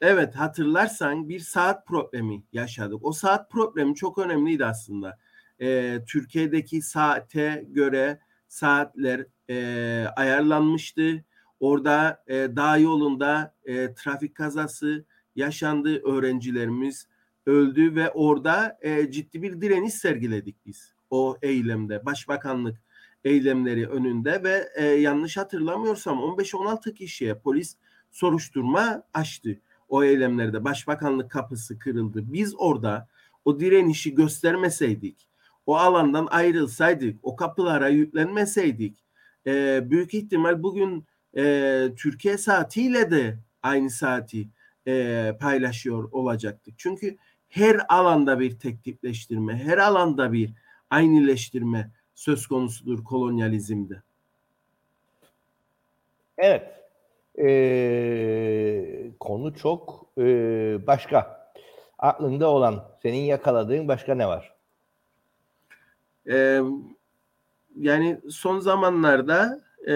Evet 0.00 0.34
hatırlarsan 0.34 1.28
bir 1.28 1.40
saat 1.40 1.86
problemi 1.86 2.42
yaşadık. 2.52 2.98
O 3.02 3.12
saat 3.12 3.50
problemi 3.50 3.94
çok 3.94 4.18
önemliydi 4.18 4.64
aslında. 4.64 5.18
Ee, 5.60 5.98
Türkiye'deki 6.06 6.82
saate 6.82 7.64
göre 7.68 8.20
saatler 8.48 9.26
e, 9.50 10.06
ayarlanmıştı. 10.16 11.24
Orada 11.60 12.24
e, 12.26 12.34
dağ 12.34 12.76
yolunda 12.76 13.54
e, 13.64 13.94
trafik 13.94 14.34
kazası 14.34 15.04
yaşandı. 15.36 16.02
Öğrencilerimiz 16.02 17.06
öldü 17.46 17.94
ve 17.94 18.10
orada 18.10 18.78
e, 18.82 19.10
ciddi 19.10 19.42
bir 19.42 19.60
direniş 19.60 19.94
sergiledik 19.94 20.66
biz 20.66 20.94
o 21.10 21.36
eylemde. 21.42 22.06
Başbakanlık 22.06 22.80
eylemleri 23.24 23.88
önünde 23.88 24.42
ve 24.42 24.68
e, 24.76 24.84
yanlış 24.84 25.36
hatırlamıyorsam 25.36 26.18
15-16 26.18 26.94
kişiye 26.94 27.34
polis 27.34 27.76
soruşturma 28.10 29.02
açtı 29.14 29.60
o 29.90 30.04
eylemlerde. 30.04 30.64
Başbakanlık 30.64 31.30
kapısı 31.30 31.78
kırıldı. 31.78 32.32
Biz 32.32 32.54
orada 32.58 33.08
o 33.44 33.60
direnişi 33.60 34.14
göstermeseydik, 34.14 35.28
o 35.66 35.76
alandan 35.76 36.28
ayrılsaydık, 36.30 37.18
o 37.22 37.36
kapılara 37.36 37.88
yüklenmeseydik, 37.88 39.04
e, 39.46 39.80
büyük 39.90 40.14
ihtimal 40.14 40.62
bugün 40.62 41.06
e, 41.36 41.86
Türkiye 41.96 42.38
saatiyle 42.38 43.10
de 43.10 43.38
aynı 43.62 43.90
saati 43.90 44.48
e, 44.86 45.36
paylaşıyor 45.40 46.12
olacaktık. 46.12 46.74
Çünkü 46.78 47.16
her 47.48 47.80
alanda 47.88 48.40
bir 48.40 48.58
tek 48.58 48.84
tipleştirme, 48.84 49.56
her 49.56 49.78
alanda 49.78 50.32
bir 50.32 50.52
aynıleştirme 50.90 51.90
söz 52.14 52.46
konusudur 52.46 53.04
kolonyalizmde. 53.04 54.02
Evet. 56.38 56.80
Ee, 57.38 59.10
konu 59.20 59.54
çok 59.54 60.06
e, 60.18 60.22
başka. 60.86 61.40
Aklında 61.98 62.48
olan, 62.48 62.84
senin 63.02 63.22
yakaladığın 63.22 63.88
başka 63.88 64.14
ne 64.14 64.26
var? 64.26 64.54
Ee, 66.30 66.60
yani 67.76 68.20
son 68.30 68.58
zamanlarda 68.58 69.64
e, 69.88 69.94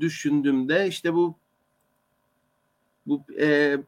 düşündüğümde 0.00 0.86
işte 0.88 1.14
bu 1.14 1.34
bu 3.06 3.22
e, 3.40 3.78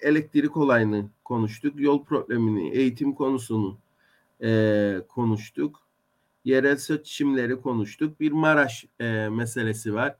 elektrik 0.00 0.56
olayını 0.56 1.04
konuştuk, 1.24 1.80
yol 1.80 2.04
problemini, 2.04 2.70
eğitim 2.70 3.14
konusunu 3.14 3.78
e, 4.42 4.96
konuştuk. 5.08 5.82
Yerel 6.44 6.76
seçimleri 6.76 7.60
konuştuk. 7.60 8.20
Bir 8.20 8.32
Maraş 8.32 8.86
e, 9.00 9.28
meselesi 9.28 9.94
var. 9.94 10.16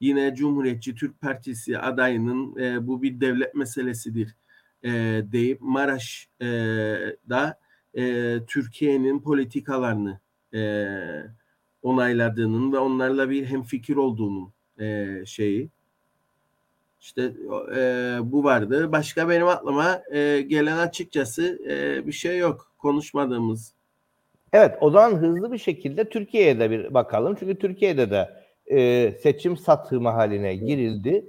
Yine 0.00 0.34
Cumhuriyetçi 0.34 0.94
Türk 0.94 1.20
Partisi 1.20 1.78
adayının 1.78 2.56
e, 2.56 2.86
bu 2.86 3.02
bir 3.02 3.20
devlet 3.20 3.54
meselesidir 3.54 4.36
e, 4.84 4.90
deyip 5.32 5.60
Maraş'da 5.60 7.58
e, 7.94 8.02
e, 8.02 8.38
Türkiye'nin 8.46 9.20
politikalarını 9.20 10.20
e, 10.54 10.86
onayladığının 11.82 12.72
ve 12.72 12.78
onlarla 12.78 13.30
bir 13.30 13.46
hemfikir 13.46 13.96
olduğunun 13.96 14.52
e, 14.80 15.16
şeyi. 15.26 15.70
İşte 17.00 17.32
e, 17.76 17.80
bu 18.22 18.44
vardı. 18.44 18.92
Başka 18.92 19.28
benim 19.28 19.48
aklıma 19.48 20.02
e, 20.12 20.40
gelen 20.40 20.78
açıkçası 20.78 21.58
e, 21.68 22.06
bir 22.06 22.12
şey 22.12 22.38
yok 22.38 22.72
konuşmadığımız. 22.78 23.74
Evet 24.52 24.74
o 24.80 24.90
zaman 24.90 25.16
hızlı 25.16 25.52
bir 25.52 25.58
şekilde 25.58 26.08
Türkiye'ye 26.08 26.60
de 26.60 26.70
bir 26.70 26.94
bakalım. 26.94 27.36
Çünkü 27.40 27.58
Türkiye'de 27.58 28.10
de 28.10 28.28
e, 28.70 29.12
seçim 29.22 29.56
satımı 29.56 30.08
haline 30.08 30.56
girildi. 30.56 31.24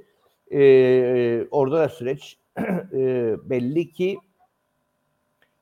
E, 0.51 1.47
orada 1.51 1.79
da 1.79 1.89
süreç 1.89 2.37
e, 2.93 3.35
belli 3.49 3.91
ki 3.91 4.17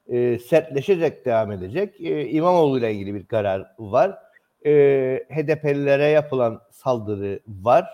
e, 0.08 0.40
sertleşecek, 0.40 1.26
devam 1.26 1.52
edecek. 1.52 2.02
E, 2.02 2.30
İmamoğlu 2.30 2.80
ile 2.80 2.94
ilgili 2.94 3.14
bir 3.14 3.26
karar 3.26 3.76
var. 3.80 4.18
E, 4.66 4.72
HDP'lilere 5.30 6.06
yapılan 6.06 6.62
saldırı 6.72 7.40
var 7.48 7.86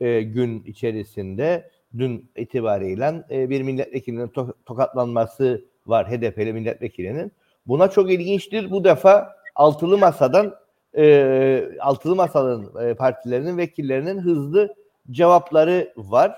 e, 0.00 0.22
gün 0.22 0.64
içerisinde. 0.64 1.70
Dün 1.98 2.30
itibariyle 2.36 3.24
e, 3.30 3.50
bir 3.50 3.62
milletvekilinin 3.62 4.28
to- 4.28 4.54
tokatlanması 4.66 5.64
var 5.86 6.10
HDP'li 6.10 6.52
milletvekilinin. 6.52 7.32
Buna 7.66 7.88
çok 7.88 8.10
ilginçtir. 8.10 8.70
Bu 8.70 8.84
defa 8.84 9.36
altılı 9.54 9.98
masadan 9.98 10.54
e, 10.96 11.68
altılı 11.80 12.16
masanın 12.16 12.88
e, 12.88 12.94
partilerinin 12.94 13.58
vekillerinin 13.58 14.18
hızlı 14.18 14.74
cevapları 15.10 15.92
var. 15.96 16.34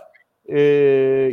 E, 0.47 0.61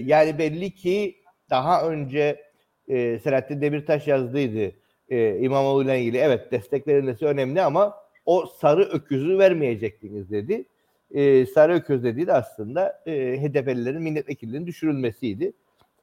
yani 0.05 0.37
belli 0.37 0.75
ki 0.75 1.15
daha 1.49 1.89
önce 1.89 2.43
e, 2.87 3.19
Selahattin 3.19 3.61
Demirtaş 3.61 4.07
yazdıydı 4.07 4.75
e, 5.09 5.39
İmamoğlu 5.39 5.83
ile 5.83 5.99
ilgili. 5.99 6.17
Evet 6.17 6.51
destek 6.51 6.87
verilmesi 6.87 7.25
önemli 7.25 7.61
ama 7.61 7.95
o 8.25 8.45
sarı 8.45 8.83
öküzü 8.83 9.39
vermeyecektiniz 9.39 10.31
dedi. 10.31 10.65
E, 11.11 11.45
sarı 11.45 11.73
öküz 11.73 12.03
dediği 12.03 12.27
de 12.27 12.33
aslında 12.33 13.03
e, 13.05 13.41
HDP'lilerin 13.41 14.01
milletvekillerinin 14.01 14.67
düşürülmesiydi. 14.67 15.53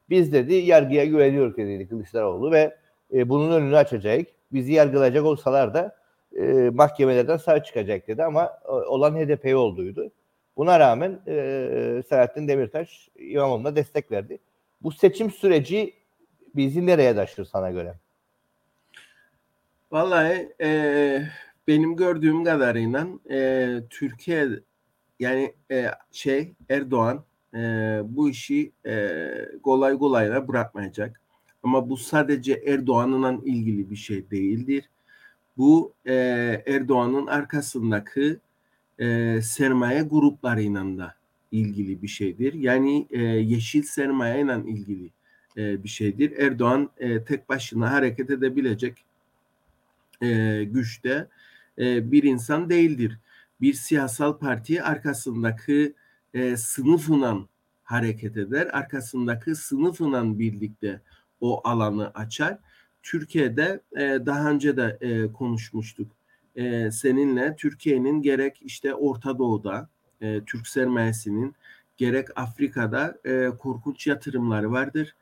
Biz 0.09 0.33
dedi 0.33 0.53
yargıya 0.53 1.05
güveniyoruz 1.05 1.57
dedi 1.57 1.87
Kılıçdaroğlu 1.87 2.51
ve 2.51 2.77
e, 3.13 3.29
bunun 3.29 3.51
önünü 3.51 3.77
açacak. 3.77 4.27
Bizi 4.53 4.73
yargılayacak 4.73 5.25
olsalar 5.25 5.73
da 5.73 5.95
e, 6.37 6.69
mahkemelerden 6.73 7.37
sağ 7.37 7.63
çıkacak 7.63 8.07
dedi 8.07 8.23
ama 8.23 8.59
olan 8.65 9.15
HDP 9.15 9.55
olduğuydu. 9.55 10.11
Buna 10.57 10.79
rağmen 10.79 11.19
e, 11.27 12.03
Selahattin 12.09 12.47
Demirtaş 12.47 13.09
İmamoğlu'na 13.15 13.75
destek 13.75 14.11
verdi. 14.11 14.39
Bu 14.81 14.91
seçim 14.91 15.31
süreci 15.31 15.93
bizi 16.55 16.85
nereye 16.85 17.15
taşır 17.15 17.45
sana 17.45 17.71
göre? 17.71 17.95
Vallahi 19.91 20.53
e, 20.61 21.21
benim 21.67 21.95
gördüğüm 21.95 22.43
kadarıyla 22.43 23.07
e, 23.31 23.79
Türkiye 23.89 24.47
yani 25.19 25.53
e, 25.71 25.85
şey 26.11 26.53
Erdoğan 26.69 27.23
e, 27.53 27.59
bu 28.03 28.29
işi 28.29 28.71
e, 28.85 29.19
kolay 29.63 29.97
kolay 29.97 30.47
bırakmayacak. 30.47 31.21
Ama 31.63 31.89
bu 31.89 31.97
sadece 31.97 32.53
Erdoğan'la 32.53 33.39
ilgili 33.45 33.91
bir 33.91 33.95
şey 33.95 34.31
değildir. 34.31 34.89
Bu 35.57 35.93
e, 36.05 36.13
Erdoğan'ın 36.67 37.27
arkasındaki 37.27 38.37
e, 38.99 39.39
sermaye 39.41 40.01
gruplarıyla 40.01 40.97
da 40.97 41.15
ilgili 41.51 42.01
bir 42.01 42.07
şeydir. 42.07 42.53
Yani 42.53 43.07
e, 43.11 43.21
yeşil 43.21 43.83
sermaye 43.83 44.41
ile 44.41 44.63
ilgili 44.65 45.09
e, 45.57 45.83
bir 45.83 45.89
şeydir. 45.89 46.31
Erdoğan 46.31 46.89
e, 46.97 47.23
tek 47.23 47.49
başına 47.49 47.91
hareket 47.91 48.29
edebilecek 48.29 48.97
e, 50.21 50.63
güçte 50.63 51.27
e, 51.79 52.11
bir 52.11 52.23
insan 52.23 52.69
değildir. 52.69 53.19
Bir 53.61 53.73
siyasal 53.73 54.37
parti 54.37 54.83
arkasındaki 54.83 55.93
e, 56.33 56.57
sınıfla 56.57 57.37
hareket 57.83 58.37
eder. 58.37 58.67
Arkasındaki 58.67 59.55
sınıfla 59.55 60.39
birlikte 60.39 61.01
o 61.41 61.61
alanı 61.67 62.09
açar. 62.09 62.57
Türkiye'de 63.03 63.79
e, 63.97 64.25
daha 64.25 64.49
önce 64.49 64.77
de 64.77 64.97
e, 65.01 65.33
konuşmuştuk 65.33 66.11
e, 66.55 66.91
seninle. 66.91 67.55
Türkiye'nin 67.55 68.21
gerek 68.21 68.61
işte 68.65 68.95
Orta 68.95 69.37
Doğu'da 69.37 69.89
e, 70.21 70.41
Türk 70.45 70.67
sermayesinin 70.67 71.55
gerek 71.97 72.27
Afrika'da 72.35 73.17
e, 73.25 73.49
korkunç 73.59 74.07
yatırımları 74.07 74.71
vardır 74.71 75.15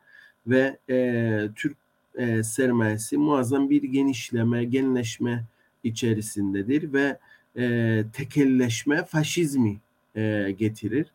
ve 0.48 0.78
e, 0.90 1.50
Türk 1.56 1.78
e, 2.16 2.44
sermayesi 2.44 3.18
muazzam 3.18 3.70
bir 3.70 3.84
genişleme, 3.84 4.64
genleşme 4.64 5.44
içerisindedir 5.84 6.94
ve 6.94 7.18
e, 7.58 8.04
tekelleşme 8.14 9.06
faşizmi 9.06 9.80
e, 10.16 10.52
getirir. 10.58 11.08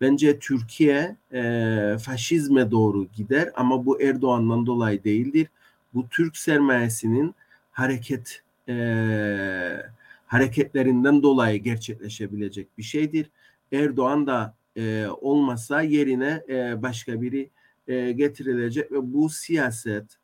Bence 0.00 0.38
Türkiye 0.38 1.16
e, 1.32 1.96
faşizme 2.04 2.70
doğru 2.70 3.06
gider 3.16 3.50
ama 3.54 3.86
bu 3.86 4.02
Erdoğan'dan 4.02 4.66
dolayı 4.66 5.04
değildir. 5.04 5.46
Bu 5.94 6.08
Türk 6.08 6.36
sermayesinin 6.36 7.34
hareket 7.70 8.42
e, 8.68 8.74
hareketlerinden 10.26 11.22
dolayı 11.22 11.62
gerçekleşebilecek 11.62 12.78
bir 12.78 12.82
şeydir. 12.82 13.30
Erdoğan 13.72 14.26
da 14.26 14.56
e, 14.76 15.06
olmasa 15.20 15.82
yerine 15.82 16.42
e, 16.48 16.82
başka 16.82 17.22
biri 17.22 17.50
e, 17.86 18.12
getirilecek 18.12 18.92
ve 18.92 19.12
bu 19.12 19.28
siyaset 19.28 20.16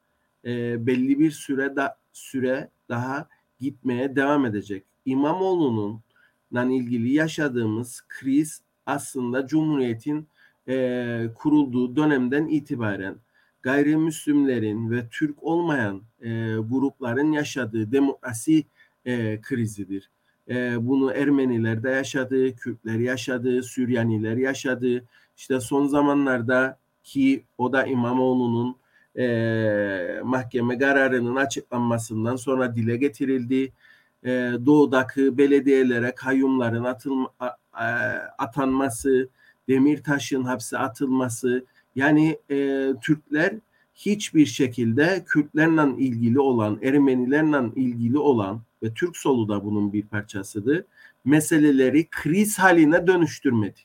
e, 0.45 0.87
belli 0.87 1.19
bir 1.19 1.31
süre 1.31 1.77
da 1.77 1.99
süre 2.13 2.71
daha 2.89 3.29
gitmeye 3.61 4.17
devam 4.17 4.47
edecek. 4.47 4.85
İmamoğlu'nun 5.05 6.03
ilgili 6.71 7.13
yaşadığımız 7.13 8.03
kriz 8.09 8.63
aslında 8.87 9.47
Cumhuriyet'in 9.47 10.29
e, 10.69 11.27
kurulduğu 11.35 11.97
dönemden 11.97 12.47
itibaren 12.47 13.17
gayrimüslimlerin 13.69 14.91
ve 14.91 15.09
Türk 15.11 15.43
olmayan 15.43 16.03
e, 16.21 16.29
grupların 16.71 17.33
yaşadığı 17.33 17.93
demokrasi 17.93 18.65
e, 19.05 19.41
krizidir. 19.41 20.11
E, 20.49 20.87
bunu 20.87 21.13
Ermeniler 21.13 21.83
de 21.83 21.91
yaşadı, 21.91 22.57
Kürtler 22.57 22.99
yaşadı, 22.99 23.63
Süryaniler 23.63 24.37
yaşadı. 24.37 25.05
İşte 25.37 25.61
son 25.61 25.87
zamanlarda 25.87 26.79
ki 27.03 27.45
o 27.59 27.73
da 27.73 27.87
İmamoğlu'nun 27.87 28.77
e, 29.19 30.21
mahkeme 30.25 30.79
kararının 30.79 31.37
açıklanmasından 31.37 32.37
sonra 32.37 32.77
dile 32.77 32.97
getirildi. 32.97 33.73
E, 34.25 34.31
doğudaki 34.67 35.39
belediyelere 35.39 36.15
kayyumların 36.15 36.85
atılma, 36.85 37.31
atanması, 38.39 39.29
Demirtaş'ın 39.69 40.43
hapse 40.43 40.79
atılması 40.79 41.65
yani 41.99 42.39
e, 42.51 42.89
Türkler 43.03 43.55
hiçbir 43.95 44.47
şekilde 44.47 45.25
Kürtlerle 45.27 46.03
ilgili 46.03 46.41
olan, 46.41 46.79
Ermenilerle 46.83 47.71
ilgili 47.77 48.19
olan 48.19 48.61
ve 48.83 48.95
Türk 48.95 49.17
solu 49.17 49.49
da 49.49 49.65
bunun 49.65 49.93
bir 49.93 50.03
parçasıdır. 50.03 50.85
Meseleleri 51.25 52.07
kriz 52.11 52.59
haline 52.59 53.07
dönüştürmedi. 53.07 53.81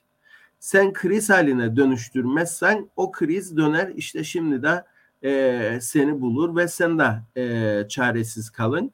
Sen 0.60 0.92
kriz 0.92 1.30
haline 1.30 1.76
dönüştürmezsen 1.76 2.88
o 2.96 3.12
kriz 3.12 3.56
döner 3.56 3.92
işte 3.96 4.24
şimdi 4.24 4.62
de 4.62 4.84
e, 5.24 5.78
seni 5.80 6.20
bulur 6.20 6.56
ve 6.56 6.68
sen 6.68 6.98
de 6.98 7.22
e, 7.36 7.88
çaresiz 7.88 8.50
kalın. 8.50 8.92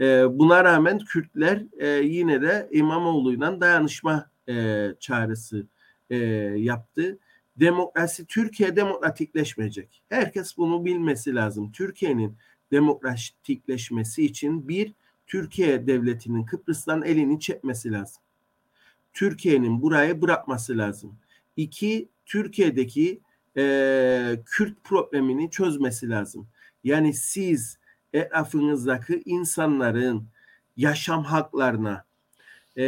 E, 0.00 0.38
buna 0.38 0.64
rağmen 0.64 0.98
Kürtler 0.98 1.62
e, 1.78 1.88
yine 1.88 2.42
de 2.42 2.68
İmamoğlu'yla 2.72 3.60
dayanışma 3.60 4.30
e, 4.48 4.86
çağrısı 5.00 5.66
e, 6.10 6.16
yaptı. 6.56 7.18
Demokrasi 7.60 8.26
Türkiye 8.26 8.76
demokratikleşmeyecek. 8.76 10.02
Herkes 10.08 10.56
bunu 10.56 10.84
bilmesi 10.84 11.34
lazım. 11.34 11.72
Türkiye'nin 11.72 12.36
demokratikleşmesi 12.72 14.24
için 14.24 14.68
bir 14.68 14.94
Türkiye 15.26 15.86
devletinin 15.86 16.44
Kıbrıs'tan 16.44 17.02
elini 17.02 17.40
çekmesi 17.40 17.92
lazım. 17.92 18.22
Türkiye'nin 19.12 19.82
burayı 19.82 20.22
bırakması 20.22 20.78
lazım. 20.78 21.18
İki, 21.56 22.08
Türkiye'deki 22.26 23.20
e, 23.56 24.40
Kürt 24.46 24.84
problemini 24.84 25.50
çözmesi 25.50 26.08
lazım. 26.08 26.48
Yani 26.84 27.14
siz 27.14 27.78
etrafınızdaki 28.12 29.22
insanların 29.24 30.26
yaşam 30.76 31.24
haklarına, 31.24 32.04
e, 32.76 32.82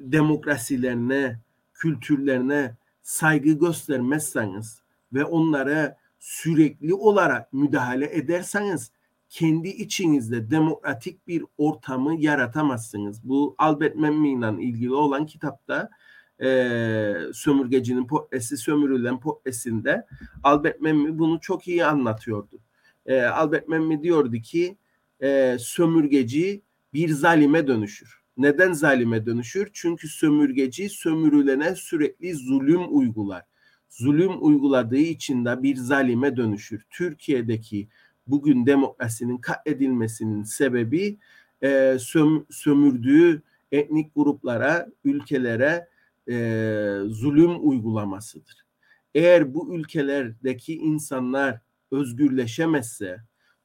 demokrasilerine, 0.00 1.38
kültürlerine 1.74 2.74
saygı 3.06 3.52
göstermezseniz 3.52 4.82
ve 5.12 5.24
onlara 5.24 5.96
sürekli 6.18 6.94
olarak 6.94 7.52
müdahale 7.52 8.16
ederseniz 8.16 8.92
kendi 9.28 9.68
içinizde 9.68 10.50
demokratik 10.50 11.26
bir 11.26 11.44
ortamı 11.58 12.20
yaratamazsınız. 12.20 13.28
Bu 13.28 13.54
Albert 13.58 13.96
Memmi 13.96 14.32
ile 14.32 14.62
ilgili 14.62 14.94
olan 14.94 15.26
kitapta 15.26 15.90
e, 16.42 16.48
sömürgecinin 17.32 18.06
portresi 18.06 18.56
sömürülen 18.56 19.20
portresinde 19.20 20.06
Albert 20.42 20.80
Memmi 20.80 21.18
bunu 21.18 21.40
çok 21.40 21.68
iyi 21.68 21.84
anlatıyordu. 21.84 22.58
E, 23.06 23.20
Albert 23.22 23.68
Memmi 23.68 24.02
diyordu 24.02 24.36
ki 24.36 24.76
e, 25.22 25.56
sömürgeci 25.60 26.62
bir 26.92 27.08
zalime 27.08 27.66
dönüşür. 27.66 28.25
Neden 28.36 28.72
zalime 28.72 29.26
dönüşür? 29.26 29.70
Çünkü 29.72 30.08
sömürgeci 30.08 30.88
sömürülene 30.88 31.74
sürekli 31.74 32.34
zulüm 32.34 32.96
uygular. 32.96 33.42
Zulüm 33.88 34.32
uyguladığı 34.40 34.96
için 34.96 35.44
de 35.44 35.62
bir 35.62 35.76
zalime 35.76 36.36
dönüşür. 36.36 36.82
Türkiye'deki 36.90 37.88
bugün 38.26 38.66
demokrasinin 38.66 39.38
katledilmesinin 39.38 40.42
sebebi 40.42 41.18
e, 41.62 41.96
söm, 42.00 42.46
sömürdüğü 42.50 43.42
etnik 43.72 44.14
gruplara, 44.14 44.88
ülkelere 45.04 45.88
e, 46.28 46.34
zulüm 47.06 47.68
uygulamasıdır. 47.68 48.66
Eğer 49.14 49.54
bu 49.54 49.76
ülkelerdeki 49.76 50.76
insanlar 50.76 51.60
özgürleşemezse, 51.90 53.20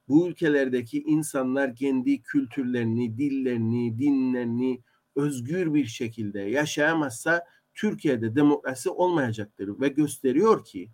bu 0.08 0.28
ülkelerdeki 0.28 1.02
insanlar 1.02 1.74
kendi 1.74 2.22
kültürlerini, 2.22 3.18
dillerini, 3.18 3.98
dinlerini 3.98 4.80
özgür 5.16 5.74
bir 5.74 5.86
şekilde 5.86 6.40
yaşayamazsa 6.40 7.44
Türkiye'de 7.74 8.36
demokrasi 8.36 8.90
olmayacaktır 8.90 9.80
ve 9.80 9.88
gösteriyor 9.88 10.64
ki 10.64 10.90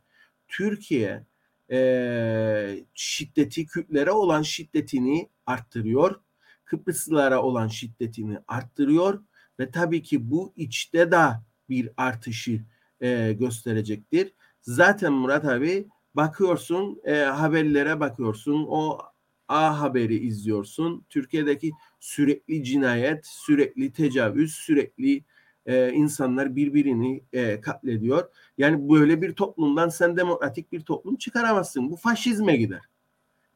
Türkiye 0.48 1.26
e, 1.70 2.84
şiddeti 2.94 3.66
Kürtlere 3.66 4.10
olan 4.10 4.42
şiddetini 4.42 5.28
arttırıyor. 5.46 6.20
Kıbrıslılara 6.64 7.42
olan 7.42 7.68
şiddetini 7.68 8.38
arttırıyor 8.48 9.22
ve 9.60 9.70
tabii 9.70 10.02
ki 10.02 10.30
bu 10.30 10.52
içte 10.56 11.12
de 11.12 11.26
bir 11.68 11.90
artışı 11.96 12.60
e, 13.00 13.32
gösterecektir. 13.32 14.32
Zaten 14.62 15.12
Murat 15.12 15.44
abi 15.44 15.88
bakıyorsun 16.18 17.00
e, 17.04 17.14
haberlere 17.14 18.00
bakıyorsun 18.00 18.66
o 18.68 18.98
A 19.48 19.80
haberi 19.80 20.18
izliyorsun. 20.18 21.04
Türkiye'deki 21.08 21.72
sürekli 22.00 22.64
cinayet, 22.64 23.26
sürekli 23.26 23.92
tecavüz, 23.92 24.54
sürekli 24.54 25.24
e, 25.66 25.92
insanlar 25.92 26.56
birbirini 26.56 27.24
e, 27.32 27.60
katlediyor. 27.60 28.30
Yani 28.58 28.90
böyle 28.90 29.22
bir 29.22 29.34
toplumdan 29.34 29.88
sen 29.88 30.16
demokratik 30.16 30.72
bir 30.72 30.80
toplum 30.80 31.16
çıkaramazsın. 31.16 31.90
Bu 31.90 31.96
faşizme 31.96 32.56
gider. 32.56 32.82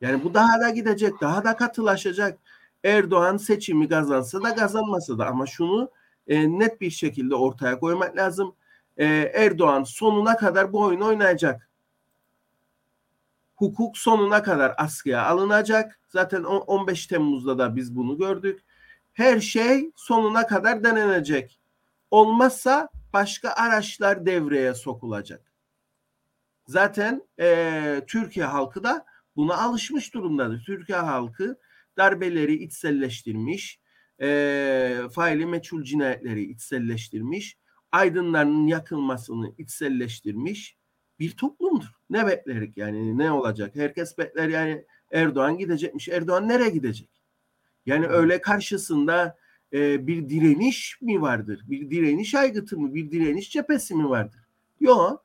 Yani 0.01 0.25
bu 0.25 0.35
daha 0.35 0.61
da 0.61 0.71
gidecek, 0.71 1.21
daha 1.21 1.45
da 1.45 1.57
katılaşacak. 1.57 2.39
Erdoğan 2.85 3.37
seçimi 3.37 3.89
kazansa 3.89 4.43
da 4.43 4.55
kazanmasa 4.55 5.19
da 5.19 5.27
ama 5.27 5.47
şunu 5.47 5.91
e, 6.29 6.59
net 6.59 6.81
bir 6.81 6.91
şekilde 6.91 7.35
ortaya 7.35 7.79
koymak 7.79 8.17
lazım. 8.17 8.55
E, 8.97 9.07
Erdoğan 9.35 9.85
sonuna 9.85 10.37
kadar 10.37 10.73
bu 10.73 10.81
oyunu 10.81 11.07
oynayacak 11.07 11.72
hukuk 13.63 13.99
sonuna 13.99 14.43
kadar 14.43 14.75
askıya 14.79 15.27
alınacak. 15.27 16.01
Zaten 16.09 16.45
15 16.45 17.07
Temmuz'da 17.07 17.59
da 17.59 17.77
biz 17.77 17.97
bunu 17.97 18.19
gördük. 18.19 18.61
Her 19.13 19.41
şey 19.41 19.91
sonuna 19.97 20.47
kadar 20.47 20.85
denenecek. 20.85 21.61
Olmazsa 22.11 22.89
başka 23.13 23.51
araçlar 23.51 24.27
devreye 24.27 24.75
sokulacak. 24.75 25.53
Zaten 26.67 27.23
e, 27.41 28.05
Türkiye 28.07 28.47
halkı 28.47 28.85
da 28.85 29.05
buna 29.37 29.57
alışmış 29.57 30.15
durumdadır. 30.15 30.63
Türkiye 30.67 30.99
halkı 30.99 31.59
darbeleri 31.97 32.55
içselleştirmiş, 32.55 33.81
e, 34.23 35.01
faili 35.15 35.47
meçhul 35.47 35.83
cinayetleri 35.83 36.43
içselleştirmiş, 36.45 37.59
aydınların 37.93 38.67
yakılmasını 38.67 39.55
içselleştirmiş 39.59 40.77
bir 41.19 41.37
toplumdur. 41.37 42.02
Ne 42.13 42.27
beklerik 42.27 42.77
yani 42.77 43.19
ne 43.19 43.33
olacak? 43.33 43.77
Herkes 43.77 44.19
bekler 44.19 44.49
yani 44.49 44.85
Erdoğan 45.11 45.59
gidecekmiş. 45.59 46.09
Erdoğan 46.09 46.49
nereye 46.49 46.71
gidecek? 46.71 47.09
Yani 47.87 48.07
öyle 48.07 48.41
karşısında 48.41 49.37
e, 49.73 50.07
bir 50.07 50.29
direniş 50.29 50.99
mi 51.03 51.23
vardır? 51.23 51.65
Bir 51.69 51.91
direniş 51.91 52.35
aygıtı 52.35 52.79
mı? 52.79 52.95
Bir 52.95 53.11
direniş 53.11 53.51
cephesi 53.51 53.95
mi 53.95 54.09
vardır? 54.09 54.41
Yok. 54.81 55.25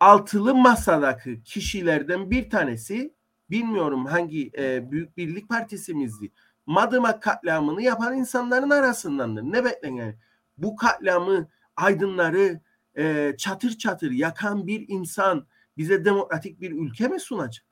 Altılı 0.00 0.54
masadaki 0.54 1.42
kişilerden 1.42 2.30
bir 2.30 2.50
tanesi 2.50 3.14
bilmiyorum 3.50 4.06
hangi 4.06 4.50
e, 4.58 4.90
Büyük 4.90 5.16
Birlik 5.16 5.48
Partisimizdi. 5.48 6.30
Madımak 6.66 7.22
katliamını 7.22 7.82
yapan 7.82 8.16
insanların 8.16 8.70
arasındandır. 8.70 9.42
Ne 9.42 9.64
beklen 9.64 9.92
yani? 9.92 10.14
Bu 10.58 10.76
katliamı 10.76 11.48
aydınları 11.76 12.60
e, 12.98 13.34
çatır 13.38 13.78
çatır 13.78 14.10
yakan 14.10 14.66
bir 14.66 14.84
insan 14.88 15.46
bize 15.76 16.04
demokratik 16.04 16.60
bir 16.60 16.70
ülke 16.70 17.08
mi 17.08 17.20
sunacak? 17.20 17.64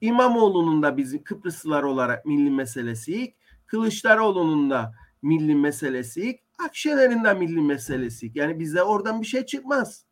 İmamoğlu'nun 0.00 0.82
da 0.82 0.96
bizim 0.96 1.22
Kıbrıslılar 1.22 1.82
olarak 1.82 2.26
milli 2.26 2.50
meselesi, 2.50 3.34
Kılıçdaroğlu'nun 3.66 4.70
da 4.70 4.94
milli 5.22 5.54
meselesi, 5.54 6.40
Akşener'in 6.58 7.24
de 7.24 7.34
milli 7.34 7.60
meselesi. 7.60 8.30
Yani 8.34 8.58
bize 8.58 8.82
oradan 8.82 9.22
bir 9.22 9.26
şey 9.26 9.46
çıkmaz. 9.46 10.04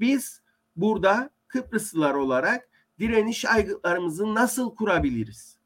Biz 0.00 0.42
burada 0.76 1.30
Kıbrıslılar 1.48 2.14
olarak 2.14 2.68
direniş 2.98 3.44
aygıtlarımızı 3.44 4.34
nasıl 4.34 4.74
kurabiliriz? 4.74 5.56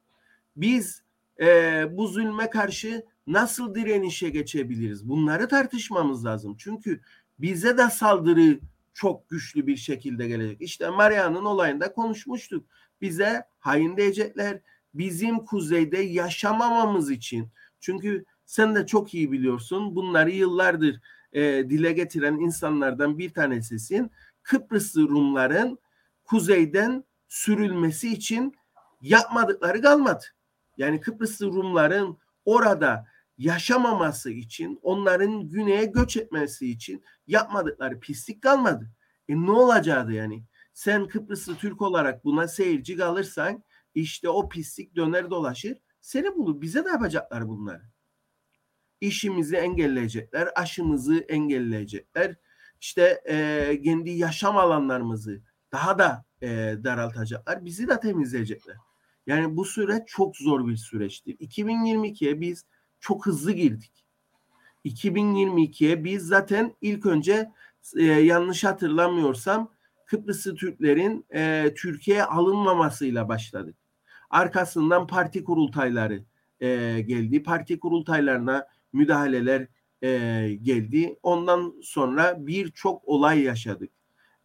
Biz 0.57 1.03
e, 1.41 1.47
bu 1.97 2.07
zulme 2.07 2.51
karşı 2.51 3.05
nasıl 3.33 3.75
direnişe 3.75 4.31
geçebiliriz? 4.31 5.09
Bunları 5.09 5.49
tartışmamız 5.49 6.25
lazım. 6.25 6.57
Çünkü 6.59 7.01
bize 7.39 7.79
de 7.79 7.91
saldırı 7.91 8.61
çok 8.95 9.29
güçlü 9.29 9.67
bir 9.67 9.77
şekilde 9.77 10.29
gelecek. 10.29 10.61
İşte 10.61 10.91
Maria'nın 10.91 11.45
olayında 11.45 11.93
konuşmuştuk. 11.93 12.67
Bize 13.01 13.45
hain 13.59 13.97
diyecekler. 13.97 14.61
Bizim 14.95 15.39
kuzeyde 15.39 15.99
yaşamamamız 15.99 17.11
için. 17.11 17.49
Çünkü 17.81 18.25
sen 18.47 18.75
de 18.75 18.87
çok 18.87 19.15
iyi 19.15 19.33
biliyorsun. 19.33 19.95
Bunları 19.95 20.31
yıllardır 20.31 21.01
e, 21.33 21.43
dile 21.43 21.93
getiren 21.93 22.35
insanlardan 22.35 23.19
bir 23.19 23.35
tanesisin. 23.35 24.11
Kıbrıslı 24.43 25.09
Rumların 25.09 25.79
kuzeyden 26.25 27.05
sürülmesi 27.29 28.13
için 28.13 28.55
yapmadıkları 29.01 29.83
kalmadı. 29.83 30.25
Yani 30.77 31.01
Kıbrıslı 31.01 31.47
Rumların 31.47 32.19
orada 32.45 33.07
yaşamaması 33.41 34.31
için, 34.31 34.79
onların 34.83 35.49
güneye 35.49 35.85
göç 35.85 36.17
etmesi 36.17 36.71
için 36.71 37.05
yapmadıkları 37.27 38.01
pislik 38.01 38.43
kalmadı. 38.43 38.91
E 39.29 39.37
ne 39.37 39.51
olacaktı 39.51 40.13
yani? 40.13 40.45
Sen 40.75 41.09
Kıbrıslı 41.09 41.55
Türk 41.55 41.83
olarak 41.83 42.25
buna 42.25 42.49
seyirci 42.49 42.97
kalırsan 42.97 43.65
işte 43.95 44.29
o 44.29 44.49
pislik 44.49 44.97
döner 44.97 45.31
dolaşır. 45.31 45.79
Seni 46.01 46.37
bulur. 46.37 46.61
Bize 46.61 46.85
de 46.85 46.89
yapacaklar 46.89 47.49
bunları. 47.49 47.83
İşimizi 49.01 49.57
engelleyecekler, 49.57 50.49
aşımızı 50.57 51.19
engelleyecekler. 51.19 52.37
İşte 52.81 53.23
e, 53.29 53.81
kendi 53.85 54.11
yaşam 54.11 54.59
alanlarımızı 54.59 55.43
daha 55.73 55.99
da 55.99 56.25
e, 56.43 56.49
daraltacaklar. 56.85 57.65
Bizi 57.65 57.89
de 57.89 58.01
temizleyecekler. 58.01 58.77
Yani 59.27 59.57
bu 59.57 59.65
süreç 59.65 60.03
çok 60.07 60.37
zor 60.37 60.67
bir 60.67 60.77
süreçtir. 60.77 61.37
2022'ye 61.39 62.41
biz 62.41 62.65
çok 63.01 63.27
hızlı 63.27 63.53
girdik. 63.53 64.05
2022'ye 64.85 66.05
biz 66.05 66.27
zaten 66.27 66.75
ilk 66.81 67.07
önce 67.07 67.51
e, 67.97 68.05
yanlış 68.05 68.65
hatırlamıyorsam 68.65 69.71
Kıbrıslı 70.07 70.55
Türklerin 70.55 71.27
e, 71.35 71.75
Türkiye'ye 71.77 72.25
alınmamasıyla 72.25 73.29
başladık. 73.29 73.77
Arkasından 74.31 75.07
parti 75.07 75.45
kurultayları 75.45 76.25
e, 76.61 77.01
geldi. 77.01 77.43
Parti 77.43 77.81
kurultaylarına 77.81 78.67
müdahaleler 78.93 79.67
e, 80.03 80.09
geldi. 80.63 81.19
Ondan 81.23 81.75
sonra 81.83 82.47
birçok 82.47 83.09
olay 83.09 83.43
yaşadık. 83.43 83.91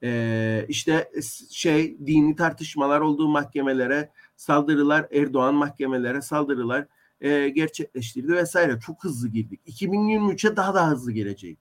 E, 0.04 0.66
işte 0.70 1.12
şey 1.52 1.98
dini 2.08 2.36
tartışmalar 2.36 3.02
olduğu 3.02 3.28
mahkemelere 3.28 4.12
saldırılar, 4.36 5.08
Erdoğan 5.12 5.56
mahkemelere 5.56 6.22
saldırılar 6.22 6.88
e, 7.22 7.50
gerçekleştirdi 7.50 8.34
vesaire. 8.34 8.80
Çok 8.80 9.04
hızlı 9.04 9.30
girdik. 9.30 9.62
2023'e 9.68 10.56
daha 10.56 10.74
da 10.76 10.90
hızlı 10.90 11.12
gelecek. 11.12 11.58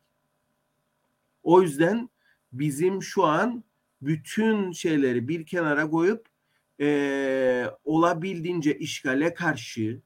O 1.42 1.62
yüzden 1.62 2.08
bizim 2.52 3.02
şu 3.02 3.24
an 3.24 3.64
bütün 4.02 4.72
şeyleri 4.72 5.28
bir 5.28 5.46
kenara 5.46 5.90
koyup 5.90 6.26
e, 6.80 7.66
olabildiğince 7.84 8.78
işgale 8.78 9.34
karşı 9.34 10.00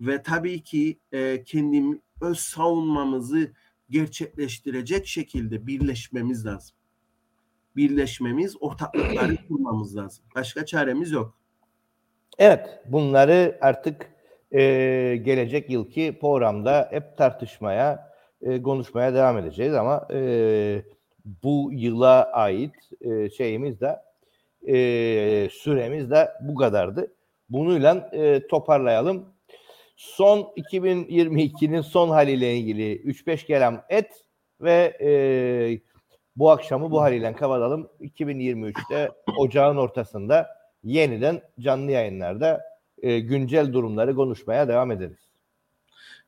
ve 0.00 0.22
tabii 0.22 0.62
ki 0.62 0.98
e, 1.12 1.44
kendim 1.44 2.00
öz 2.20 2.38
savunmamızı 2.38 3.52
gerçekleştirecek 3.90 5.06
şekilde 5.06 5.66
birleşmemiz 5.66 6.46
lazım. 6.46 6.76
Birleşmemiz, 7.76 8.56
ortaklıkları 8.60 9.36
kurmamız 9.48 9.96
lazım. 9.96 10.24
Başka 10.34 10.66
çaremiz 10.66 11.10
yok. 11.10 11.38
Evet, 12.38 12.82
bunları 12.86 13.58
artık 13.60 14.10
e, 14.54 14.60
gelecek 15.22 15.70
yılki 15.70 16.18
programda 16.20 16.88
hep 16.90 17.16
tartışmaya, 17.16 18.12
e, 18.42 18.62
konuşmaya 18.62 19.14
devam 19.14 19.38
edeceğiz 19.38 19.74
ama 19.74 20.08
e, 20.12 20.82
bu 21.42 21.70
yıla 21.72 22.30
ait 22.32 22.74
e, 23.00 23.30
şeyimiz 23.30 23.80
de 23.80 23.98
e, 24.68 25.48
süremiz 25.50 26.10
de 26.10 26.30
bu 26.40 26.54
kadardı. 26.54 27.14
Bununla 27.48 28.10
e, 28.12 28.46
toparlayalım. 28.46 29.32
Son 29.96 30.40
2022'nin 30.40 31.80
son 31.80 32.08
haliyle 32.08 32.56
ilgili 32.56 33.02
3-5 33.02 33.46
kelam 33.46 33.82
et 33.88 34.24
ve 34.60 34.96
e, 35.00 35.10
bu 36.36 36.50
akşamı 36.50 36.90
bu 36.90 37.00
haliyle 37.00 37.32
kapatalım. 37.32 37.90
2023'te 38.00 39.10
ocağın 39.38 39.76
ortasında 39.76 40.48
yeniden 40.84 41.42
canlı 41.60 41.90
yayınlarda 41.90 42.71
e, 43.02 43.20
güncel 43.20 43.72
durumları 43.72 44.14
konuşmaya 44.14 44.68
devam 44.68 44.90
ederiz. 44.90 45.18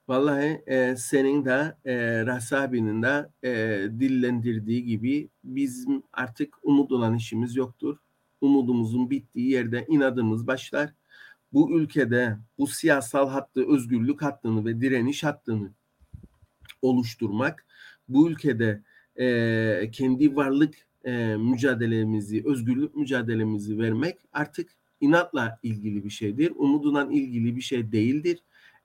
Vallahi 0.09 0.63
e, 0.67 0.97
senin 0.97 1.45
de 1.45 1.77
e, 1.85 2.27
Rahsabi'nin 2.27 3.03
de 3.03 3.29
e, 3.45 3.51
dillendirdiği 4.01 4.85
gibi 4.85 5.29
bizim 5.45 6.03
artık 6.13 6.55
umut 6.63 6.93
olan 6.93 7.15
işimiz 7.15 7.57
yoktur. 7.57 7.97
Umudumuzun 8.41 9.11
bittiği 9.11 9.51
yerde 9.51 9.87
inadımız 9.89 10.47
başlar. 10.47 10.93
Bu 11.53 11.81
ülkede 11.81 12.37
bu 12.59 12.67
siyasal 12.67 13.29
hattı, 13.29 13.69
özgürlük 13.69 14.23
hattını 14.23 14.65
ve 14.65 14.81
direniş 14.81 15.25
hattını 15.25 15.71
oluşturmak, 16.83 17.67
bu 18.09 18.31
ülkede 18.31 18.83
e, 19.17 19.91
kendi 19.93 20.37
varlık 20.37 20.75
e, 21.05 21.37
mücadelemizi, 21.37 22.43
özgürlük 22.47 22.97
mücadelemizi 22.97 23.79
vermek 23.79 24.19
artık 24.33 24.71
inatla 25.01 25.59
ilgili 25.63 26.05
bir 26.05 26.11
şeydir. 26.11 26.53
Umudundan 26.57 27.11
ilgili 27.11 27.57
bir 27.57 27.61
şey 27.61 27.93
değildir. 27.93 28.39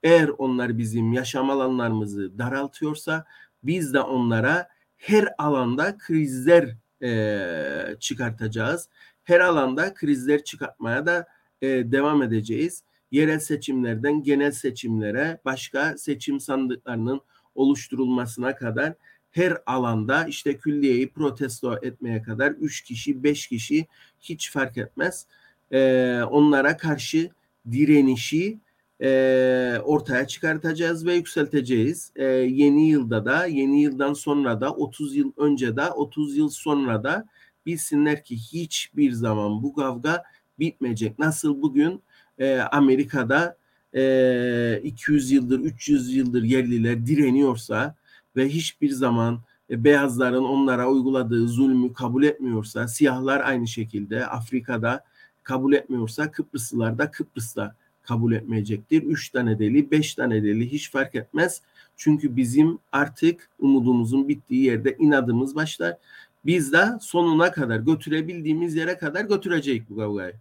Eğer 0.03 0.27
onlar 0.27 0.77
bizim 0.77 1.13
yaşam 1.13 1.49
alanlarımızı 1.49 2.37
daraltıyorsa 2.37 3.25
biz 3.63 3.93
de 3.93 3.99
onlara 3.99 4.67
her 4.97 5.27
alanda 5.37 5.97
krizler 5.97 6.75
e, 7.03 7.95
çıkartacağız. 7.99 8.89
Her 9.23 9.39
alanda 9.39 9.93
krizler 9.93 10.43
çıkartmaya 10.43 11.05
da 11.05 11.27
e, 11.61 11.67
devam 11.67 12.23
edeceğiz. 12.23 12.83
Yerel 13.11 13.39
seçimlerden 13.39 14.23
genel 14.23 14.51
seçimlere, 14.51 15.39
başka 15.45 15.97
seçim 15.97 16.39
sandıklarının 16.39 17.21
oluşturulmasına 17.55 18.55
kadar 18.55 18.93
her 19.31 19.57
alanda 19.65 20.25
işte 20.27 20.57
külliyeyi 20.57 21.09
protesto 21.09 21.79
etmeye 21.81 22.21
kadar 22.21 22.51
3 22.51 22.81
kişi, 22.81 23.23
5 23.23 23.47
kişi 23.47 23.87
hiç 24.19 24.51
fark 24.51 24.77
etmez. 24.77 25.25
E, 25.71 26.21
onlara 26.31 26.77
karşı 26.77 27.29
direnişi 27.71 28.59
e, 29.01 29.81
ortaya 29.83 30.27
çıkartacağız 30.27 31.05
ve 31.05 31.13
yükselteceğiz. 31.13 32.11
E, 32.15 32.25
yeni 32.25 32.89
yılda 32.89 33.25
da, 33.25 33.45
yeni 33.45 33.81
yıldan 33.81 34.13
sonra 34.13 34.61
da, 34.61 34.73
30 34.73 35.15
yıl 35.15 35.31
önce 35.37 35.75
de, 35.75 35.89
30 35.89 36.37
yıl 36.37 36.49
sonra 36.49 37.03
da 37.03 37.25
bilsinler 37.65 38.23
ki 38.23 38.35
hiçbir 38.35 39.11
zaman 39.11 39.63
bu 39.63 39.73
kavga 39.73 40.23
bitmeyecek. 40.59 41.19
Nasıl 41.19 41.61
bugün 41.61 42.01
e, 42.37 42.59
Amerika'da 42.59 43.57
e, 43.95 44.81
200 44.83 45.31
yıldır, 45.31 45.59
300 45.59 46.15
yıldır 46.15 46.43
yerliler 46.43 47.05
direniyorsa 47.05 47.95
ve 48.35 48.49
hiçbir 48.49 48.89
zaman 48.89 49.41
e, 49.69 49.83
beyazların 49.83 50.43
onlara 50.43 50.89
uyguladığı 50.89 51.47
zulmü 51.47 51.93
kabul 51.93 52.23
etmiyorsa, 52.23 52.87
siyahlar 52.87 53.39
aynı 53.39 53.67
şekilde 53.67 54.27
Afrika'da 54.27 55.03
kabul 55.49 55.73
etmiyorsa 55.73 56.31
Kıbrıslılar 56.31 56.97
da 56.97 57.11
Kıbrıs'ta 57.11 57.75
kabul 58.01 58.33
etmeyecektir. 58.33 59.03
Üç 59.03 59.29
tane 59.29 59.59
deli, 59.59 59.91
beş 59.91 60.15
tane 60.15 60.43
deli 60.43 60.71
hiç 60.71 60.91
fark 60.91 61.15
etmez. 61.15 61.61
Çünkü 61.97 62.35
bizim 62.35 62.79
artık 62.91 63.49
umudumuzun 63.59 64.27
bittiği 64.27 64.63
yerde 64.63 64.95
inadımız 64.99 65.55
başlar. 65.55 65.97
Biz 66.45 66.73
de 66.73 66.83
sonuna 67.01 67.51
kadar 67.51 67.77
götürebildiğimiz 67.79 68.75
yere 68.75 68.97
kadar 68.97 69.25
götürecek 69.25 69.89
bu 69.89 69.97
kavgayı. 69.97 70.33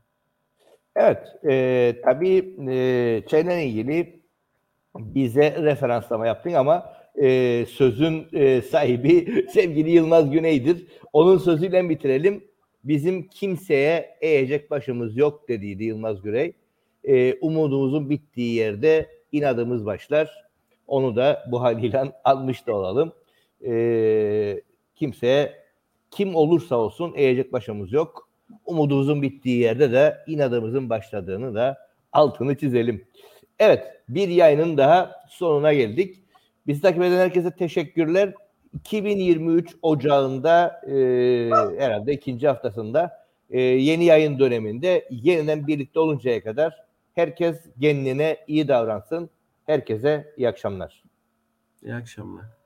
Evet, 0.97 1.19
e, 1.45 1.95
tabii 2.05 2.55
e, 2.71 3.23
şeyle 3.31 3.67
ilgili 3.67 4.21
bize 4.99 5.63
referanslama 5.63 6.27
yaptın 6.27 6.53
ama 6.53 6.93
e, 7.23 7.67
sözün 7.67 8.27
e, 8.33 8.63
sahibi 8.63 9.47
sevgili 9.53 9.91
Yılmaz 9.91 10.31
Güney'dir. 10.31 10.87
Onun 11.13 11.39
sözüyle 11.39 11.89
bitirelim. 11.89 12.45
Bizim 12.85 13.29
kimseye 13.29 14.19
eğecek 14.21 14.71
başımız 14.71 15.17
yok 15.17 15.49
dediydi 15.49 15.85
Yılmaz 15.85 16.23
Güney. 16.23 16.53
E, 17.05 17.35
umudumuzun 17.41 18.11
bittiği 18.11 18.55
yerde 18.55 19.09
inadımız 19.33 19.87
başlar. 19.87 20.49
Onu 20.87 21.17
da 21.17 21.45
bu 21.51 21.63
haliyle 21.63 22.13
almış 22.25 22.67
da 22.67 22.73
olalım. 22.73 23.13
E, 23.67 24.63
kimseye 24.95 25.53
kim 26.11 26.35
olursa 26.35 26.77
olsun 26.77 27.13
eğecek 27.17 27.53
başımız 27.53 27.93
yok. 27.93 28.29
Umudumuzun 28.67 29.23
bittiği 29.23 29.59
yerde 29.59 29.93
de 29.93 30.19
inadımızın 30.27 30.91
başladığını 30.91 31.55
da 31.55 31.79
altını 32.13 32.59
çizelim. 32.59 33.05
Evet 33.59 33.87
bir 34.09 34.29
yayının 34.29 34.77
daha 34.77 35.13
sonuna 35.29 35.73
geldik. 35.73 36.23
Bizi 36.67 36.83
takip 36.83 37.03
eden 37.03 37.19
herkese 37.19 37.51
teşekkürler. 37.51 38.35
2023 38.75 39.77
Ocağı'nda 39.83 40.81
e, 40.87 40.95
herhalde 41.79 42.13
ikinci 42.13 42.49
haftasında 42.49 43.27
e, 43.51 43.61
yeni 43.61 44.05
yayın 44.05 44.39
döneminde 44.39 45.09
yeniden 45.11 45.67
birlikte 45.67 46.01
oluncaya 46.01 46.43
kadar 46.43 46.85
herkes 47.15 47.61
kendine 47.81 48.37
iyi 48.47 48.69
davransın. 48.69 49.31
Herkese 49.67 50.35
iyi 50.37 50.49
akşamlar. 50.49 51.03
İyi 51.83 51.95
akşamlar. 51.95 52.58